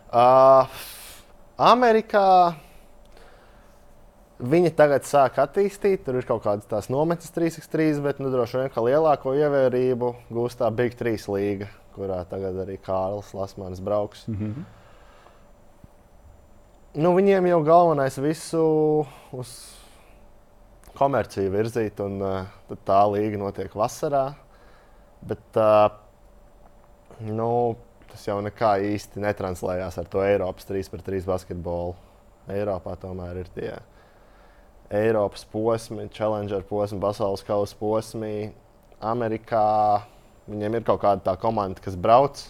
Uh, 0.07 0.79
Amerikā 1.59 2.27
viņi 4.37 4.71
tagad 4.77 5.07
sāk 5.09 5.39
attīstīt, 5.41 6.03
tur 6.05 6.19
ir 6.19 6.27
kaut 6.27 6.43
kādas 6.45 6.69
tās 6.69 6.91
nometnes 6.93 7.33
3x3, 7.33 7.97
bet 8.05 8.21
nu, 8.21 8.29
droši 8.33 8.61
vien 8.61 8.87
lielāko 8.87 9.33
ievērību 9.37 10.13
gūs 10.33 10.59
tā 10.59 10.69
Big 10.75 10.95
3 10.99 11.27
līga, 11.33 11.71
kurā 11.97 12.21
tagad 12.29 12.61
arī 12.63 12.77
Kārlis 12.81 13.33
Lasmans 13.35 13.81
brauks. 13.83 14.27
Mm 14.27 14.37
-hmm. 14.37 14.65
Nu, 16.97 17.13
viņiem 17.13 17.47
jau 17.47 17.63
galvenais 17.63 18.17
visu 18.17 19.05
uz 19.31 19.49
komerciju 20.97 21.51
virzīt, 21.51 21.99
un 22.01 22.21
uh, 22.21 22.47
tā 22.85 23.01
līga 23.11 23.37
notiek 23.37 23.73
vasarā. 23.75 24.33
Bet 25.21 25.59
uh, 25.61 25.91
nu, 27.19 27.75
tas 28.09 28.25
jau 28.27 28.39
nekā 28.41 28.77
īsti 28.95 29.21
netranslējās 29.21 29.97
ar 29.97 30.09
to 30.09 30.23
Eiropas 30.25 30.65
3-3 30.65 31.25
basketbolu. 31.25 31.95
Eiropā 32.47 32.95
tomēr 32.95 33.43
ir 33.43 33.47
tie 33.53 33.71
Eiropas 34.89 35.43
posmi, 35.51 36.07
Challenger 36.15 36.63
posmi, 36.63 36.99
pasaules 37.03 37.43
kausa 37.43 37.75
posmi. 37.75 38.53
Amerikā 39.03 40.01
viņiem 40.47 40.77
ir 40.79 40.85
kaut 40.87 41.01
kāda 41.03 41.23
tā 41.23 41.35
komanda, 41.39 41.81
kas 41.83 41.97
brauc, 41.99 42.41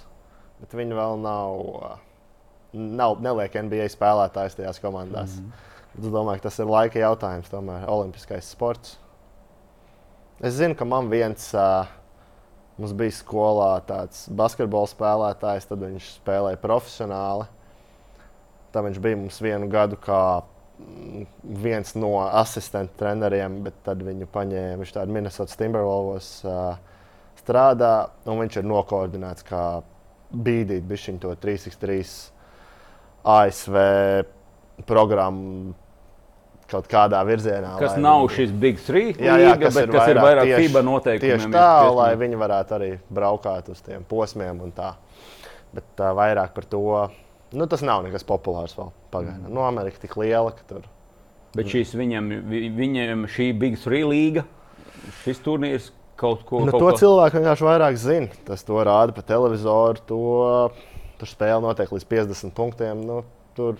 bet 0.62 0.76
viņi 0.78 0.98
vēl 0.98 1.18
nav. 1.24 1.98
Nav, 2.78 3.16
neliek 3.24 3.56
NBA 3.64 3.88
spēlētājs 3.90 4.58
tajās 4.58 4.80
komandās. 4.84 5.38
Mm 5.38 5.46
-hmm. 5.46 5.68
Es 5.98 6.12
domāju, 6.14 6.38
ka 6.38 6.50
tas 6.50 6.60
ir 6.60 6.68
laika 6.70 7.00
jautājums, 7.00 7.50
tomēr 7.50 7.88
olimpiskais 7.90 8.50
sports. 8.52 8.98
Es 10.40 10.54
zinu, 10.54 10.76
ka 10.76 10.86
man 10.86 11.10
viens 11.10 11.54
uh, 11.56 11.88
mums 12.78 12.94
bija 12.94 13.16
skolā 13.18 13.72
tāds 13.88 14.28
basketbola 14.30 14.90
spēlētājs, 14.92 15.66
tad 15.66 15.82
viņš 15.82 16.12
spēlēja 16.20 16.60
profesionāli. 16.62 17.48
Tad 18.72 18.86
viņš 18.86 19.00
bija 19.02 19.18
mums 19.18 19.42
vienu 19.42 19.70
gadu 19.72 19.98
kā 19.98 20.44
viens 21.42 21.96
no 21.98 22.12
asistentu 22.22 22.94
treneriem, 23.00 23.64
bet 23.66 23.80
tad 23.88 24.04
viņu 24.06 24.28
paņēma. 24.30 24.78
Viņš 24.84 24.94
tādā 24.94 25.14
Minnesota 25.14 25.58
Timberwolves 25.58 26.30
uh, 26.46 26.78
strādā, 27.42 27.92
un 28.26 28.40
viņš 28.42 28.58
ir 28.62 28.68
nokoordinēts 28.70 29.46
kā 29.48 29.64
bīdīt 30.34 30.84
bišķiņu 30.90 31.20
to 31.24 31.34
3x3 31.44 32.00
ASV 33.28 33.76
programmu 34.88 35.74
kaut 36.68 36.88
kādā 36.92 37.22
virzienā. 37.24 37.78
Kas 37.80 37.94
lai 37.96 38.02
nav 38.04 38.26
šis 38.36 38.52
Big 38.52 38.80
Three, 38.84 39.14
Jā, 39.16 39.38
jā, 39.40 39.54
līga, 39.54 39.68
kas 39.70 39.78
bet 39.78 39.86
ir 39.88 39.94
kas 39.96 40.10
ir 40.12 40.20
vairāk 40.20 40.50
FIBA 40.60 40.82
noteikumiem. 40.84 41.38
Tieši 41.38 41.48
ir 41.48 41.54
tā, 41.54 41.62
pieskaņot. 41.64 41.96
lai 41.96 42.10
viņi 42.20 42.40
varētu 42.42 42.76
arī 42.76 42.90
braukāt 43.20 43.70
uz 43.72 43.80
tiem 43.86 44.04
posmiem 44.10 44.60
un 44.66 44.74
tā. 44.76 44.90
Bet 45.76 45.88
tā 46.00 46.12
vairāk 46.18 46.52
par 46.56 46.68
to. 46.68 46.82
Nu, 47.56 47.68
tas 47.72 47.84
nav 47.88 48.04
nekas 48.04 48.26
populārs 48.28 48.76
vēl 48.76 48.92
pagaidām. 49.14 49.46
Mm. 49.48 49.54
Nu, 49.56 49.64
Amerika 49.64 50.04
tik 50.04 50.18
liela, 50.20 50.52
ka 50.52 50.68
tur. 50.68 50.84
Bet 51.56 51.72
šīs 51.72 51.96
viņam, 51.96 52.28
vi- 52.52 52.68
viņiem 52.76 53.24
šī 53.32 53.48
Big 53.58 53.80
Three 53.80 54.04
līga, 54.04 54.44
šis 55.24 55.40
turnīrs 55.46 55.92
kaut 56.18 56.46
ko 56.46 56.64
Nu, 56.66 56.72
kaut 56.74 56.82
to 56.82 56.88
ko- 56.92 56.98
cilvēku 57.02 57.40
vienkārši 57.42 57.68
vairāk 57.68 57.98
zina. 58.02 58.28
Tas 58.48 58.64
to 58.68 58.74
rāda 58.74 59.14
pa 59.16 59.22
televizoru. 59.22 60.02
To, 60.10 60.22
tur 61.20 61.28
spēle 61.30 61.62
notiek 61.64 61.90
līdz 61.94 62.06
50 62.10 62.54
punktiem. 62.58 63.06
Nu, 63.06 63.22
tur 63.58 63.78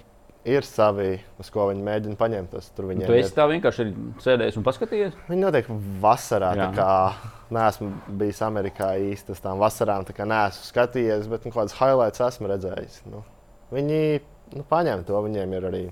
ir 0.48 0.64
savi, 0.64 1.20
uz 1.42 1.50
ko 1.52 1.66
viņi 1.72 1.84
mēģina 1.84 2.16
paņemt. 2.18 2.50
Tas, 2.54 2.70
tur 2.72 2.86
Nu, 2.88 2.96
Tu 3.06 3.14
esi 3.18 3.34
ir. 3.34 3.36
tā 3.36 3.46
vienkārši 3.52 3.80
ir 3.84 3.94
sēdējis 4.24 4.58
un 4.58 4.64
paskatījies. 4.64 5.14
Viņi 5.28 5.42
notiek 5.44 5.68
vasarā. 6.02 6.54
Neesmu 7.52 7.92
bijis 8.20 8.42
Amerikā 8.44 8.90
īsti 9.00 9.32
uz 9.32 9.40
tām 9.40 9.60
vasarām, 9.62 10.04
tā 10.08 10.12
kā 10.16 10.26
neesmu 10.28 10.66
skatījies, 10.68 11.30
bet 11.32 11.46
nu, 11.48 11.52
kādas 11.56 11.76
highlights 11.80 12.20
esmu 12.20 12.50
redzējis. 12.52 13.02
Nu, 13.12 13.22
viņi 13.72 14.00
nu, 14.56 14.64
paņem 14.68 15.06
to. 15.08 15.22
Viņiem 15.24 15.54
ir 15.56 15.68
arī 15.70 15.84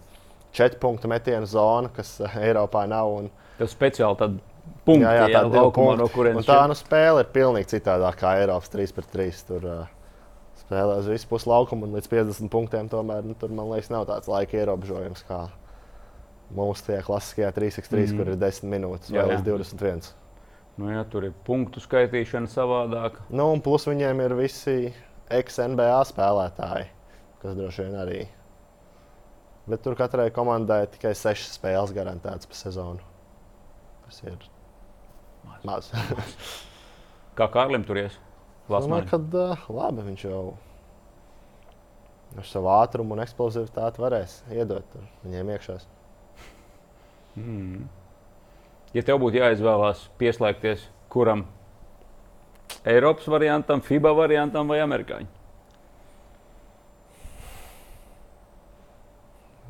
četru 0.56 0.80
punktu 0.84 1.08
metienu 1.12 1.48
zona, 1.48 1.90
kas 1.96 2.20
eh, 2.22 2.36
Eiropā 2.50 2.86
nav. 2.92 3.08
Un, 3.22 3.30
Tas 3.58 3.72
speciāli 3.76 4.18
tādi 4.20 4.40
punkti, 4.86 5.04
jā, 5.04 5.14
jā, 5.18 5.28
jā, 5.30 5.42
tā, 5.42 5.52
laukumā, 5.52 5.98
no 6.00 6.08
kurienes 6.14 6.48
tā 6.48 6.62
nu, 6.70 6.78
spēle 6.78 7.24
ir 7.26 7.30
pilnīgi 7.36 7.72
citādāka 7.76 8.22
kā 8.24 8.34
Eiropas 8.42 8.72
3 8.74 8.96
pret 8.96 9.12
3. 9.14 9.44
Tur 9.50 9.68
uh, 9.70 9.86
spēlē 10.66 11.00
uz 11.02 11.10
visu 11.10 11.30
pusi 11.30 11.50
laukumu 11.50 11.88
un 11.88 11.96
līdz 11.98 12.12
50 12.12 12.52
punktiem. 12.54 12.90
Tomēr 12.92 13.26
nu, 13.28 13.38
tur, 13.40 13.54
man 13.56 13.72
liekas, 13.74 13.92
nav 13.94 14.08
tāds 14.10 14.30
laika 14.32 14.60
ierobežojums 14.62 15.26
kā 15.30 15.46
mūsu 16.56 16.90
tajā 16.90 17.02
klasiskajā 17.06 17.50
3x3, 17.56 18.06
mm. 18.06 18.20
kur 18.20 18.32
ir 18.32 18.40
10 18.42 18.70
minūtes 18.70 19.12
Jā, 19.12 19.24
vai 19.24 19.34
jā. 19.34 19.40
līdz 19.40 19.50
21. 19.50 20.14
Nu, 20.76 20.90
jā, 20.92 21.04
tur 21.08 21.30
ir 21.30 21.36
punktu 21.48 21.82
skaitīšana 21.84 22.52
savādāk. 22.52 23.22
Nu, 23.32 23.48
un 23.56 23.64
plus 23.64 23.88
viņiem 23.88 24.22
ir 24.26 24.36
visi 24.38 24.78
ex-NBA 25.32 26.02
spēlētāji, 26.12 26.90
kas 27.42 27.56
droši 27.58 27.86
vien 27.86 27.96
arī. 28.02 28.24
Bet 29.66 29.82
tur 29.82 29.96
katrai 29.98 30.28
komandai 30.34 30.84
tikai 30.94 31.16
sešas 31.18 31.56
spēles 31.58 31.96
garantētas 31.96 32.50
par 32.50 32.60
sezonu. 32.60 33.02
Tas 34.06 34.20
ir 34.28 34.36
maz. 35.68 35.92
Kā 37.38 37.50
Kārlim 37.52 37.84
tur 37.88 38.00
ies? 38.00 38.16
Domāju, 38.66 39.06
Lasmaņa. 39.06 39.10
ka 39.12 39.20
uh, 39.20 39.68
labi 39.76 40.06
viņš 40.08 40.24
jau 40.26 40.44
ar 42.36 42.48
savu 42.50 42.72
ātrumu 42.74 43.16
un 43.16 43.22
eksplozivitāti 43.24 44.02
varēs 44.02 44.40
iedot 44.52 44.88
tur 44.92 45.06
viņiem 45.24 45.52
iekšā. 45.56 45.78
Mm. 47.36 47.86
Ja 48.96 49.04
tev 49.06 49.20
būtu 49.22 49.40
jāizvēlās 49.42 50.08
pieslēgties 50.20 50.88
kuram 51.12 51.46
Eiropas 52.86 53.28
variantam, 53.28 53.82
FIBA 53.82 54.12
variantam 54.14 54.70
vai 54.70 54.82
amerikāņu? 54.84 55.30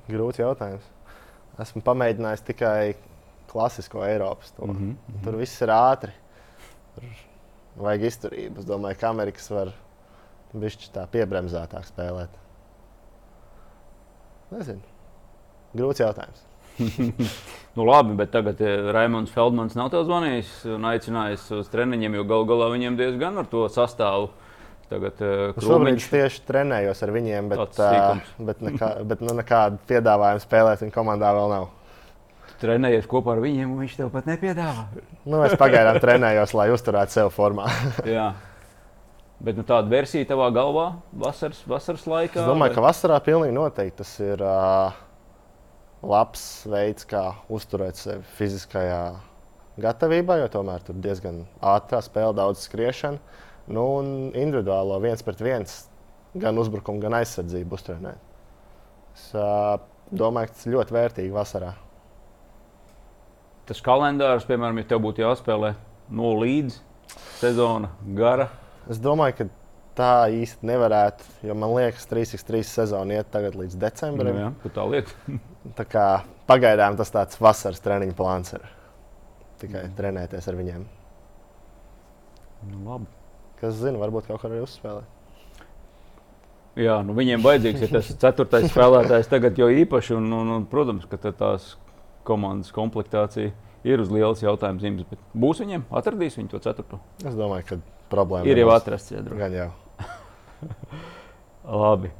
Grūts 0.06 0.42
jautājums. 0.42 0.86
Esmu 1.62 1.82
pamēģinājis 1.86 2.44
tikai 2.46 2.96
klasisko 3.56 4.04
Eiropas. 4.06 4.52
To. 4.60 4.68
Mm 4.68 4.78
-hmm. 4.78 5.24
Tur 5.24 5.40
viss 5.40 5.62
ir 5.64 5.72
ātri. 5.72 6.12
Tur 6.96 7.04
vajag 7.88 8.08
izturību. 8.12 8.60
Es 8.60 8.68
domāju, 8.68 9.00
ka 9.00 9.10
Amerikas 9.10 9.50
var 9.52 9.72
bišķi 10.56 10.92
tā 10.96 11.06
piebremzētāk 11.12 11.88
spēlēt. 11.88 12.42
Nezinu. 14.52 14.82
Grūts 15.76 16.04
jautājums. 16.04 16.46
Nu, 17.76 17.84
labi, 17.84 18.14
bet 18.16 18.30
tagad 18.32 18.62
eh, 18.64 18.86
Raimons 18.96 19.32
Feldmans 19.36 19.74
nav 19.76 19.90
tev 19.92 20.06
zvanījis 20.08 20.52
un 20.78 20.86
aicinājis 20.88 21.50
uz 21.58 21.68
treniņiem, 21.74 22.14
jo 22.16 22.24
galu 22.24 22.46
galā 22.48 22.70
viņiem 22.72 22.96
diezgan 22.96 23.42
ar 23.42 23.50
to 23.52 23.66
sastāvu. 23.68 24.30
Tagad 24.88 25.20
uh, 25.26 25.58
Šobrīd 25.60 25.98
es 25.98 26.08
tieši 26.08 26.44
trenējos 26.48 27.04
ar 27.04 27.12
viņiem, 27.12 27.50
bet, 27.52 27.80
uh, 27.82 28.22
bet, 28.48 28.64
nekā, 28.64 28.92
bet 29.10 29.26
nu, 29.26 29.34
nekādu 29.36 29.82
piedāvājumu 29.90 30.44
spēlēt 30.46 30.86
viņa 30.86 30.96
komandā 30.96 31.34
vēl 31.36 31.52
nav. 31.52 31.68
Trenējies 32.66 33.08
kopā 33.10 33.38
ar 33.38 33.44
viņiem, 33.46 33.72
un 33.72 33.86
viņš 33.86 33.96
tev 34.02 34.12
pat 34.14 34.28
nepiedāvā. 34.30 34.90
Nu, 35.24 35.40
es 35.46 35.56
pagaidām 35.62 36.02
trenējos, 36.04 36.58
lai 36.58 36.68
uzturētu 36.74 37.20
sevi 37.20 37.34
formā. 37.36 37.70
Bet 39.46 39.58
nu, 39.60 39.66
tāda 39.68 39.92
versija 39.92 40.26
tavā 40.30 40.48
galvā 40.56 40.86
vasaras, 41.22 41.60
vasaras 41.68 42.06
laikā? 42.08 42.40
Es 42.40 42.48
domāju, 42.48 42.72
vai? 42.72 42.76
ka 42.78 42.84
vasarā 42.86 43.18
pilnīgi 43.24 43.54
noteikti 43.54 44.00
tas 44.00 44.14
ir 44.24 44.42
uh, 44.42 44.96
labs 46.08 46.46
veids, 46.72 47.04
kā 47.10 47.26
uzturēt 47.52 48.00
sevi 48.00 48.24
fiziskajā 48.38 49.02
gatavībā, 49.84 50.40
jo 50.40 50.48
tomēr 50.54 50.86
tur 50.88 50.98
diezgan 51.04 51.44
ātrā 51.60 52.00
spēle, 52.06 52.36
daudz 52.38 52.64
skriešana. 52.64 53.20
Nu, 53.66 53.84
un 54.00 54.10
individuālo 54.38 55.02
viens 55.04 55.26
pret 55.26 55.42
viens, 55.44 55.78
gan 56.38 56.58
uzbrukumu, 56.62 57.02
gan 57.04 57.18
aizsardzību 57.20 57.76
uztrenēt. 57.76 58.22
Es 59.16 59.30
uh, 59.36 59.76
domāju, 60.16 60.52
ka 60.52 60.58
tas 60.58 60.68
ir 60.68 60.78
ļoti 60.78 60.96
vērtīgi 60.96 61.36
vasarā. 61.36 61.74
Tas 63.66 63.82
kalendārs, 63.82 64.46
piemēram, 64.46 64.78
ja 64.82 64.90
tev 64.92 65.02
būtu 65.06 65.24
jāspēlē 65.24 65.74
no 66.14 66.36
līdz 66.38 66.78
sezona 67.40 67.90
gara. 68.18 68.50
Es 68.92 69.00
domāju, 69.02 69.40
ka 69.40 69.48
tā 69.98 70.12
īsti 70.36 70.68
nevarētu, 70.70 71.26
jo 71.48 71.56
man 71.58 71.74
liekas, 71.74 72.06
3x3 72.12 72.62
sezona 72.68 73.20
iet 73.20 73.32
tagad 73.34 73.58
līdz 73.58 73.80
decembrim. 73.82 74.36
Nu, 74.36 74.44
jā, 74.44 74.52
kur 74.62 74.76
tā 74.76 74.86
lieta? 74.92 75.38
Tā 75.80 75.88
kā 75.90 76.06
pagaidām 76.46 76.98
tas 77.00 77.10
tāds 77.10 77.40
vasaras 77.42 77.82
treniņu 77.82 78.14
plāns 78.18 78.54
ir. 78.54 78.68
Tikai 79.64 79.88
mm. 79.88 79.96
trenēties 79.98 80.50
ar 80.52 80.58
viņiem. 80.60 80.86
Nu, 82.70 82.82
labi. 82.86 83.10
Kas 83.58 83.80
zina, 83.80 83.98
varbūt 84.02 84.28
kaut 84.30 84.44
kā 84.44 84.50
arī 84.52 84.62
uzspēlēt. 84.62 85.10
Jā, 86.76 87.00
nu 87.08 87.16
viņiem 87.16 87.42
vajadzīgs 87.42 87.86
ir 87.88 87.92
tas 87.96 88.12
ceturtais 88.20 88.68
spēlētājs 88.68 89.30
tagad 89.32 89.58
jau 89.58 89.70
īpaši. 89.72 90.18
Un, 90.20 90.28
un, 90.36 90.52
un, 90.58 90.66
protams, 90.70 91.08
ka 91.08 91.18
tās 91.24 91.72
komandas 92.26 92.74
komplektācija 92.76 93.54
ir 93.86 94.02
uz 94.02 94.12
lielas 94.12 94.44
jautājuma 94.44 94.82
zīmes. 94.82 95.08
Bet 95.10 95.22
būs 95.38 95.62
viņiem, 95.64 95.88
atradīs 95.94 96.38
viņi 96.40 96.52
to 96.54 96.62
ceturto. 96.64 97.00
Es 97.24 97.38
domāju, 97.38 97.70
ka 97.70 97.80
problēma 98.12 98.50
Ir 98.50 98.64
jau 98.64 98.70
atrasts. 98.76 99.14
Gan 99.30 99.56
jau. 99.56 99.72
Labi. 101.86 102.12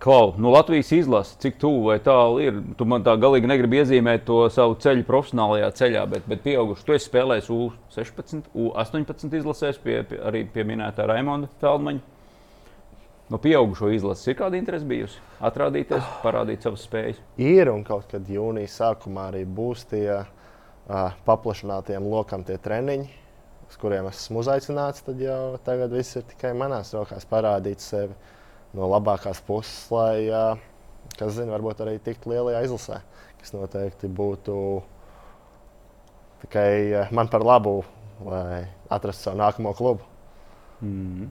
Klau, 0.00 0.32
nu 0.40 0.48
Latvijas 0.48 0.88
izlase, 0.96 1.34
cik 1.42 1.58
tuvu 1.60 1.82
vai 1.90 1.98
tālu 2.00 2.38
ir? 2.40 2.60
Tu 2.78 2.86
man 2.88 3.02
tā 3.04 3.12
galīgi 3.20 3.50
negribi 3.50 3.82
iezīmēt 3.82 4.22
to 4.24 4.38
savu 4.48 4.78
ceļu 4.80 5.04
profesionālajā 5.04 5.66
ceļā, 5.76 6.04
bet, 6.08 6.24
bet 6.30 6.40
pieauguši. 6.46 6.86
Tu 6.86 6.94
esi 6.96 7.10
spēlējis 7.10 7.50
U16, 7.52 8.48
U18 8.56 9.36
izlasēs, 9.42 9.82
pie, 9.84 9.98
pie, 10.08 10.22
arī 10.24 10.46
pie 10.48 10.64
minētā 10.64 11.04
Raimonda 11.10 11.52
Feldmaņa. 11.60 12.00
No 13.30 13.38
pieaugušo 13.38 13.92
izlases 13.94 14.26
ir 14.26 14.34
kāda 14.40 14.58
interese 14.58 14.86
bijusi? 14.90 15.20
Atrādīties, 15.46 16.02
parādīt 16.24 16.64
savas 16.66 16.82
spējas. 16.82 17.18
Ir 17.38 17.68
un 17.70 17.84
kaut 17.86 18.08
kad 18.10 18.26
jūnijas 18.26 18.74
sākumā 18.80 19.28
arī 19.30 19.44
būs 19.46 19.84
tie 19.92 20.08
uh, 20.18 21.12
paplašinātiem 21.28 22.08
lokam 22.10 22.42
tie 22.46 22.56
treniņi, 22.58 23.06
uz 23.68 23.76
kuriem 23.78 24.08
esmu 24.10 24.42
uzaicināts. 24.42 25.04
Tad 25.06 25.22
jau 25.22 25.60
tagad 25.62 25.94
viss 25.94 26.18
ir 26.18 26.24
tikai 26.32 26.50
manās 26.58 26.90
rokās 26.96 27.28
parādīt 27.30 27.84
sevi 27.84 28.16
no 28.74 28.88
labākās 28.90 29.38
puses, 29.46 29.84
lai, 29.94 30.26
uh, 30.26 30.58
kas 31.14 31.36
zina, 31.36 31.52
varbūt 31.54 31.84
arī 31.84 32.00
tiktu 32.02 32.32
lielajā 32.32 32.64
izlasē, 32.66 32.98
kas 33.38 33.54
noteikti 33.54 34.10
būtu 34.10 34.56
tikai 36.48 36.72
uh, 37.04 37.14
man 37.14 37.30
par 37.30 37.46
labu, 37.46 37.76
lai 38.26 38.64
atrastu 38.90 39.28
savu 39.28 39.38
nākamo 39.44 39.76
klubu. 39.78 40.02
Mm. 40.82 41.30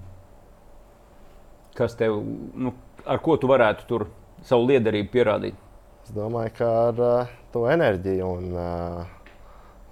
Kas 1.80 1.96
tev, 1.96 2.18
nu, 2.60 2.74
ar 3.08 3.22
ko 3.24 3.38
tu 3.40 3.48
varētu 3.48 3.86
tur 3.88 4.10
savu 4.44 4.68
liederību 4.68 5.12
pierādīt? 5.14 5.56
Es 6.04 6.12
domāju, 6.12 6.52
ka 6.58 6.68
ar 6.90 7.00
uh, 7.06 7.32
to 7.54 7.64
enerģiju 7.72 8.28
un, 8.28 8.48
uh, 8.58 9.36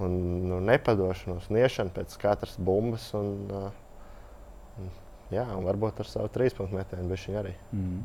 un 0.04 0.18
nu, 0.50 0.60
nepadošanos, 0.68 1.48
niešanu 1.54 1.94
pēc 1.96 2.16
katras 2.20 2.58
bumbas, 2.60 3.06
un, 3.16 3.30
uh, 3.54 4.82
un, 4.82 4.92
jā, 5.32 5.46
un 5.56 5.64
varbūt 5.68 6.04
ar 6.04 6.12
savu 6.12 6.32
trīspunktu 6.36 6.76
metienu 6.76 7.08
bišķiņu 7.14 7.42
arī. 7.44 7.56
Mm. 7.72 8.02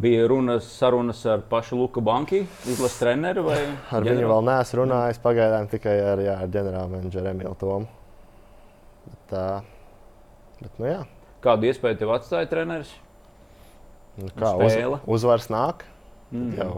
Bija 0.00 0.24
runas, 0.28 0.66
sarunas 0.76 1.20
ar 1.28 1.44
pašu 1.50 1.78
Luku 1.82 2.00
Banki, 2.04 2.42
izlases 2.68 2.98
treneru 3.00 3.46
vai 3.46 3.60
Ar 3.96 4.04
viņu 4.04 4.28
vēl 4.28 4.44
neesmu 4.48 4.82
runājis, 4.82 5.20
pagaidām 5.24 5.70
tikai 5.72 6.00
ar, 6.14 6.24
jā, 6.24 6.40
ar 6.44 6.52
ģenerālmenedžeru 6.56 7.34
Emīlu 7.34 7.56
Tomu. 7.60 7.88
Bet, 9.06 9.40
uh, 9.40 9.64
bet, 10.60 10.76
nu, 10.76 10.92
jā, 10.94 11.00
Kādu 11.44 11.70
iespēju 11.70 12.02
tev 12.02 12.12
atstāja 12.16 12.48
treneris? 12.50 12.90
nu, 14.20 14.30
kā 14.36 14.52
uz, 14.58 14.76
uzvaras 15.10 15.48
nāk. 15.52 15.84
Mm. 16.30 16.52
Jau, 16.58 16.70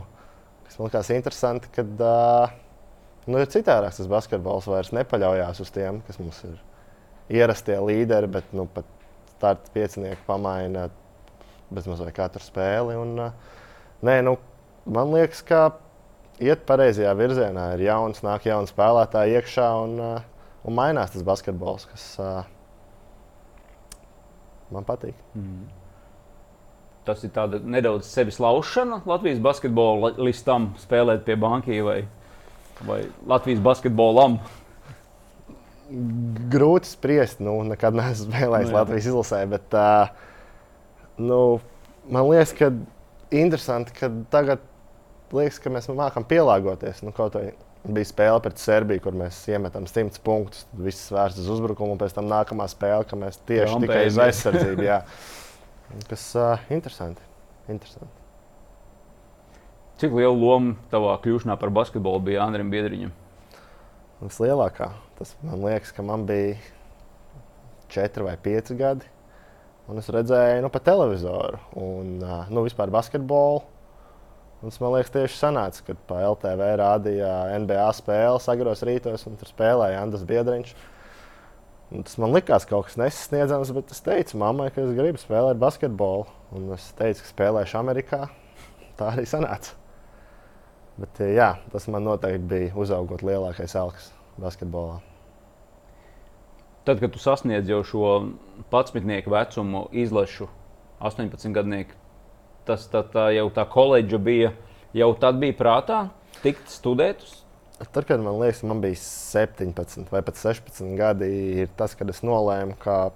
kas 0.67 0.79
man 0.79 0.89
liekas 0.89 1.13
interesanti, 1.15 1.71
kad 1.75 2.05
uh, 2.07 2.55
nu, 3.27 3.41
ir 3.41 3.51
citādāks 3.53 4.01
tas 4.01 4.11
basketbols. 4.11 4.69
Vairs 4.71 4.93
nepaļaujas 4.97 5.63
uz 5.65 5.73
tiem, 5.75 6.01
kas 6.07 6.21
mums 6.23 6.41
ir 6.49 6.57
ierastie 7.33 7.79
līderi, 7.81 8.31
bet 8.33 8.55
nu, 8.57 8.67
pat 8.73 8.89
starta 9.37 9.73
piecinieku 9.75 10.23
pamaina 10.29 10.89
bezmazliet 11.73 12.15
katru 12.17 12.45
spēli. 12.45 12.97
Un, 13.01 13.17
nē, 14.05 14.19
nu, 14.27 14.37
man 14.93 15.15
liekas, 15.15 15.43
ka 15.47 15.65
iet 16.43 16.67
pareizajā 16.69 17.13
virzienā. 17.19 17.73
Ir 17.77 17.87
jauns, 17.89 18.23
nāk 18.25 18.49
jauni 18.49 18.71
spēlētāji 18.71 19.39
iekšā 19.41 19.69
un, 19.85 19.99
un 20.63 20.77
mainās 20.77 21.15
tas 21.15 21.25
basketbols, 21.27 21.89
kas 21.91 22.07
man 24.75 24.87
patīk. 24.89 25.17
Mm. 25.37 25.69
Tas 27.07 27.23
ir 27.27 27.33
tāds 27.35 27.65
nedaudz 27.67 28.07
sevis 28.07 28.39
laušana 28.43 29.01
Latvijas 29.11 29.41
basketbolistam 29.43 30.71
spēlēt 30.79 31.25
pie 31.27 31.35
bankas 31.41 31.83
vai, 31.83 32.01
vai 32.87 33.01
Latvijas 33.27 33.63
basketbolam. 33.65 34.39
grūti 36.53 36.89
spriest. 36.89 37.43
Nu, 37.43 37.59
nekad 37.69 37.97
neesmu 37.99 38.31
spēlējis 38.31 38.71
Nu, 38.71 38.73
jā. 38.73 38.79
Latvijas 38.79 39.09
izlasē, 39.11 39.41
bet 39.51 39.75
uh, 39.77 40.13
nu, 41.21 41.41
man 42.09 42.29
liekas, 42.31 42.55
ka 42.57 42.71
interesanti, 43.35 43.95
ka 43.99 44.09
tagad 44.33 44.63
liekas, 45.35 45.61
ka 45.61 45.73
mēs 45.73 45.91
mākam 45.93 46.25
pielāgoties. 46.29 47.03
Nu, 47.05 47.13
kaut 47.17 47.37
vai 47.37 47.51
bija 47.83 48.07
spēle 48.07 48.41
pret 48.45 48.61
Serbiju, 48.63 49.03
kur 49.03 49.17
mēs 49.19 49.41
iemetam 49.51 49.87
100 49.91 50.21
punktus, 50.25 50.67
tad 50.71 50.83
viss 50.87 51.11
vērsts 51.13 51.43
uz 51.43 51.51
uzbrukumu, 51.57 51.97
un 51.97 52.01
pēc 52.01 52.15
tam 52.15 52.29
nākamā 52.31 52.69
spēle, 52.71 53.07
ka 53.09 53.19
mēs 53.19 53.41
tieši 53.43 53.73
Trampējam, 53.73 53.87
tikai 53.89 54.03
uz 54.11 54.21
aizsardzību. 54.27 54.85
Jā. 54.87 54.99
Kas 56.09 56.27
uh, 56.39 56.69
interesanti. 56.73 57.25
interesanti. 57.69 58.15
Cik 60.01 60.15
liela 60.17 60.35
loma 60.35 60.77
tavā 60.91 61.17
kļūšanā 61.23 61.59
par 61.61 61.71
basketbolu 61.75 62.23
bija 62.31 62.47
Andrim 62.47 62.71
Biedriņam? 62.73 63.13
Vislielākā. 64.23 64.93
Tas 65.19 65.35
man 65.43 65.67
liekas, 65.67 65.93
ka 65.95 66.07
man 66.07 66.25
bija 66.27 66.57
4 67.93 68.25
vai 68.27 68.39
5 68.41 68.73
gadi. 68.79 69.11
Un 69.91 69.99
es 69.99 70.09
redzēju, 70.15 70.63
nu, 70.63 70.71
pa 70.73 70.79
televizoru, 70.83 71.59
un 71.77 72.21
uh, 72.23 72.47
nu, 72.51 72.63
vispār 72.65 72.91
basketbolu. 72.95 73.65
Tas 74.63 74.79
man 74.79 74.93
liekas, 74.95 75.11
tieši 75.11 75.39
sanāca, 75.41 75.83
kad 75.89 76.03
pa 76.07 76.21
LTV 76.23 76.67
rādīja 76.79 77.31
NBA 77.65 77.87
spēles 77.99 78.45
agros 78.53 78.85
rītos, 78.87 79.25
un 79.27 79.35
tur 79.41 79.51
spēlēja 79.51 79.99
Andris 80.05 80.23
Biedriņš. 80.29 80.75
Un 81.93 82.07
tas 82.07 82.15
man 82.23 82.31
likās 82.33 82.65
kaut 82.71 82.87
kas 82.87 82.95
nesasniedzams, 83.01 83.73
bet 83.75 83.91
es 83.93 84.01
teicu 84.07 84.39
mammai, 84.41 84.71
ka 84.73 84.85
es 84.85 84.95
gribu 84.97 85.19
spēlēt 85.19 85.59
basketbolu. 85.61 86.29
Un 86.55 86.71
es 86.77 86.87
teicu, 86.97 87.25
ka 87.25 87.33
spēlēšu 87.33 87.81
Amerikā. 87.81 88.21
Tā 89.01 89.11
arī 89.11 89.27
sanāca. 89.27 89.75
Bet, 90.95 91.21
eh, 91.25 91.35
jā, 91.35 91.57
tas 91.73 91.89
man 91.91 92.07
noteikti 92.07 92.47
bija 92.55 92.77
uzaugot 92.79 93.25
lielākais 93.27 93.75
elks 93.81 94.13
basketbolā. 94.41 95.01
Tad, 96.87 97.03
kad 97.03 97.13
tu 97.15 97.19
sasniedz 97.23 97.69
jau 97.71 97.83
šo 97.87 98.07
11 98.71 99.27
vecumu 99.31 99.89
izlašu, 99.91 100.49
18 101.03 101.55
gadnieku, 101.55 101.99
tas 102.69 102.87
tā, 102.91 103.03
tā 103.13 103.29
jau 103.37 103.49
tā 103.55 103.65
koledža 103.69 104.21
bija, 104.23 104.53
jau 104.97 105.13
tad 105.19 105.41
bija 105.43 105.57
prātā 105.59 106.01
tikt 106.43 106.71
studēt. 106.73 107.25
Tad, 107.83 108.05
kad 108.07 108.23
man 108.23 108.39
liekas, 108.39 108.63
man 108.69 108.83
bija 108.83 108.99
17 109.01 110.13
vai 110.13 110.23
pat 110.23 110.39
16 110.39 110.93
gadi, 110.99 111.31
ir 111.63 111.73
tas, 111.79 111.97
kad 111.99 112.11
es 112.13 112.23
nolēmu, 112.23 112.77
ka 112.83 113.11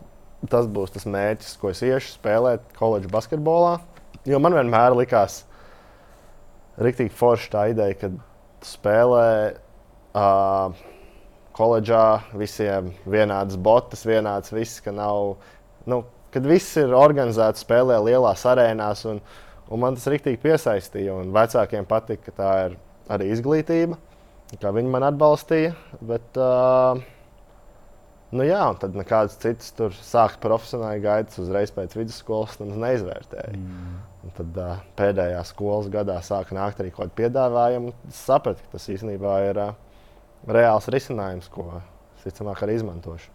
tas 0.51 0.66
būs 0.70 0.94
tas 0.94 1.07
mērķis, 1.09 1.55
ko 1.61 1.70
es 1.70 1.82
iešu 1.86 2.16
spēlēt 2.16 2.64
koledžas 2.78 3.12
basketbolā. 3.14 3.76
Jo 4.26 4.40
man 4.42 4.57
vienmēr 4.57 4.97
likās, 4.99 5.44
rīktīgi 6.82 7.14
forši 7.14 7.53
tā 7.53 7.68
ideja, 7.70 7.99
ka 8.01 8.11
spēlē 8.66 9.28
uh, 10.18 10.74
koledžā 11.57 12.05
visiem 12.36 12.90
vienādas 13.07 13.57
botas, 13.57 14.05
vienāds 14.09 14.53
viss, 14.55 14.82
ka 14.84 14.92
nav. 14.94 15.36
Nu, 15.86 16.03
kad 16.37 16.47
viss 16.49 16.76
ir 16.76 16.93
organizēts, 16.93 17.64
spēlē 17.64 17.97
lielās 18.05 18.45
arēnās, 18.49 19.07
un, 19.09 19.22
un 19.72 19.80
man 19.80 19.97
tas 19.97 20.09
rīktīgi 20.12 20.43
piesaistīja. 20.43 21.14
un 21.16 21.32
Vecākiem 21.32 21.89
patika, 21.89 22.28
ka 22.28 22.37
tā 22.37 22.51
ir 22.66 22.78
arī 23.12 23.30
izglītība, 23.32 23.97
kā 24.61 24.72
viņi 24.76 24.93
man 24.93 25.07
atbalstīja. 25.09 25.72
Bet, 26.05 26.37
uh, 26.37 27.01
nu 28.37 28.45
jā, 28.45 28.61
un 28.68 28.76
tad 28.82 28.99
nekādas 28.99 29.39
citas 29.41 29.72
tur 29.78 29.97
sākt 29.97 30.43
profesionāli 30.45 31.01
gaitas 31.07 31.41
uzreiz 31.41 31.72
pēc 31.72 31.97
vidusskolas 31.97 32.61
nemaz 32.61 32.84
neizvērtēju. 32.84 33.62
Mm. 33.62 33.97
Un 34.26 34.37
tad 34.37 34.61
uh, 34.61 34.84
pēdējā 34.99 35.41
skolas 35.49 35.89
gadā 35.93 36.18
sāka 36.26 36.57
nākt 36.59 36.84
arī 36.84 36.93
kaut 36.93 37.07
kādi 37.07 37.20
piedāvājumi. 37.22 37.97
Es 38.11 38.20
sapratu, 38.28 38.61
ka 38.66 38.76
tas 38.76 38.91
īstenībā 38.93 39.41
ir 39.49 39.64
uh, 39.70 39.74
reāls 40.53 40.93
risinājums, 40.93 41.49
ko 41.49 41.80
visticamāk 42.18 42.66
arī 42.66 42.76
izmantošu. 42.80 43.32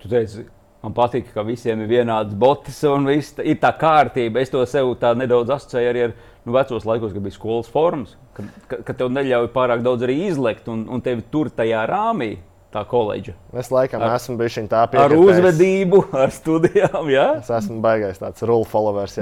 Tu 0.00 0.10
teici, 0.12 0.48
Man 0.84 0.94
patīk, 0.94 1.30
ka 1.34 1.42
visiem 1.42 1.80
ir 1.82 1.88
vienādas 1.90 2.36
botas 2.38 2.76
un 2.86 3.08
viss 3.08 3.38
ir 3.42 3.56
tā 3.62 3.72
kārtība. 3.74 4.42
Es 4.42 4.52
to 4.52 4.60
sev 4.68 4.92
nedaudz 5.18 5.54
asociēju 5.56 5.90
arī 5.90 6.04
ar 6.06 6.12
nu, 6.46 6.52
vecos 6.54 6.86
laikos, 6.86 7.14
kad 7.14 7.24
bija 7.24 7.34
skolas 7.34 7.70
formas, 7.72 8.16
kad, 8.36 8.50
kad, 8.70 8.84
kad 8.86 9.00
tev 9.00 9.10
neļauj 9.14 9.48
pārāk 9.54 9.82
daudz 9.82 10.06
arī 10.06 10.20
izlekt 10.28 10.68
un, 10.70 10.84
un 10.92 11.02
tevi 11.02 11.24
tur 11.32 11.50
tajā 11.50 11.86
rāmī. 11.90 12.36
Tā 12.76 12.82
koledža. 12.84 13.32
Es 13.56 13.70
laikam 13.72 14.02
ar, 14.04 14.16
esmu 14.18 14.34
bijis 14.36 14.58
tā 14.68 14.82
pieeja. 14.90 15.06
Ar 15.06 15.14
uzvedību, 15.16 16.00
ar 16.18 16.32
studijām. 16.34 17.06
Ja? 17.08 17.28
Es 17.40 17.48
esmu 17.62 17.78
baigājis 17.80 18.18
tāds 18.20 18.42
rule 18.44 18.66
followers. 18.68 19.14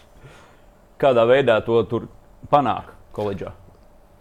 Kādā 1.02 1.26
veidā 1.28 1.58
to 1.66 1.82
tur 1.90 2.06
panāk 2.48 2.94
koledžā? 3.12 3.52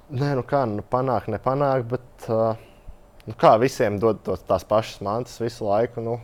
Nē, 0.10 0.34
nu 0.40 0.44
kā, 0.50 0.64
nu 0.68 0.82
panāk, 0.82 1.30
nepanāk, 1.30 1.86
bet 1.94 2.28
uh, 2.34 2.58
nu 3.30 3.38
kā 3.38 3.54
visiem 3.62 4.00
dod 4.02 4.24
tos, 4.26 4.42
tās 4.48 4.66
pašas 4.68 5.04
mantas 5.06 5.38
visu 5.42 5.68
laiku. 5.68 6.02
Nu, 6.04 6.18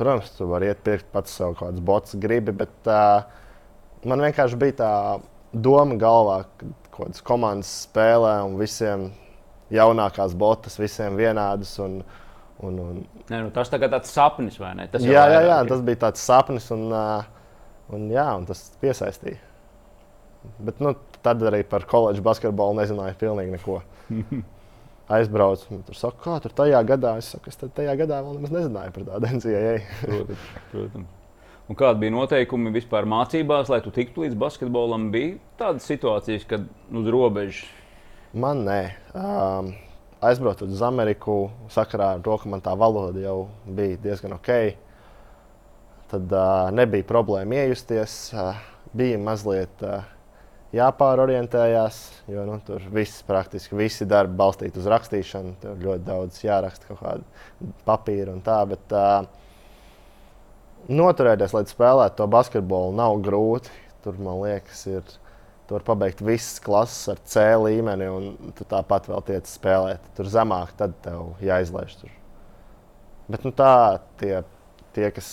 protams, 0.00 0.32
tu 0.34 0.48
vari 0.50 0.70
iet 0.70 0.82
pirkt 0.86 1.10
pats 1.14 1.36
sev 1.36 1.54
kaut 1.54 1.68
kādas 1.68 1.84
botas, 1.84 2.16
gribi, 2.20 2.54
bet 2.62 2.90
uh, 2.90 3.22
man 4.08 4.24
vienkārši 4.26 4.58
bija 4.60 4.78
tā 4.80 4.92
doma 5.52 5.98
galvā, 6.00 6.42
ka 6.58 6.70
kaut 6.90 7.02
kādas 7.04 7.26
komandas 7.26 7.74
spēlē 7.86 8.40
un 8.46 8.56
visiem 8.60 9.10
jaunākās 9.70 10.34
botas, 10.38 10.78
visiem 10.80 11.18
vienādas. 11.20 11.76
Un, 11.82 12.00
un, 12.66 12.80
un... 12.82 13.02
Nē, 13.28 13.44
nu, 13.46 13.52
tas 13.54 13.70
tagad 13.70 13.94
tāds 13.94 14.10
sapnis, 14.14 14.58
vai 14.60 14.74
ne? 14.78 14.88
Tas 14.90 15.04
jā, 15.06 15.26
jā, 15.30 15.44
jā, 15.46 15.60
tas 15.70 15.84
bija 15.86 16.06
tāds 16.08 16.24
sapnis, 16.26 16.66
un, 16.74 16.88
un, 17.94 18.10
jā, 18.10 18.26
un 18.40 18.48
tas 18.50 18.66
piesaistīja. 18.82 19.38
Bet 20.64 20.78
nu, 20.80 20.94
tad 21.20 21.42
arī 21.44 21.60
par 21.68 21.84
koledžu 21.88 22.24
basketbolu 22.24 22.80
nezināju 22.80 23.18
pilnīgi 23.20 23.58
neko. 23.58 23.82
Aizbraucu, 25.10 25.80
tur 25.88 25.98
saka, 25.98 26.20
kā 26.22 26.36
tur 26.44 26.54
tajā 26.62 26.82
gadā. 26.86 27.16
Es 27.18 27.32
saku, 27.34 27.50
es 27.50 27.58
tajā 27.60 27.96
gadā 27.98 28.20
vēl 28.22 28.38
nemaz 28.38 28.54
nezināju 28.54 28.94
par 28.94 29.08
tādu 29.08 29.30
NCAA. 29.38 29.74
protams, 30.04 30.46
protams. 30.70 31.16
Un 31.70 31.78
kādi 31.78 32.02
bija 32.02 32.14
noteikumi 32.14 32.72
vispār 32.74 33.06
mācībās, 33.06 33.68
lai 33.70 33.78
tu 33.82 33.92
tiktu 33.94 34.24
līdz 34.24 34.38
basketbolam? 34.38 35.10
Bija 35.14 35.36
tādas 35.60 35.86
situācijas, 35.86 36.46
kad 36.50 36.64
uz 36.90 37.10
robežas 37.14 37.68
Man 38.30 38.60
nē. 38.62 38.82
Um, 39.18 39.72
aizbraucot 40.22 40.70
uz 40.70 40.82
Ameriku, 40.86 41.48
sakarā 41.74 42.12
ar 42.14 42.20
to, 42.22 42.36
ka 42.38 42.50
man 42.52 42.60
tā 42.62 42.76
valoda 42.78 43.18
jau 43.18 43.48
bija 43.66 43.96
diezgan 44.04 44.36
ok, 44.36 44.50
tad 46.12 46.30
uh, 46.30 46.68
nebija 46.70 47.08
problēma 47.08 47.58
iejusties. 47.64 48.14
Uh, 48.30 48.60
bija 48.94 49.18
mazliet 49.18 49.82
uh, 49.82 50.06
jāpārorientējās, 50.76 51.98
jo 52.30 52.44
nu, 52.48 52.58
tur 52.66 52.84
viss 52.94 53.24
praktiski 53.26 53.78
visi 53.78 54.06
darbi 54.08 54.38
balstīti 54.38 54.80
uz 54.80 54.88
rakstīšanu. 54.90 55.56
Tur 55.62 55.80
ļoti 55.84 56.06
daudz 56.06 56.42
jāraksta 56.44 56.90
kaut 56.90 57.02
kāda 57.02 57.72
papīra 57.88 58.34
un 58.34 58.42
tā. 58.46 58.62
Bet, 58.70 58.96
uh, 58.96 59.26
Noturēties, 60.90 61.52
lai 61.52 61.66
spēlētu 61.68 62.16
to 62.18 62.26
basketbolu, 62.32 62.94
nav 62.96 63.18
grūti. 63.22 63.68
Tur, 64.00 64.16
man 64.24 64.40
liekas, 64.40 64.86
ir 64.88 65.02
Tu 65.70 65.76
vari 65.76 65.86
pabeigt 65.86 66.20
visas 66.26 66.58
klases 66.58 67.12
ar 67.12 67.18
C 67.30 67.42
līmeni, 67.62 68.08
un 68.10 68.54
tu 68.58 68.64
tāpat 68.66 69.04
vēl 69.06 69.20
tiec 69.28 69.46
spēlēt. 69.46 70.02
Tur 70.16 70.26
zemāk, 70.26 70.72
tad 70.74 70.96
tev 71.04 71.36
jāizlaiž. 71.46 71.92
Tur. 72.00 72.16
Bet 73.30 73.46
nu, 73.46 73.52
tā, 73.54 74.00
tie, 74.18 74.40
tie, 74.96 75.12
kas 75.14 75.28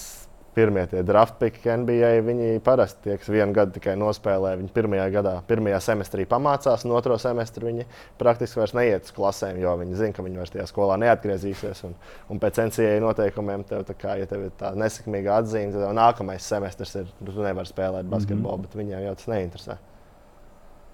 pirmie 0.57 0.83
tie 0.89 1.03
draft 1.05 1.35
piki 1.37 1.69
NBA, 1.83 2.11
viņi 2.25 2.61
parasti 2.65 3.03
tie, 3.05 3.17
kas 3.21 3.29
vienu 3.29 3.53
gadu 3.53 3.75
tikai 3.75 3.93
nospēlē, 3.99 4.55
viņi 4.57 4.71
pirmajā 4.73 5.07
gadā, 5.13 5.33
pirmajā 5.49 5.81
semestrī 5.85 6.25
pamācās, 6.29 6.85
un 6.87 6.95
otro 6.97 7.17
semestri 7.21 7.67
viņi 7.67 7.85
praktiski 8.17 8.61
vairs 8.61 8.73
neiet 8.77 9.05
uz 9.05 9.13
klasēm, 9.13 9.59
jo 9.61 9.75
viņi 9.81 9.99
zina, 9.99 10.15
ka 10.17 10.25
viņi 10.25 10.41
vairs 10.41 10.53
tajā 10.55 10.65
skolā 10.71 10.97
neatgriezīsies. 11.03 11.83
Un, 11.85 11.93
un 12.33 12.41
pēc 12.41 12.63
NCAA 12.65 12.95
noteikumiem, 13.03 13.67
tev, 13.69 13.85
kā, 14.01 14.15
ja 14.17 14.29
tev 14.29 14.47
ir 14.47 14.55
tā 14.57 14.73
nesekmīga 14.77 15.37
atzīme, 15.43 15.75
tad 15.75 15.93
nākamais 15.97 16.49
semestris 16.49 16.95
ir, 17.03 17.13
tu 17.21 17.37
nevari 17.37 17.69
spēlēt 17.69 18.09
basketbolu, 18.09 18.57
mm 18.57 18.65
-hmm. 18.65 18.73
bet 18.73 18.81
viņiem 18.81 19.05
jau 19.05 19.15
tas 19.21 19.29
neinteresē. 19.35 19.77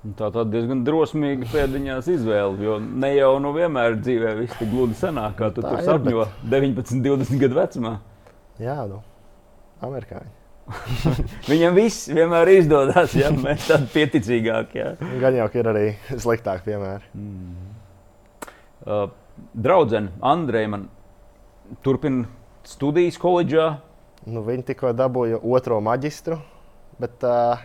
Tā 0.03 0.27
tad 0.35 0.49
diezgan 0.51 0.81
drosmīga 0.83 1.47
pēdiņās 1.47 2.09
izvēle, 2.11 2.57
jo 2.59 2.73
ne 2.83 3.13
jau 3.15 3.37
nu 3.39 3.53
vienmēr 3.55 3.95
dzīvē 4.01 4.33
viss 4.41 4.59
tik 4.59 4.67
gludi 4.67 4.99
sanāk, 4.99 5.37
kā 5.39 5.47
tu 5.55 5.63
tur 5.63 5.79
sapņo 5.79 6.25
bet... 6.25 6.43
19, 6.51 6.99
20 7.05 7.39
gadu 7.39 7.55
vecumā. 7.55 7.93
Jā, 8.59 8.81
nu, 8.89 8.99
amerikāņi. 9.83 10.31
Viņam 11.51 11.75
viss 11.75 12.07
vienmēr 12.07 12.53
izdodas, 12.53 13.15
ja 13.19 13.31
mēs 13.45 13.67
tādi 13.67 13.89
pieticīgāki. 13.93 14.79
Ja. 14.79 14.93
Gan 15.21 15.39
jau 15.39 15.49
ir 15.59 15.69
arī 15.73 15.85
sliktāk 16.11 16.63
piemēri. 16.67 17.09
Mm. 17.17 17.73
Uh, 18.83 19.05
Draudzene 19.53 20.13
Andreja 20.21 20.69
man 20.69 20.87
turpina 21.83 22.27
studijas 22.67 23.17
koledžā. 23.19 23.73
Nu, 24.29 24.43
viņi 24.45 24.69
tikko 24.69 24.93
dabūja 24.95 25.41
otro 25.43 25.81
maģistru, 25.83 26.37
bet 27.01 27.25
uh, 27.27 27.59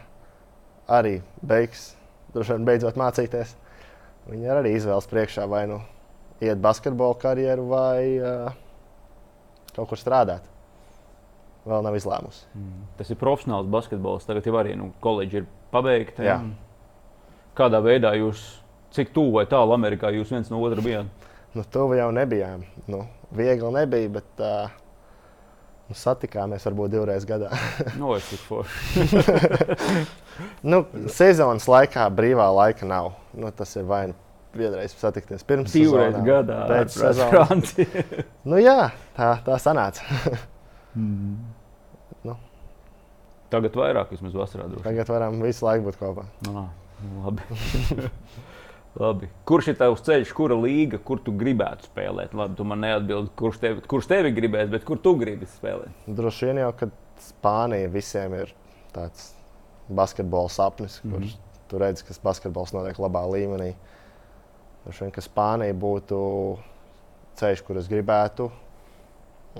arī 0.90 1.20
beigs 1.46 1.92
droši 2.34 2.56
vien 2.56 2.66
beidzot 2.66 2.98
mācīties. 2.98 3.54
Viņi 4.28 4.50
arī 4.52 4.74
izvēlas 4.74 5.06
priekšā 5.08 5.46
vai 5.48 5.62
nu 5.70 5.78
iet 6.42 6.58
basketbola 6.62 7.16
karjeru 7.20 7.68
vai 7.70 8.00
uh, 8.18 8.50
kaut 9.76 9.92
kur 9.92 10.00
strādāt. 10.00 10.57
Vēl 11.68 11.84
nav 11.84 11.96
izlēmusi. 11.98 12.46
Mm. 12.56 12.86
Tas 12.96 13.10
ir 13.12 13.18
profesionāls 13.20 13.68
basketbols. 13.72 14.26
Tagad 14.28 14.46
jau 14.46 14.56
arī 14.60 14.76
nu, 14.78 14.92
koledža 15.04 15.42
ir 15.42 15.48
pabeigta. 15.74 16.24
Ja? 16.24 16.38
Kādā 17.58 17.82
veidā 17.84 18.14
jūs, 18.16 18.44
cik 18.94 19.10
tuvu 19.16 19.36
vai 19.40 19.46
tālu 19.50 19.74
Amerikā 19.76 20.12
jūs 20.14 20.32
viens 20.32 20.52
no 20.52 20.62
otra 20.64 20.84
bijāt? 20.84 21.28
Nu, 21.56 21.64
tuvu 21.64 21.98
jau 21.98 22.08
nebijām. 22.14 22.62
Nu, 22.88 23.02
viegli 23.34 23.72
nebija, 23.74 24.12
bet 24.20 24.44
uh, 24.44 24.70
Nu, 25.88 25.96
satikāmies 25.96 26.66
varbūt 26.68 26.92
divreiz 26.92 27.24
gadā. 27.24 27.48
no, 28.00 28.12
es 28.12 28.26
tik 28.28 28.42
forši. 28.44 29.06
nu, 30.70 30.82
sezonas 31.08 31.64
laikā 31.64 32.04
brīvā 32.12 32.44
laika 32.52 32.84
nav. 32.88 33.14
Nu, 33.32 33.48
tas 33.56 33.72
ir 33.80 33.86
vai 33.88 34.02
nu 34.10 34.16
vienreiz 34.58 34.92
satikties 34.96 35.44
pirms 35.48 35.72
divreiz 35.72 36.12
sezonā, 36.12 36.24
gadā, 36.26 36.58
pēc 36.68 36.92
sezonas. 36.92 37.74
nu, 38.48 38.60
jā, 38.60 38.90
tā, 39.16 39.32
tā 39.46 39.58
sanāca. 39.62 40.04
mm. 40.98 42.28
nu. 42.28 42.36
Tagad 43.52 43.78
vairāk, 43.80 44.12
vismaz 44.12 44.36
vasarā. 44.36 44.68
Droši. 44.68 44.84
Tagad 44.84 45.10
varam 45.14 45.40
visu 45.40 45.64
laiku 45.64 45.88
būt 45.88 45.98
kopā. 46.00 46.26
Ah, 46.50 46.68
labi. 47.24 47.46
Labi. 48.98 49.28
Kurš 49.46 49.68
ir 49.70 49.76
tavs 49.78 50.00
ceļš, 50.06 50.30
kura 50.34 50.56
līga, 50.58 50.98
kur 51.04 51.20
tu 51.22 51.30
gribētu 51.38 51.86
spēlēt? 51.86 52.32
Labi, 52.34 52.56
tu 52.58 52.64
man 52.66 52.80
neatbildi, 52.82 53.30
kurš 53.38 53.60
tevi, 53.62 53.82
kurš 53.90 54.08
tevi 54.10 54.32
gribēs, 54.34 54.70
bet 54.72 54.86
kur 54.88 54.98
tu 55.02 55.12
gribi 55.20 55.46
spēlēt? 55.46 56.08
Droši 56.18 56.48
vien 56.48 56.62
jau, 56.64 56.72
ka 56.80 56.88
Spānija 57.22 57.90
visiem 57.92 58.34
ir 58.38 58.50
tāds 58.94 59.32
basketbola 59.88 60.50
sapnis, 60.50 60.98
mm 61.02 61.10
-hmm. 61.10 61.14
kurš 61.14 61.36
tu 61.68 61.78
redz, 61.78 62.02
ka 62.02 62.14
basketbols 62.24 62.72
notiek 62.72 62.98
labā 62.98 63.22
līmenī. 63.28 63.74
Droši 64.84 65.04
vien, 65.04 65.12
ka 65.14 65.20
Spānija 65.20 65.74
būtu 65.74 66.18
ceļš, 67.38 67.62
kur 67.66 67.76
es 67.76 67.88
gribētu. 67.88 68.50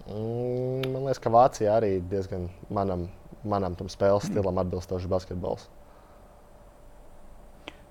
Mm, 0.07 0.93
man 0.93 1.05
liekas, 1.07 1.21
ka 1.23 1.33
Vācija 1.33 1.75
arī 1.79 1.99
diezgan 2.11 2.49
manam, 2.73 3.09
manam 3.47 3.77
spēles 3.89 4.29
stilam 4.29 4.61
atbilstošs 4.63 5.09
basketbols. 5.11 5.67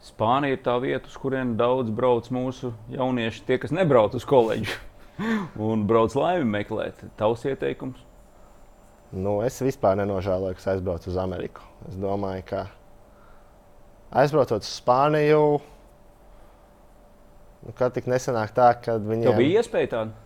Spānija 0.07 0.55
ir 0.55 0.61
tā 0.63 0.77
vieta, 0.79 1.09
uz 1.09 1.17
kurien 1.19 1.55
daudz 1.59 1.91
brauc 1.91 2.29
mūsu 2.31 2.71
jaunieši, 2.93 3.43
tie, 3.47 3.57
kas 3.59 3.73
nebrauc 3.75 4.15
uz 4.15 4.23
koledžu 4.27 4.77
un 5.67 5.87
brauc 5.89 6.15
laimi 6.15 6.47
meklēt. 6.59 7.01
Tavs 7.19 7.43
ieteikums? 7.49 8.03
Nu, 9.15 9.39
es 9.43 9.57
vispār 9.63 9.97
nenožēloju, 9.99 10.55
ka 10.59 10.73
aizbraucu 10.73 11.09
uz 11.11 11.17
Ameriku. 11.19 11.63
Es 11.87 11.95
domāju, 11.99 12.43
ka 12.49 12.65
aizbraucot 14.21 14.63
uz 14.63 14.71
Spāniju, 14.77 15.43
nu, 17.63 17.75
kad 17.75 17.95
tik 17.95 18.07
nesenāk 18.11 18.53
tā, 18.55 18.73
ka 18.83 18.99
viņi. 19.01 19.29
Tev 19.29 19.39
bija 19.39 19.63
iespēja 19.63 19.93
tāda? 19.95 20.25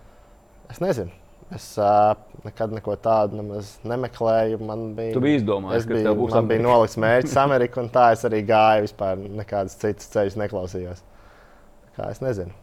Es 0.71 0.81
nezinu. 0.83 1.20
Es 1.51 1.65
uh, 1.81 2.13
nekad 2.45 2.71
neko 2.71 2.95
tādu 3.03 3.41
nemeklēju. 3.43 4.59
Man 4.63 4.91
bija, 4.95 5.15
tu 5.17 5.23
biji 5.23 5.41
izdomājis, 5.41 5.87
ka 5.89 5.97
tev 5.97 6.15
būs. 6.15 6.31
Amerika. 6.31 6.47
bija 6.53 6.63
nolikts 6.63 6.99
mērķis 7.03 7.37
Amerika, 7.41 7.83
un 7.83 7.89
tā 7.91 8.05
es 8.15 8.23
arī 8.27 8.39
gāju. 8.47 8.85
Vispār 8.87 9.19
nekādas 9.41 9.75
citas 9.81 10.07
ceļus 10.13 10.37
neklausījos. 10.39 11.03
Kā 11.97 12.07
es 12.13 12.23
nezinu. 12.23 12.55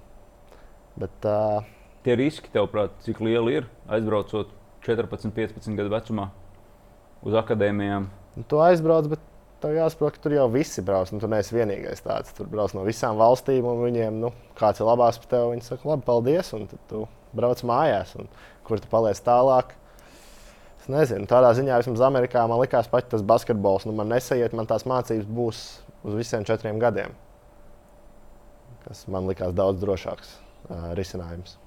Bet, 0.98 1.28
uh, 1.28 1.60
Tie 2.06 2.14
riski, 2.16 2.48
tevuprāt, 2.54 2.94
cik 3.04 3.20
lieli 3.20 3.58
ir 3.58 3.66
aizbraucot 3.92 4.54
14, 4.86 5.34
15 5.36 5.76
gadu 5.76 5.92
vecumā 5.92 6.30
uz 7.26 7.36
akadēmijām? 7.36 8.08
Nu, 8.38 8.44
tu 8.48 8.62
aizbrauc, 8.62 9.10
bet 9.12 9.24
tev 9.62 9.74
jāsaprot, 9.76 10.16
ka 10.16 10.24
tur 10.24 10.36
jau 10.36 10.46
visi 10.52 10.84
brauc. 10.86 11.10
Nu, 11.12 11.20
tur 11.22 11.32
neesi 11.32 11.56
vienīgais 11.56 12.00
tāds. 12.04 12.32
Tur 12.36 12.48
brauc 12.50 12.72
no 12.76 12.86
visām 12.86 13.18
valstīm, 13.20 13.66
un 13.66 13.82
viņiem, 13.82 14.20
nu, 14.22 14.32
kāds 14.58 14.80
ir 14.80 14.88
labāks 14.88 15.20
par 15.22 15.32
tevi, 15.34 15.54
viņi 15.56 15.66
saka, 15.66 15.90
labi, 15.90 16.06
paldies. 16.06 16.52
Un 16.56 16.68
tad 16.70 16.82
tu 16.90 17.04
brauc 17.36 17.62
mājās. 17.66 18.14
Un, 18.18 18.30
kur 18.68 18.82
tu 18.82 18.90
paliec 18.90 19.20
tālāk. 19.24 19.74
Es 20.78 20.88
nezinu, 20.92 21.28
tādā 21.28 21.50
ziņā 21.56 21.80
vismaz 21.82 22.04
Amerikā 22.06 22.44
man 22.48 22.60
likās 22.62 22.88
pats 22.90 23.10
tas 23.12 23.24
basketbols. 23.26 23.86
Nu, 23.88 23.94
man 23.96 24.12
nesaiet, 24.12 24.56
man 24.56 24.68
tās 24.68 24.86
mācības 24.88 25.26
būs 25.26 25.62
uz 26.06 26.18
visiem 26.18 26.46
četriem 26.48 26.78
gadiem. 26.80 27.16
Tas 28.86 29.04
man 29.10 29.26
likās 29.28 29.52
daudz 29.56 29.82
drošāks 29.82 30.36
uh, 30.38 30.92
risinājums. 30.96 31.58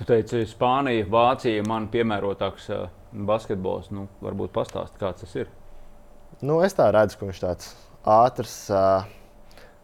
Tu 0.00 0.06
teici, 0.08 0.46
Spānija, 0.48 1.04
Vācija 1.12 1.64
man 1.68 1.90
piemērotāks 1.92 2.70
uh, 2.72 2.86
basketbols. 3.12 3.90
Nu, 3.92 4.06
varbūt 4.24 4.54
pastāst, 4.54 4.96
kāds 5.00 5.26
tas 5.26 5.34
ir. 5.36 5.50
Nu, 6.40 6.62
es 6.64 6.76
tā 6.78 6.86
redzu, 6.94 7.18
ka 7.20 7.28
viņš 7.28 7.40
tāds 7.42 7.72
ātrs. 8.08 8.54
Uh, 8.72 9.04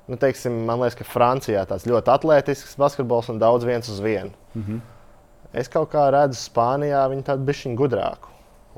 nu, 0.09 0.17
teiksim, 0.21 0.63
man 0.69 0.81
liekas, 0.81 0.97
ka 1.03 1.09
Francijā 1.09 1.67
tāds 1.69 1.85
ļoti 1.91 2.15
atletisks 2.15 2.79
basketbols 2.81 3.29
un 3.33 3.43
daudz 3.43 3.67
viens 3.69 3.91
uz 3.93 4.01
vienu. 4.01 4.33
Mm 4.55 4.63
-hmm. 4.63 4.81
Es 5.57 5.71
kaut 5.73 5.89
kā 5.95 6.03
redzu 6.13 6.37
Spānijā 6.37 7.01
viņu 7.09 7.25
tādu 7.25 7.47
bišķiņu 7.49 7.79
gudrāku 7.81 8.33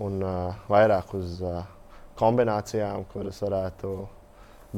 un 0.05 0.21
uh, 0.23 0.59
vairāk 0.71 1.11
uz 1.19 1.41
uh, 1.43 1.65
kombinācijām, 2.21 3.03
kuras 3.11 3.41
varētu 3.43 3.95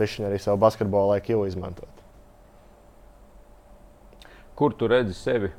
bišķiņu 0.00 0.28
arī 0.30 0.38
savu 0.40 0.60
basketbolu 0.62 1.12
laiku 1.12 1.42
izmantot. 1.44 1.98
Kur 4.56 4.72
tu 4.76 4.88
redzi 4.88 5.16
sevi 5.16 5.50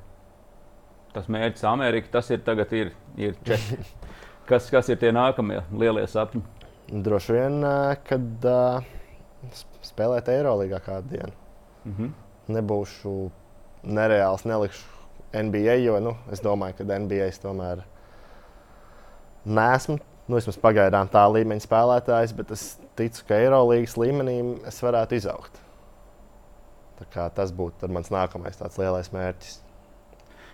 tas 1.13 1.27
mērķis 1.29 1.65
Amerika, 1.67 2.09
tas 2.17 2.31
ir 2.33 2.41
tagad 2.45 2.73
ir, 2.73 2.89
ir 3.19 3.37
četri. 3.45 3.83
Kas, 4.49 4.65
kas 4.73 4.89
ir 4.89 4.97
tie 4.99 5.11
nākamie 5.15 5.61
lielie 5.79 6.01
sapņi? 6.09 6.41
Droši 7.05 7.35
vien, 7.37 7.61
kad 8.03 8.47
uh, 8.49 8.81
spēlēt 9.85 10.27
Eirolandā 10.33 10.81
kādu 10.83 11.13
dienu. 11.13 11.35
Mm 11.85 11.93
-hmm. 11.93 12.09
Nebūšu 12.57 13.13
nereāls, 13.83 14.43
nelikšu 14.49 15.00
NBA, 15.33 15.79
jo 15.85 15.97
nu, 16.03 16.15
es 16.31 16.43
domāju, 16.43 16.79
ka 16.79 16.99
NBA 16.99 17.29
tomēr 17.41 17.83
nesmu. 19.45 19.99
Nu, 20.27 20.37
vismaz 20.37 20.59
pagaidām 20.61 21.09
tā 21.11 21.23
līmeņa 21.27 21.65
spēlētājs, 21.65 22.35
bet 22.37 22.53
es 22.55 22.67
ticu, 22.99 23.25
ka 23.27 23.39
Eirolandes 23.41 23.97
līmenī 23.99 24.37
es 24.69 24.77
varētu 24.83 25.17
izaugt. 25.17 25.57
Tas 27.11 27.51
būtu 27.57 27.89
mans 27.91 28.11
nākamais 28.13 28.61
lielais 28.77 29.09
mērķis. 29.11 29.57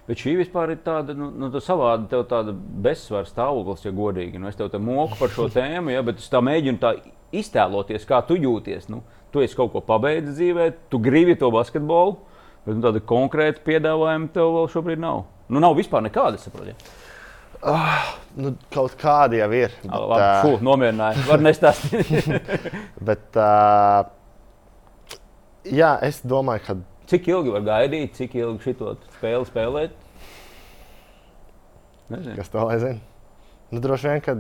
Bet 0.07 0.21
šī 0.23 0.37
vispār 0.39 0.71
ir 0.71 0.79
tāda, 0.85 1.11
nu, 1.17 1.27
nu 1.35 1.49
savāda 1.59 2.07
tev 2.07 2.23
tāda 2.29 2.53
bezsvara 2.55 3.27
stāvoklis, 3.27 3.83
ja 3.83 3.91
godīgi. 3.91 4.39
Nu, 4.39 4.47
es 4.47 4.55
tev 4.55 4.71
te 4.71 4.79
moku 4.79 5.19
par 5.19 5.33
šo 5.35 5.49
tēmu, 5.51 5.91
ja, 5.91 6.03
bet 6.07 6.23
es 6.23 6.31
tā 6.31 6.39
mēģinu 6.39 6.79
tā 6.79 6.93
iztēloties, 7.35 8.07
kā 8.07 8.21
tu 8.23 8.37
jūties. 8.39 8.87
Nu, 8.87 9.01
tu 9.33 9.43
esi 9.43 9.57
kaut 9.59 9.73
ko 9.73 9.81
pabeidzis 9.83 10.37
dzīvē, 10.39 10.69
tu 10.87 11.01
gribi 11.03 11.35
to 11.35 11.51
basketbolu, 11.51 12.15
bet 12.67 12.75
nu, 12.75 12.83
tāda 12.83 13.01
konkrēta 13.07 13.63
piedāvājuma 13.65 14.29
tev 14.35 14.51
vēl 14.59 14.69
šobrīd 14.75 15.01
nav. 15.01 15.23
Nu, 15.47 15.63
nav 15.63 15.77
vispār 15.79 16.03
nekāda, 16.05 16.39
saprotiet. 16.41 16.83
Uh, 17.57 18.11
nu, 18.37 18.51
kaut 18.73 18.93
kāda 19.01 19.39
jau 19.39 19.47
ir. 19.55 19.73
Bet, 19.81 19.95
Labi, 19.95 20.19
uh, 20.19 20.43
Fū, 20.43 20.59
nomierināju. 20.67 21.23
Var 21.31 21.45
nestāstīt. 21.47 22.27
bet, 23.09 23.39
uh, 23.39 24.03
jā, 25.65 25.95
es 26.05 26.21
domāju, 26.27 26.65
ka 26.67 26.77
Cik 27.07 27.29
ilgi 27.31 27.53
var 27.53 27.63
gaidīt, 27.63 28.17
cik 28.17 28.33
ilgi 28.35 28.73
šo 28.73 28.91
spēli 29.15 29.47
spēlēt? 29.47 29.93
Nezinu. 32.11 32.35
Kas 32.35 32.51
to 32.51 32.65
lai 32.67 32.75
zina? 32.83 32.99
Nu, 33.71 33.79
droši 33.83 34.09
vien, 34.11 34.23
ka 34.25 34.35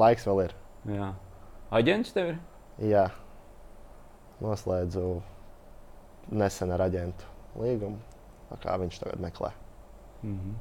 laiks 0.00 0.24
vēl 0.28 0.40
ir. 0.46 0.54
Jā. 0.88 1.10
Aģents 1.76 2.16
tev 2.16 2.30
ir? 2.32 2.38
Jā. 2.88 3.04
Noslēdzu 4.44 5.04
nesen 6.30 6.72
ar 6.74 6.86
aģentu 6.86 7.24
līgumu, 7.60 7.98
kā 8.62 8.76
viņš 8.80 9.00
tagad 9.02 9.20
meklē. 9.20 9.50
Mm 10.22 10.38
-hmm. 10.38 10.54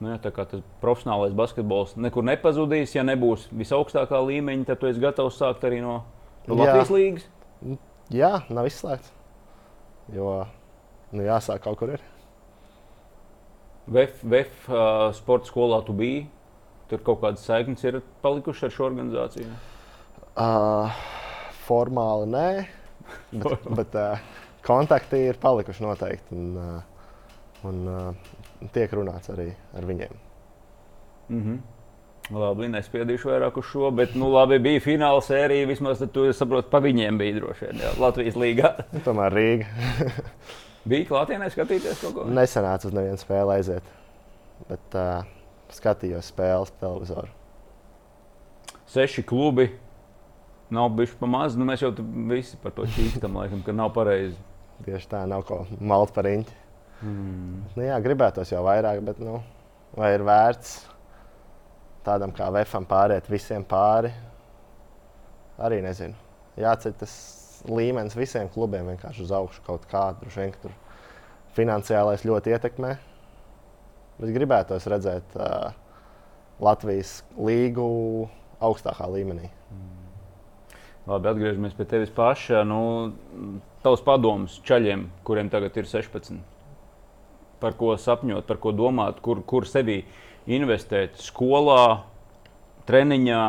Nu, 0.00 0.10
jā, 0.10 0.18
tā 0.18 0.30
kā 0.34 0.44
tas 0.50 0.62
profesionālais 0.82 1.34
basketbols 1.34 1.94
nekur 1.96 2.24
nepazudīs, 2.26 2.94
ja 2.94 3.02
nebūs 3.06 3.46
visaugstākā 3.54 4.18
līmeņa, 4.26 4.64
tad 4.64 4.80
tu 4.80 4.86
esi 4.86 5.00
gatavs 5.00 5.38
sākt 5.38 5.64
arī 5.64 5.80
no, 5.80 6.02
no 6.46 6.54
Latvijas 6.54 6.90
līnijas. 6.90 7.28
Jā, 8.10 8.42
nav 8.48 8.66
izslēgts. 8.66 9.12
Jo 10.12 10.46
nu, 11.12 11.22
jāsāk 11.22 11.62
kaut 11.64 11.78
kur 11.78 11.94
ir. 11.94 12.02
VF, 13.86 14.22
VF 14.24 14.68
uh, 14.68 15.12
sporta 15.16 15.48
skolā 15.48 15.80
tu 15.86 15.94
biji. 15.96 16.26
Tur 16.88 17.00
kaut 17.04 17.22
kādas 17.22 17.44
saiknes 17.46 17.84
ir 17.86 18.00
palikušas 18.24 18.68
ar 18.68 18.74
šo 18.74 18.88
organizāciju? 18.90 19.52
Uh, 20.34 21.04
formāli 21.64 22.28
nē, 22.34 22.48
bet, 23.40 23.68
bet 23.78 23.96
uh, 23.96 24.34
kontakti 24.66 25.20
ir 25.28 25.38
palikuši 25.40 25.84
noteikti. 25.84 26.36
Un, 26.36 26.56
uh, 26.56 27.68
un 27.68 27.84
uh, 27.90 28.34
tiek 28.74 28.92
runāts 28.96 29.32
arī 29.32 29.50
ar 29.76 29.86
viņiem. 29.88 30.18
Mm 31.28 31.42
-hmm. 31.42 31.62
Labi, 32.32 32.70
nespiedīšu 32.72 33.28
vairāk 33.28 33.58
uz 33.60 33.66
šo, 33.68 33.90
bet, 33.90 34.14
nu, 34.16 34.30
labi, 34.32 34.56
bija 34.58 34.80
fināla 34.80 35.20
sērija. 35.20 35.66
Vismaz 35.68 36.02
tu 36.12 36.32
saproti, 36.32 36.70
pa 36.70 36.80
viņiem 36.80 37.18
bija 37.18 37.34
droši 37.36 37.66
vien 37.66 37.82
jā, 37.84 37.90
Latvijas 38.00 38.36
līnā. 38.40 38.70
Nu, 38.92 39.00
tomēr 39.04 39.32
Rīga. 39.32 39.66
bija 40.90 41.04
klātienē 41.10 41.50
skatīties 41.52 42.00
kaut 42.00 42.14
ko? 42.14 42.24
Nesenāca 42.24 42.88
uz 42.88 42.96
nevienu 42.96 43.20
spēli 43.20 43.58
aiziet, 43.58 43.82
bet 44.68 44.96
uh, 44.96 45.26
skatījos 45.68 46.32
spēles 46.32 46.72
televizoru. 46.80 47.28
Seši 48.86 49.22
klubi. 49.22 49.68
Nav 50.70 50.88
bijuši 50.96 51.16
pa 51.20 51.26
maz. 51.28 51.56
Nu, 51.60 51.66
mēs 51.68 51.82
jau 51.84 51.92
visi 52.30 52.56
par 52.62 52.72
to 52.72 52.86
čīkstam, 52.88 53.36
laikam, 53.36 53.60
ka 53.66 53.72
nav 53.76 53.92
pareizi. 53.92 54.38
Tieši 54.82 55.12
tā, 55.12 55.22
nav 55.30 55.46
ko 55.46 55.62
malt 55.78 56.10
par 56.16 56.26
riņķi. 56.26 56.58
Mm. 57.04 57.62
Nu, 57.76 57.84
jā, 57.84 58.00
gribētos 58.02 58.50
jau 58.50 58.64
vairāk, 58.66 58.98
bet 59.06 59.22
nu, 59.22 59.38
vai 59.94 60.14
ir 60.16 60.26
vērts? 60.26 60.74
tādam 62.04 62.32
kā 62.36 62.50
Vēfam 62.52 62.86
pāriet 62.88 63.28
visiem 63.30 63.64
pāri. 63.66 64.12
Arī 65.64 65.80
nezinu. 65.84 66.16
Jāceļ 66.60 66.94
tas 67.00 67.14
līmenis 67.70 68.16
visiem 68.18 68.50
klubiem 68.52 68.90
vienkārši 68.92 69.24
uz 69.24 69.32
augšu 69.34 69.64
kaut 69.66 69.86
kādu. 69.90 70.24
Droši 70.24 70.42
vien, 70.42 70.54
tur 70.62 70.74
finansiālais 71.56 72.26
ļoti 72.26 72.54
ietekmē. 72.54 72.94
Bet 74.18 74.32
gribētos 74.34 74.86
redzēt 74.90 75.36
uh, 75.38 75.72
Latvijas 76.62 77.22
līgu 77.38 77.86
augstākā 78.62 79.08
līmenī. 79.10 79.48
Mm. 79.74 79.92
Labi, 81.10 81.30
atgriežamies 81.30 81.74
pie 81.78 81.86
tevis 81.88 82.12
paša. 82.14 82.62
Nu, 82.68 82.80
tavs 83.84 84.02
padoms 84.04 84.58
čaļiem, 84.64 85.08
kuriem 85.26 85.50
tagad 85.52 85.76
ir 85.76 85.88
16. 85.88 86.40
Par 87.60 87.76
ko 87.78 87.94
sapņot, 88.00 88.46
par 88.48 88.60
ko 88.60 88.72
domāt, 88.76 89.20
kur, 89.24 89.42
kur 89.46 89.68
sevi 89.68 90.02
investēt 90.50 91.20
skolā, 91.22 92.04
treniņā, 92.88 93.42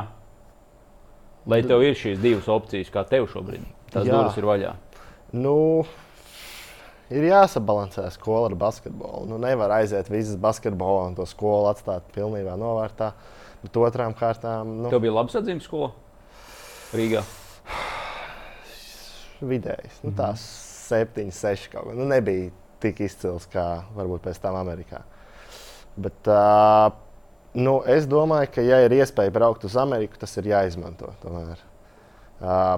lai 1.51 1.61
tev 1.67 1.83
ir 1.83 1.97
šīs 1.99 2.21
divas 2.23 2.49
opcijas, 2.51 2.91
kā 2.93 3.03
tev 3.07 3.27
šobrīd. 3.31 3.65
Tās 3.93 4.07
Jā. 4.07 4.15
durvis 4.15 4.39
ir 4.39 4.47
vaļā. 4.47 4.73
Nu, 5.35 5.57
ir 7.11 7.27
jāsabalansē 7.29 8.07
skola 8.13 8.49
ar 8.51 8.57
basketbolu. 8.59 9.25
Nu, 9.31 9.39
nevar 9.41 9.77
aiziet 9.79 10.09
visas 10.11 10.39
basketbolā 10.41 11.09
un 11.09 11.17
to 11.17 11.27
skolu 11.29 11.71
atstāt 11.71 12.07
pilnībā 12.15 12.55
novārtā. 12.59 13.13
Bet 13.63 13.79
otrām 13.81 14.13
kārtām. 14.17 14.77
Nu, 14.83 14.91
Tev 14.93 15.01
bija 15.03 15.15
labs 15.15 15.35
atzīmes 15.39 15.65
skola 15.65 15.91
Rīgā. 16.95 17.23
Vidējs. 19.41 19.99
Nu, 20.05 20.13
tās 20.15 20.43
septiņas, 20.85 21.41
seši 21.47 21.71
kaut 21.73 21.89
kā. 21.89 21.95
Nu, 21.97 22.07
nebija 22.09 22.51
tik 22.83 23.01
izcils 23.05 23.47
kā 23.51 23.65
varbūt 23.95 24.25
pēc 24.27 24.39
tam 24.43 24.57
Amerikā. 24.59 25.01
Bet, 25.95 26.27
uh, 26.27 26.89
nu, 27.57 27.77
es 27.91 28.07
domāju, 28.11 28.51
ka, 28.55 28.65
ja 28.65 28.81
ir 28.85 28.95
iespēja 28.95 29.33
braukt 29.35 29.65
uz 29.67 29.77
Ameriku, 29.79 30.19
tas 30.21 30.35
ir 30.39 30.51
jāizmanto. 30.51 31.11
Tomēr. 31.23 31.61
Uh, 32.39 32.77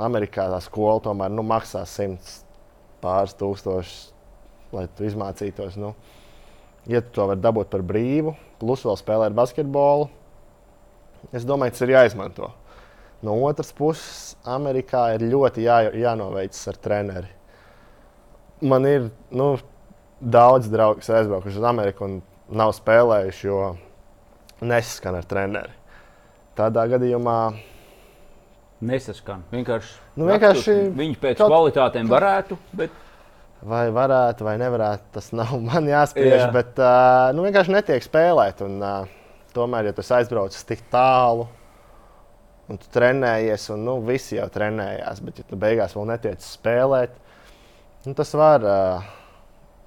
Amerikā 0.00 0.46
tā 0.52 0.60
skola 0.64 1.00
tomēr 1.04 1.32
nu, 1.32 1.44
maksā 1.46 1.86
simts 1.88 2.40
pāris 3.00 3.36
tūkstošus, 3.40 4.10
lai 4.76 4.86
tu 4.96 5.06
izmācītos. 5.08 5.76
Nu, 5.80 5.94
ja 6.90 7.00
tu 7.04 7.14
to 7.16 7.28
vari 7.30 7.40
dabūt 7.40 7.70
par 7.72 7.84
brīvu, 7.86 8.34
plus 8.60 8.84
vēl 8.84 8.98
spēlēt 9.00 9.36
basketbolu, 9.36 10.10
es 11.32 11.46
domāju, 11.48 11.76
tas 11.76 11.86
ir 11.86 11.94
jāizmanto. 11.96 12.50
No 13.26 13.34
otras 13.44 13.74
puses, 13.76 14.36
Amerikā 14.48 15.10
ir 15.16 15.26
ļoti 15.28 15.66
jā, 15.66 15.82
jānoveicas 15.92 16.70
ar 16.72 16.78
treneri. 16.80 17.28
Man 18.64 18.86
ir 18.88 19.10
nu, 19.36 19.50
daudz 20.20 20.70
draugu, 20.72 21.00
kas 21.00 21.12
aizbraukuši 21.18 21.60
uz 21.60 21.66
Ameriku 21.68 22.06
un 22.06 22.16
nav 22.56 22.72
spēlējuši, 22.76 23.44
jo 23.46 23.60
nesaskan 24.64 25.20
ar 25.20 25.28
treneri. 25.28 25.76
Tādā 26.56 26.86
gadījumā. 26.94 27.36
Nesaskan. 28.88 29.44
Vienkārši, 29.52 29.94
nu, 30.16 30.26
vienkārši 30.28 30.74
viņi 30.96 31.20
pēc 31.20 31.38
kaut... 31.40 31.52
kvalitātēm 31.52 32.08
varētu. 32.08 32.56
Bet... 32.76 32.96
Vai 33.60 33.90
varētu, 33.92 34.44
vai 34.46 34.56
nevarētu, 34.60 35.10
tas 35.18 35.32
nav 35.36 35.52
man 35.68 35.88
jāspriež. 35.88 36.46
Jā. 36.46 36.50
Bet 36.56 36.80
uh, 36.80 37.28
nu, 37.36 37.44
vienkārši 37.44 37.76
netiek 37.76 38.04
spēlēt. 38.04 38.64
Un, 38.64 38.80
uh, 38.80 39.16
tomēr, 39.52 39.90
ja 39.90 39.96
tu 39.96 40.04
aizbrauc 40.16 40.56
tik 40.68 40.86
tālu, 40.92 41.50
un 42.70 42.78
tu 42.80 42.90
trenējies, 42.94 43.68
un 43.74 43.82
nu, 43.88 43.98
visi 44.06 44.38
jau 44.38 44.46
trenējās, 44.52 45.22
bet 45.26 45.42
ja 45.42 45.48
tu 45.48 45.58
beigās 45.60 45.96
vēl 45.98 46.06
netiec 46.12 46.44
spēlēt, 46.46 47.16
nu, 48.06 48.14
tas 48.14 48.36
var. 48.38 48.66
Uh, 48.66 49.16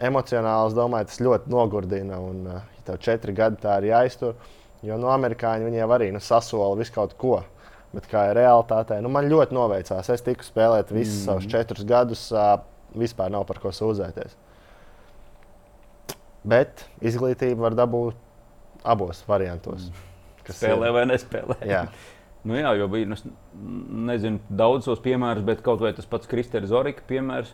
emocionāli, 0.04 0.72
es 0.72 0.78
domāju, 0.78 1.10
tas 1.10 1.22
ļoti 1.24 1.52
nogurdina. 1.54 2.20
Un, 2.22 2.44
uh, 2.48 2.62
ja 2.78 2.86
tev 2.90 3.00
četri 3.04 3.36
gadi 3.36 3.62
tā 3.64 3.80
ir 3.82 3.92
jāiztur, 3.92 4.38
jo 4.86 5.00
no 5.00 5.12
amerikāņi 5.14 5.68
viņiem 5.70 5.96
arī 5.96 6.12
nu, 6.16 6.22
sasola 6.24 6.76
visu 6.80 6.96
kaut 6.96 7.18
ko. 7.20 7.42
Bet 7.94 8.08
kā 8.10 8.26
ir 8.32 8.40
realitātē, 8.40 8.98
nu, 9.06 9.12
man 9.14 9.30
ļoti 9.30 9.54
noveicās. 9.54 10.10
Es 10.10 10.24
tiku 10.26 10.46
spēlēt 10.46 10.90
visus 10.94 11.20
mm. 11.20 11.26
savus 11.28 11.50
četrus 11.52 11.86
gadus, 11.86 12.26
uh, 12.34 12.56
vispār 12.98 13.30
nav 13.34 13.46
par 13.50 13.62
ko 13.62 13.74
sūdzēties. 13.74 14.40
Bet 16.44 16.84
izglītību 17.06 17.62
var 17.64 17.78
dabūt 17.78 18.18
abos 18.84 19.22
variantos. 19.30 19.92
kas 20.44 20.58
spēlē 20.60 20.90
ir. 20.90 20.98
vai 20.98 21.06
nespēlē. 21.14 21.60
Jā. 21.70 21.86
Nu 22.44 22.58
jā, 22.58 22.74
jo 22.76 22.90
bija, 22.92 23.08
nu, 23.08 23.18
nezinu, 24.10 24.42
daudzos 24.52 25.00
piemērus, 25.04 25.46
bet 25.48 25.62
kaut 25.64 25.84
vai 25.84 25.94
tas 25.96 26.08
pats 26.10 26.28
Kristers 26.28 26.68
Zorika 26.72 27.06
piemērs. 27.08 27.54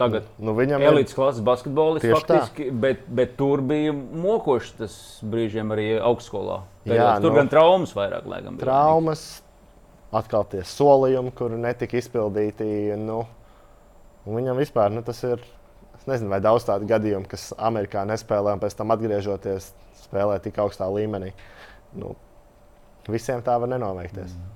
Tagad 0.00 0.24
nu, 0.40 0.54
viņam 0.56 0.80
ir 0.80 0.88
elites 0.88 1.12
klases 1.12 1.44
basketbolists, 1.44 2.08
faktiski, 2.08 2.70
bet, 2.72 3.02
bet 3.12 3.34
tur 3.36 3.60
bija 3.60 3.92
mokošs 3.92 4.70
tas 4.78 4.94
brīžiem 5.28 5.74
arī 5.74 5.90
augstskolā. 6.00 6.62
Jā, 6.88 7.10
tur 7.20 7.34
nu, 7.34 7.36
gan 7.42 7.50
traumas 7.52 7.92
vairāk, 7.96 8.24
laikam. 8.30 8.56
Traumas, 8.62 9.26
atkal 10.16 10.46
tie 10.48 10.62
solījumi, 10.64 11.34
kuri 11.36 11.60
netika 11.60 12.00
izpildīti. 12.00 12.96
Nu, 13.02 13.26
viņam 14.24 14.56
vispār 14.62 14.94
nu, 14.96 15.04
tas 15.04 15.20
ir. 15.28 15.44
Es 15.96 16.08
nezinu, 16.08 16.30
vai 16.32 16.40
daudz 16.44 16.64
tādu 16.68 16.88
gadījumu, 16.88 17.28
kas 17.28 17.50
Amerikā 17.56 18.04
nespēlē 18.08 18.56
un 18.56 18.62
pēc 18.62 18.76
tam 18.78 18.92
atgriežoties 18.94 19.72
spēlē 20.06 20.38
tik 20.44 20.60
augstā 20.62 20.88
līmenī. 20.92 21.32
Nu, 21.96 22.14
visiem 23.12 23.42
tā 23.46 23.56
var 23.60 23.70
nenoveikties. 23.70 24.36
Mm. 24.36 24.52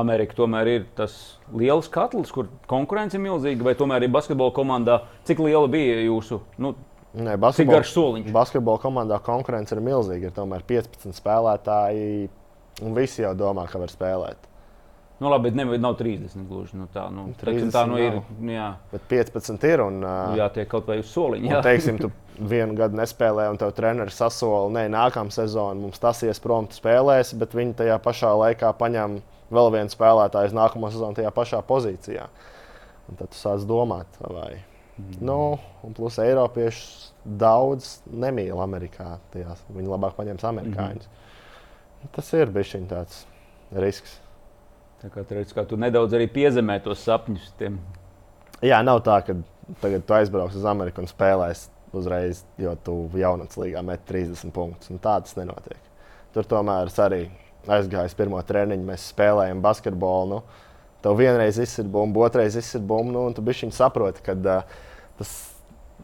Amerika 0.00 0.36
tomēr 0.38 0.68
ir 0.70 0.84
tas 0.94 1.14
liels 1.50 1.88
katls, 1.90 2.30
kur 2.30 2.46
konkurence 2.70 3.18
ir 3.18 3.24
milzīga, 3.24 3.66
vai 3.66 3.74
tomēr 3.78 4.06
ir 4.06 4.12
basketbola 4.14 4.54
komandā? 4.54 5.00
Cik 5.26 5.42
liela 5.42 5.66
bija 5.70 5.98
jūsu? 6.04 6.38
Nu, 6.62 6.76
Nē, 7.10 7.34
basketbola, 7.42 8.20
basketbola 8.30 8.78
komandā 8.78 9.16
konkurence 9.26 9.74
ir 9.74 9.82
milzīga. 9.82 10.30
Ir 10.30 10.36
tomēr 10.36 10.62
15 10.68 11.16
spēlētāji, 11.18 12.28
un 12.86 12.94
visi 12.94 13.24
jau 13.24 13.32
domā, 13.34 13.64
ka 13.70 13.80
var 13.82 13.90
spēlēt. 13.90 14.46
Nu, 15.20 15.28
labi, 15.28 15.50
bet 15.50 15.56
ne, 15.58 15.78
nav 15.78 15.98
30 16.00 16.46
gluži. 16.48 16.78
Nu, 16.80 16.86
tā, 16.88 17.02
nu, 17.12 17.26
30 17.42 17.74
tā 17.74 17.82
nu 17.88 17.98
ir. 18.00 18.14
Jā. 18.48 18.70
Bet 18.88 19.02
15 19.10 19.66
ir. 19.68 19.82
Un, 19.84 19.98
uh, 20.00 20.36
jā, 20.38 20.46
tie 20.54 20.64
kaut 20.68 20.88
vai 20.88 20.96
uz 21.02 21.10
soliņa. 21.12 21.50
Un, 21.50 21.64
teiksim, 21.66 21.98
tu 22.00 22.08
vienu 22.52 22.76
gadu 22.78 22.96
nespēlē, 22.96 23.50
un 23.52 23.60
tev 23.60 23.74
treneris 23.76 24.16
sasola, 24.16 24.70
nē, 24.78 24.86
nākamā 24.94 25.34
sezona 25.34 25.76
mums 25.76 26.00
tas 26.00 26.22
ies 26.24 26.40
prom, 26.40 26.70
tu 26.70 26.78
spēlēsi, 26.80 27.36
bet 27.40 27.52
viņi 27.58 27.76
tajā 27.82 27.98
pašā 28.00 28.32
laikā 28.46 28.72
paņem 28.80 29.18
vēl 29.52 29.70
vienu 29.76 29.92
spēlētāju 29.92 30.52
uz 30.52 30.56
nākamo 30.56 30.88
sezonu 30.94 31.18
tajā 31.18 31.34
pašā 31.36 31.60
pozīcijā. 31.68 32.24
Un 33.10 33.20
tad 33.20 33.34
tu 33.34 33.36
sāc 33.36 33.68
domāt, 33.68 34.16
vai. 34.22 34.62
Mm. 34.96 35.20
Nu, 35.26 35.38
un 35.84 35.96
plus 35.96 36.16
Eiropiešus 36.22 37.10
daudz 37.24 37.98
nemīl 38.08 38.60
Amerikā. 38.62 39.18
Tajās. 39.34 39.60
Viņi 39.68 39.90
labāk 39.90 40.16
paņems 40.16 40.48
amerikāņus. 40.48 41.10
Mm. 41.10 42.12
Tas 42.16 42.32
ir 42.38 42.52
bijis 42.54 42.76
tāds 42.88 43.24
risks. 43.76 44.19
Tā 45.00 45.08
kā 45.08 45.24
redz, 45.32 45.52
kā 45.56 45.64
tu 45.64 45.78
nedaudz 45.80 46.12
arī 46.16 46.26
piezemē 46.28 46.76
tos 46.84 47.00
sapņus. 47.06 47.52
Tiem. 47.56 47.78
Jā, 48.60 48.82
nav 48.84 49.00
tā, 49.06 49.16
ka 49.24 49.36
tagad 49.80 50.04
tu 50.04 50.16
aizbrauks 50.16 50.58
uz 50.60 50.66
Ameriku 50.68 51.00
un 51.00 51.08
spēlēsi 51.08 51.70
uzreiz, 51.96 52.42
jo 52.60 52.74
tu 52.84 52.96
jaunatnes 53.18 53.56
līgā 53.58 53.80
met 53.86 54.04
30 54.08 54.52
punktus. 54.54 54.92
Tā 55.00 55.16
tas 55.24 55.38
nenotiek. 55.38 55.78
Tur 56.34 56.46
tomēr 56.46 56.90
es 56.90 56.98
arī 57.02 57.22
aizgāju 57.70 58.12
pirmo 58.18 58.42
treniņu, 58.46 58.86
mēs 58.86 59.08
spēlējam 59.14 59.62
basketbolu. 59.64 60.36
Nu, 60.36 60.68
tev 61.04 61.16
vienreiz 61.18 61.58
izsver 61.60 61.88
bumbu, 61.90 62.26
otrreiz 62.26 62.58
izsver 62.60 62.84
bumbu, 62.84 63.14
nu, 63.16 63.24
un 63.30 63.36
tu 63.36 63.44
bišķiņ 63.46 63.72
saproti, 63.74 64.22
ka 64.26 64.36
uh, 64.36 64.76
tas 65.18 65.32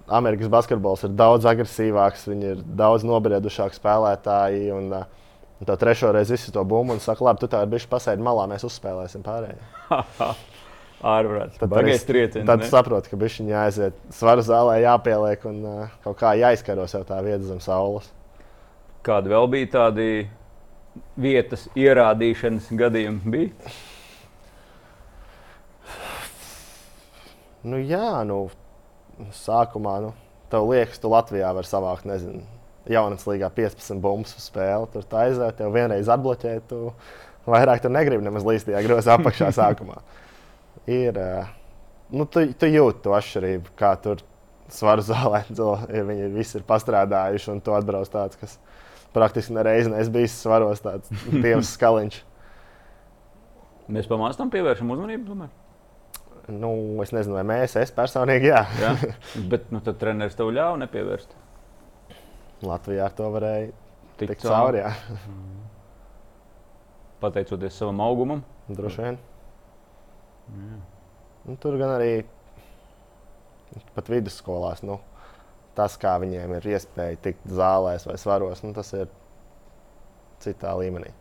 Amerikas 0.09 0.51
basketbols 0.53 1.05
ir 1.05 1.15
daudz 1.19 1.47
agresīvāks, 1.49 2.27
viņi 2.33 2.51
ir 2.55 2.65
daudz 2.81 3.05
nobriedušāki 3.07 3.77
spēlētāji. 3.77 4.73
Un, 4.75 4.91
uh, 5.03 5.26
Un 5.57 5.69
tā 5.69 5.77
trešo 5.81 6.11
reizi 6.13 6.35
visu 6.35 6.53
to 6.53 6.65
bumbu 6.69 6.93
un 6.97 7.01
saka, 7.01 7.25
labi, 7.25 7.41
tu 7.41 7.49
tā 7.49 7.63
ir 7.65 7.71
bijusi 7.73 7.89
pasēdi 7.89 8.25
malā, 8.25 8.45
mēs 8.51 8.67
uzspēlēsim 8.69 9.25
pārējo. 9.25 9.63
Ārprāts. 11.17 11.59
Tad, 11.61 11.73
trieciens, 12.09 12.45
tad 12.49 12.63
tu 12.65 12.69
saproti, 12.71 13.11
ka 13.13 13.19
viņš 13.21 13.39
jāaiziet 13.51 13.99
svaru 14.17 14.45
zālē, 14.45 14.79
jāpieliek 14.85 15.45
un 15.49 15.59
uh, 15.65 15.97
kaut 16.05 16.19
kā 16.21 16.33
jāizkaro 16.41 16.87
sev 16.89 17.05
tā 17.09 17.21
vieta 17.25 17.45
zem 17.45 17.61
saules. 17.65 18.09
Kādi 19.07 19.31
vēl 19.33 19.49
bija 19.53 19.69
tādi 19.75 20.09
vietas 21.21 21.69
ierādīšanas 21.77 22.73
gadījumi? 22.81 23.33
Bija? 23.33 23.75
Nu, 27.67 27.81
jā, 27.83 28.23
nu, 28.29 28.47
sākumā 29.35 29.99
nu, 30.05 30.13
tev 30.53 30.69
liekas, 30.71 31.01
tu 31.03 31.11
Latvijā 31.11 31.51
vari 31.57 31.69
savākt, 31.69 32.07
nezinu, 32.09 32.45
jaunas 32.93 33.27
līgā 33.29 33.51
15 33.55 34.01
bumbas 34.03 34.37
uz 34.39 34.47
spēli. 34.51 34.89
Tur 34.93 35.07
tā 35.09 35.27
aiziet, 35.27 35.63
jau 35.63 35.73
vienreiz 35.75 36.11
atbloķēt, 36.13 36.69
tu 36.71 36.93
vairāk 37.47 37.83
tur 37.85 37.95
negribi 37.95 38.27
nemaz 38.27 38.47
līdz 38.47 38.69
tajā 38.69 38.83
grozā 38.87 39.17
apakšā 39.19 39.51
sākumā. 39.61 40.01
Ir, 40.91 41.19
nu, 42.15 42.27
tu, 42.31 42.45
tu 42.55 42.71
jūti 42.71 43.03
to 43.07 43.15
atšķirību, 43.17 43.75
kā 43.79 43.93
tur 44.03 44.23
svaru 44.73 45.05
zālē, 45.07 45.45
ja 45.97 46.07
viņi 46.07 46.33
visi 46.35 46.61
ir 46.61 46.67
pastrādājuši 46.69 47.53
un 47.55 47.63
tu 47.65 47.75
atbrauc 47.77 48.11
tāds, 48.13 48.39
kas 48.41 48.59
praktiski 49.17 49.55
nereiz 49.57 49.89
neesmu 49.91 50.19
bijis 50.19 50.41
svaros, 50.43 50.83
tāds 50.85 51.13
dievs 51.45 51.75
skaliņš. 51.77 52.23
Mēs 53.93 54.09
pamācām, 54.11 54.51
pievēršam 54.51 54.91
uzmanību. 54.91 55.29
Tomēr. 55.31 55.55
Nu, 56.51 56.71
es 57.03 57.11
nezinu, 57.15 57.35
vai 57.39 57.43
mēs, 57.47 57.75
es 57.79 57.91
personīgi, 57.95 58.51
jā. 58.53 58.63
jā. 58.79 58.93
Bet 59.51 59.71
nu, 59.75 59.81
tad 59.83 59.99
treneris 59.99 60.39
tev 60.39 60.53
ļāva 60.55 60.79
nepievērst. 60.85 61.35
Latvijā 62.65 63.05
ar 63.05 63.13
to 63.17 63.29
varēja 63.35 63.67
tikt, 64.17 64.31
tikt 64.31 64.47
cauri. 64.47 64.81
Mm. 65.29 65.65
Pateicoties 67.21 67.77
savam 67.77 68.01
augumam. 68.01 68.41
Droši 68.69 69.03
vien. 69.03 69.19
Mm. 70.49 70.81
Nu, 71.47 71.57
tur 71.61 71.77
gan 71.81 71.93
arī 71.99 72.25
pat 73.95 74.09
vidusskolās. 74.09 74.81
Nu, 74.87 74.99
tas, 75.77 75.99
kā 76.01 76.17
viņiem 76.23 76.57
ir 76.57 76.71
iespēja 76.73 77.21
tikt 77.29 77.47
zālēs 77.53 78.09
vai 78.09 78.17
svaros, 78.21 78.65
nu, 78.65 78.73
tas 78.77 78.93
ir 78.97 79.13
citā 80.41 80.73
līmenī. 80.81 81.13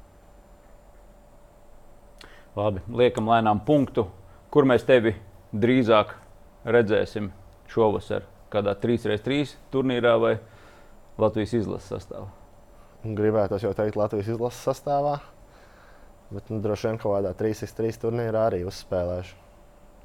Labi, 2.56 2.80
liekam 2.88 3.28
lēnām 3.28 3.60
punktu, 3.68 4.08
kur 4.48 4.64
mēs 4.64 4.88
tevi 4.88 5.18
drīzāk 5.52 6.16
redzēsim 6.64 7.34
šovasar. 7.68 8.24
Kādā 8.54 8.72
3x3 8.80 9.58
turnīrā 9.74 10.16
vai 10.22 10.38
ne? 10.38 10.55
Latvijas 11.22 11.54
izlases 11.56 11.92
sastāvā? 11.94 12.28
Gribētu 13.06 13.60
jau 13.62 13.72
teikt, 13.78 13.96
Latvijas 14.00 14.34
izlases 14.34 14.66
sastāvā. 14.68 15.20
Bet 16.34 16.50
nu, 16.50 16.60
droši 16.64 16.90
vien 16.90 17.00
kaut 17.00 17.14
kādā 17.16 17.32
3-3 17.38 18.02
turnīrā 18.02 18.48
arī 18.50 18.64
uzspēlēšu. 18.68 19.38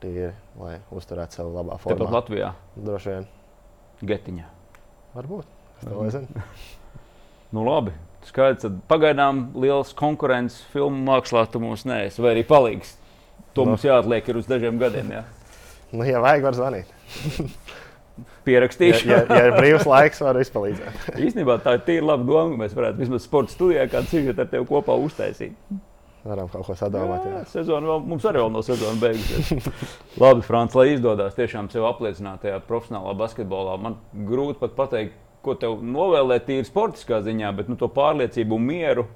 Tīri, 0.01 0.31
lai 0.57 0.77
uzturētu 0.97 1.37
sevi 1.37 1.51
labā 1.53 1.77
formā. 1.81 1.97
Tāpat 1.99 2.15
Latvijā? 2.15 2.53
Droši 2.77 3.11
vien. 3.13 3.27
Getiņā. 4.11 4.47
Varbūt. 5.17 5.51
Es 5.81 5.89
to 5.89 6.07
nezinu. 6.07 6.45
nu, 7.57 7.67
labi. 7.67 7.93
Skaidrs, 8.29 8.65
ka 8.65 8.71
pagaidām 8.95 9.47
liels 9.61 9.93
konkurence 9.97 10.65
filmu 10.73 11.03
mākslā 11.09 11.47
tu 11.53 11.61
mums 11.61 11.87
neesi, 11.89 12.21
vai 12.21 12.35
arī 12.37 12.47
palīgs. 12.49 12.95
To 13.57 13.65
no. 13.65 13.75
mums 13.75 13.85
jāatliek 13.85 14.29
uz 14.37 14.49
dažiem 14.49 14.81
gadiem. 14.81 15.13
Jā. 15.19 15.25
Nu, 15.91 16.05
ja 16.07 16.21
vajag, 16.23 16.47
var 16.47 16.57
zvanīt. 16.57 16.93
pierakstīšu. 18.47 19.09
Ja, 19.11 19.21
ja, 19.23 19.39
ja 19.39 19.51
ir 19.51 19.57
brīvs 19.59 19.87
laiks, 19.89 20.23
var 20.25 20.39
izpalīdzēt. 20.41 21.07
Īstenībā 21.27 21.61
tā 21.65 21.77
ir 21.79 21.87
tīra 21.87 22.13
laba 22.13 22.27
doma. 22.27 22.59
Mēs 22.65 22.75
varētu 22.77 23.03
vismaz 23.03 23.25
sporta 23.27 23.55
studijā 23.55 23.87
kādu 23.93 24.13
sižetu 24.13 24.45
ar 24.45 24.51
tevi 24.53 24.69
kopā 24.69 24.97
uztaisīt. 25.01 25.57
Varam 26.21 26.51
kaut 26.53 26.67
ko 26.69 26.77
sadomāt. 26.77 27.25
Jā, 27.25 27.39
jā. 27.39 27.45
Sezona 27.49 27.89
vēl, 27.95 28.03
mums 28.11 28.27
arī 28.29 28.43
vēl 28.43 28.53
no 28.53 28.61
sezonas 28.65 29.01
beigusies. 29.01 29.71
Labi, 30.21 30.45
Frants, 30.45 30.77
lai 30.77 30.91
izdodas 30.93 31.39
tiešām 31.39 31.71
sev 31.73 31.87
apliecināt 31.89 32.43
tajā 32.45 32.59
profesionālā 32.67 33.15
basketbolā. 33.17 33.79
Man 33.81 33.97
grūti 34.29 34.61
pat 34.61 34.77
pateikt, 34.77 35.17
ko 35.41 35.57
tev 35.57 35.81
novēlēt 35.81 36.45
tīri 36.51 36.69
sportiskā 36.69 37.23
ziņā, 37.25 37.55
bet 37.57 37.73
nu, 37.73 37.79
to 37.81 37.89
pārliecību 37.89 38.61
un 38.61 38.69
mieru 38.69 39.07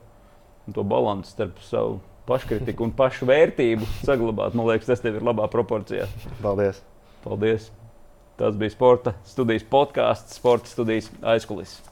un 0.64 0.72
to 0.72 0.84
balanci 0.88 1.34
starp 1.34 1.60
savu 1.60 2.00
paškritiku 2.28 2.86
un 2.86 2.96
pašu 2.96 3.28
vērtību 3.28 3.88
saglabāt, 4.00 4.56
man 4.56 4.70
liekas, 4.70 4.88
tas 4.88 5.04
tev 5.04 5.20
ir 5.20 5.28
labā 5.28 5.48
proporcijā. 5.52 6.08
Paldies! 6.40 6.80
Paldies! 7.24 7.68
Tas 8.36 8.56
bija 8.58 8.74
sporta 8.74 9.14
studijas 9.28 9.66
podkāsts, 9.70 10.40
sporta 10.40 10.70
studijas 10.70 11.10
aizkulisēs. 11.22 11.82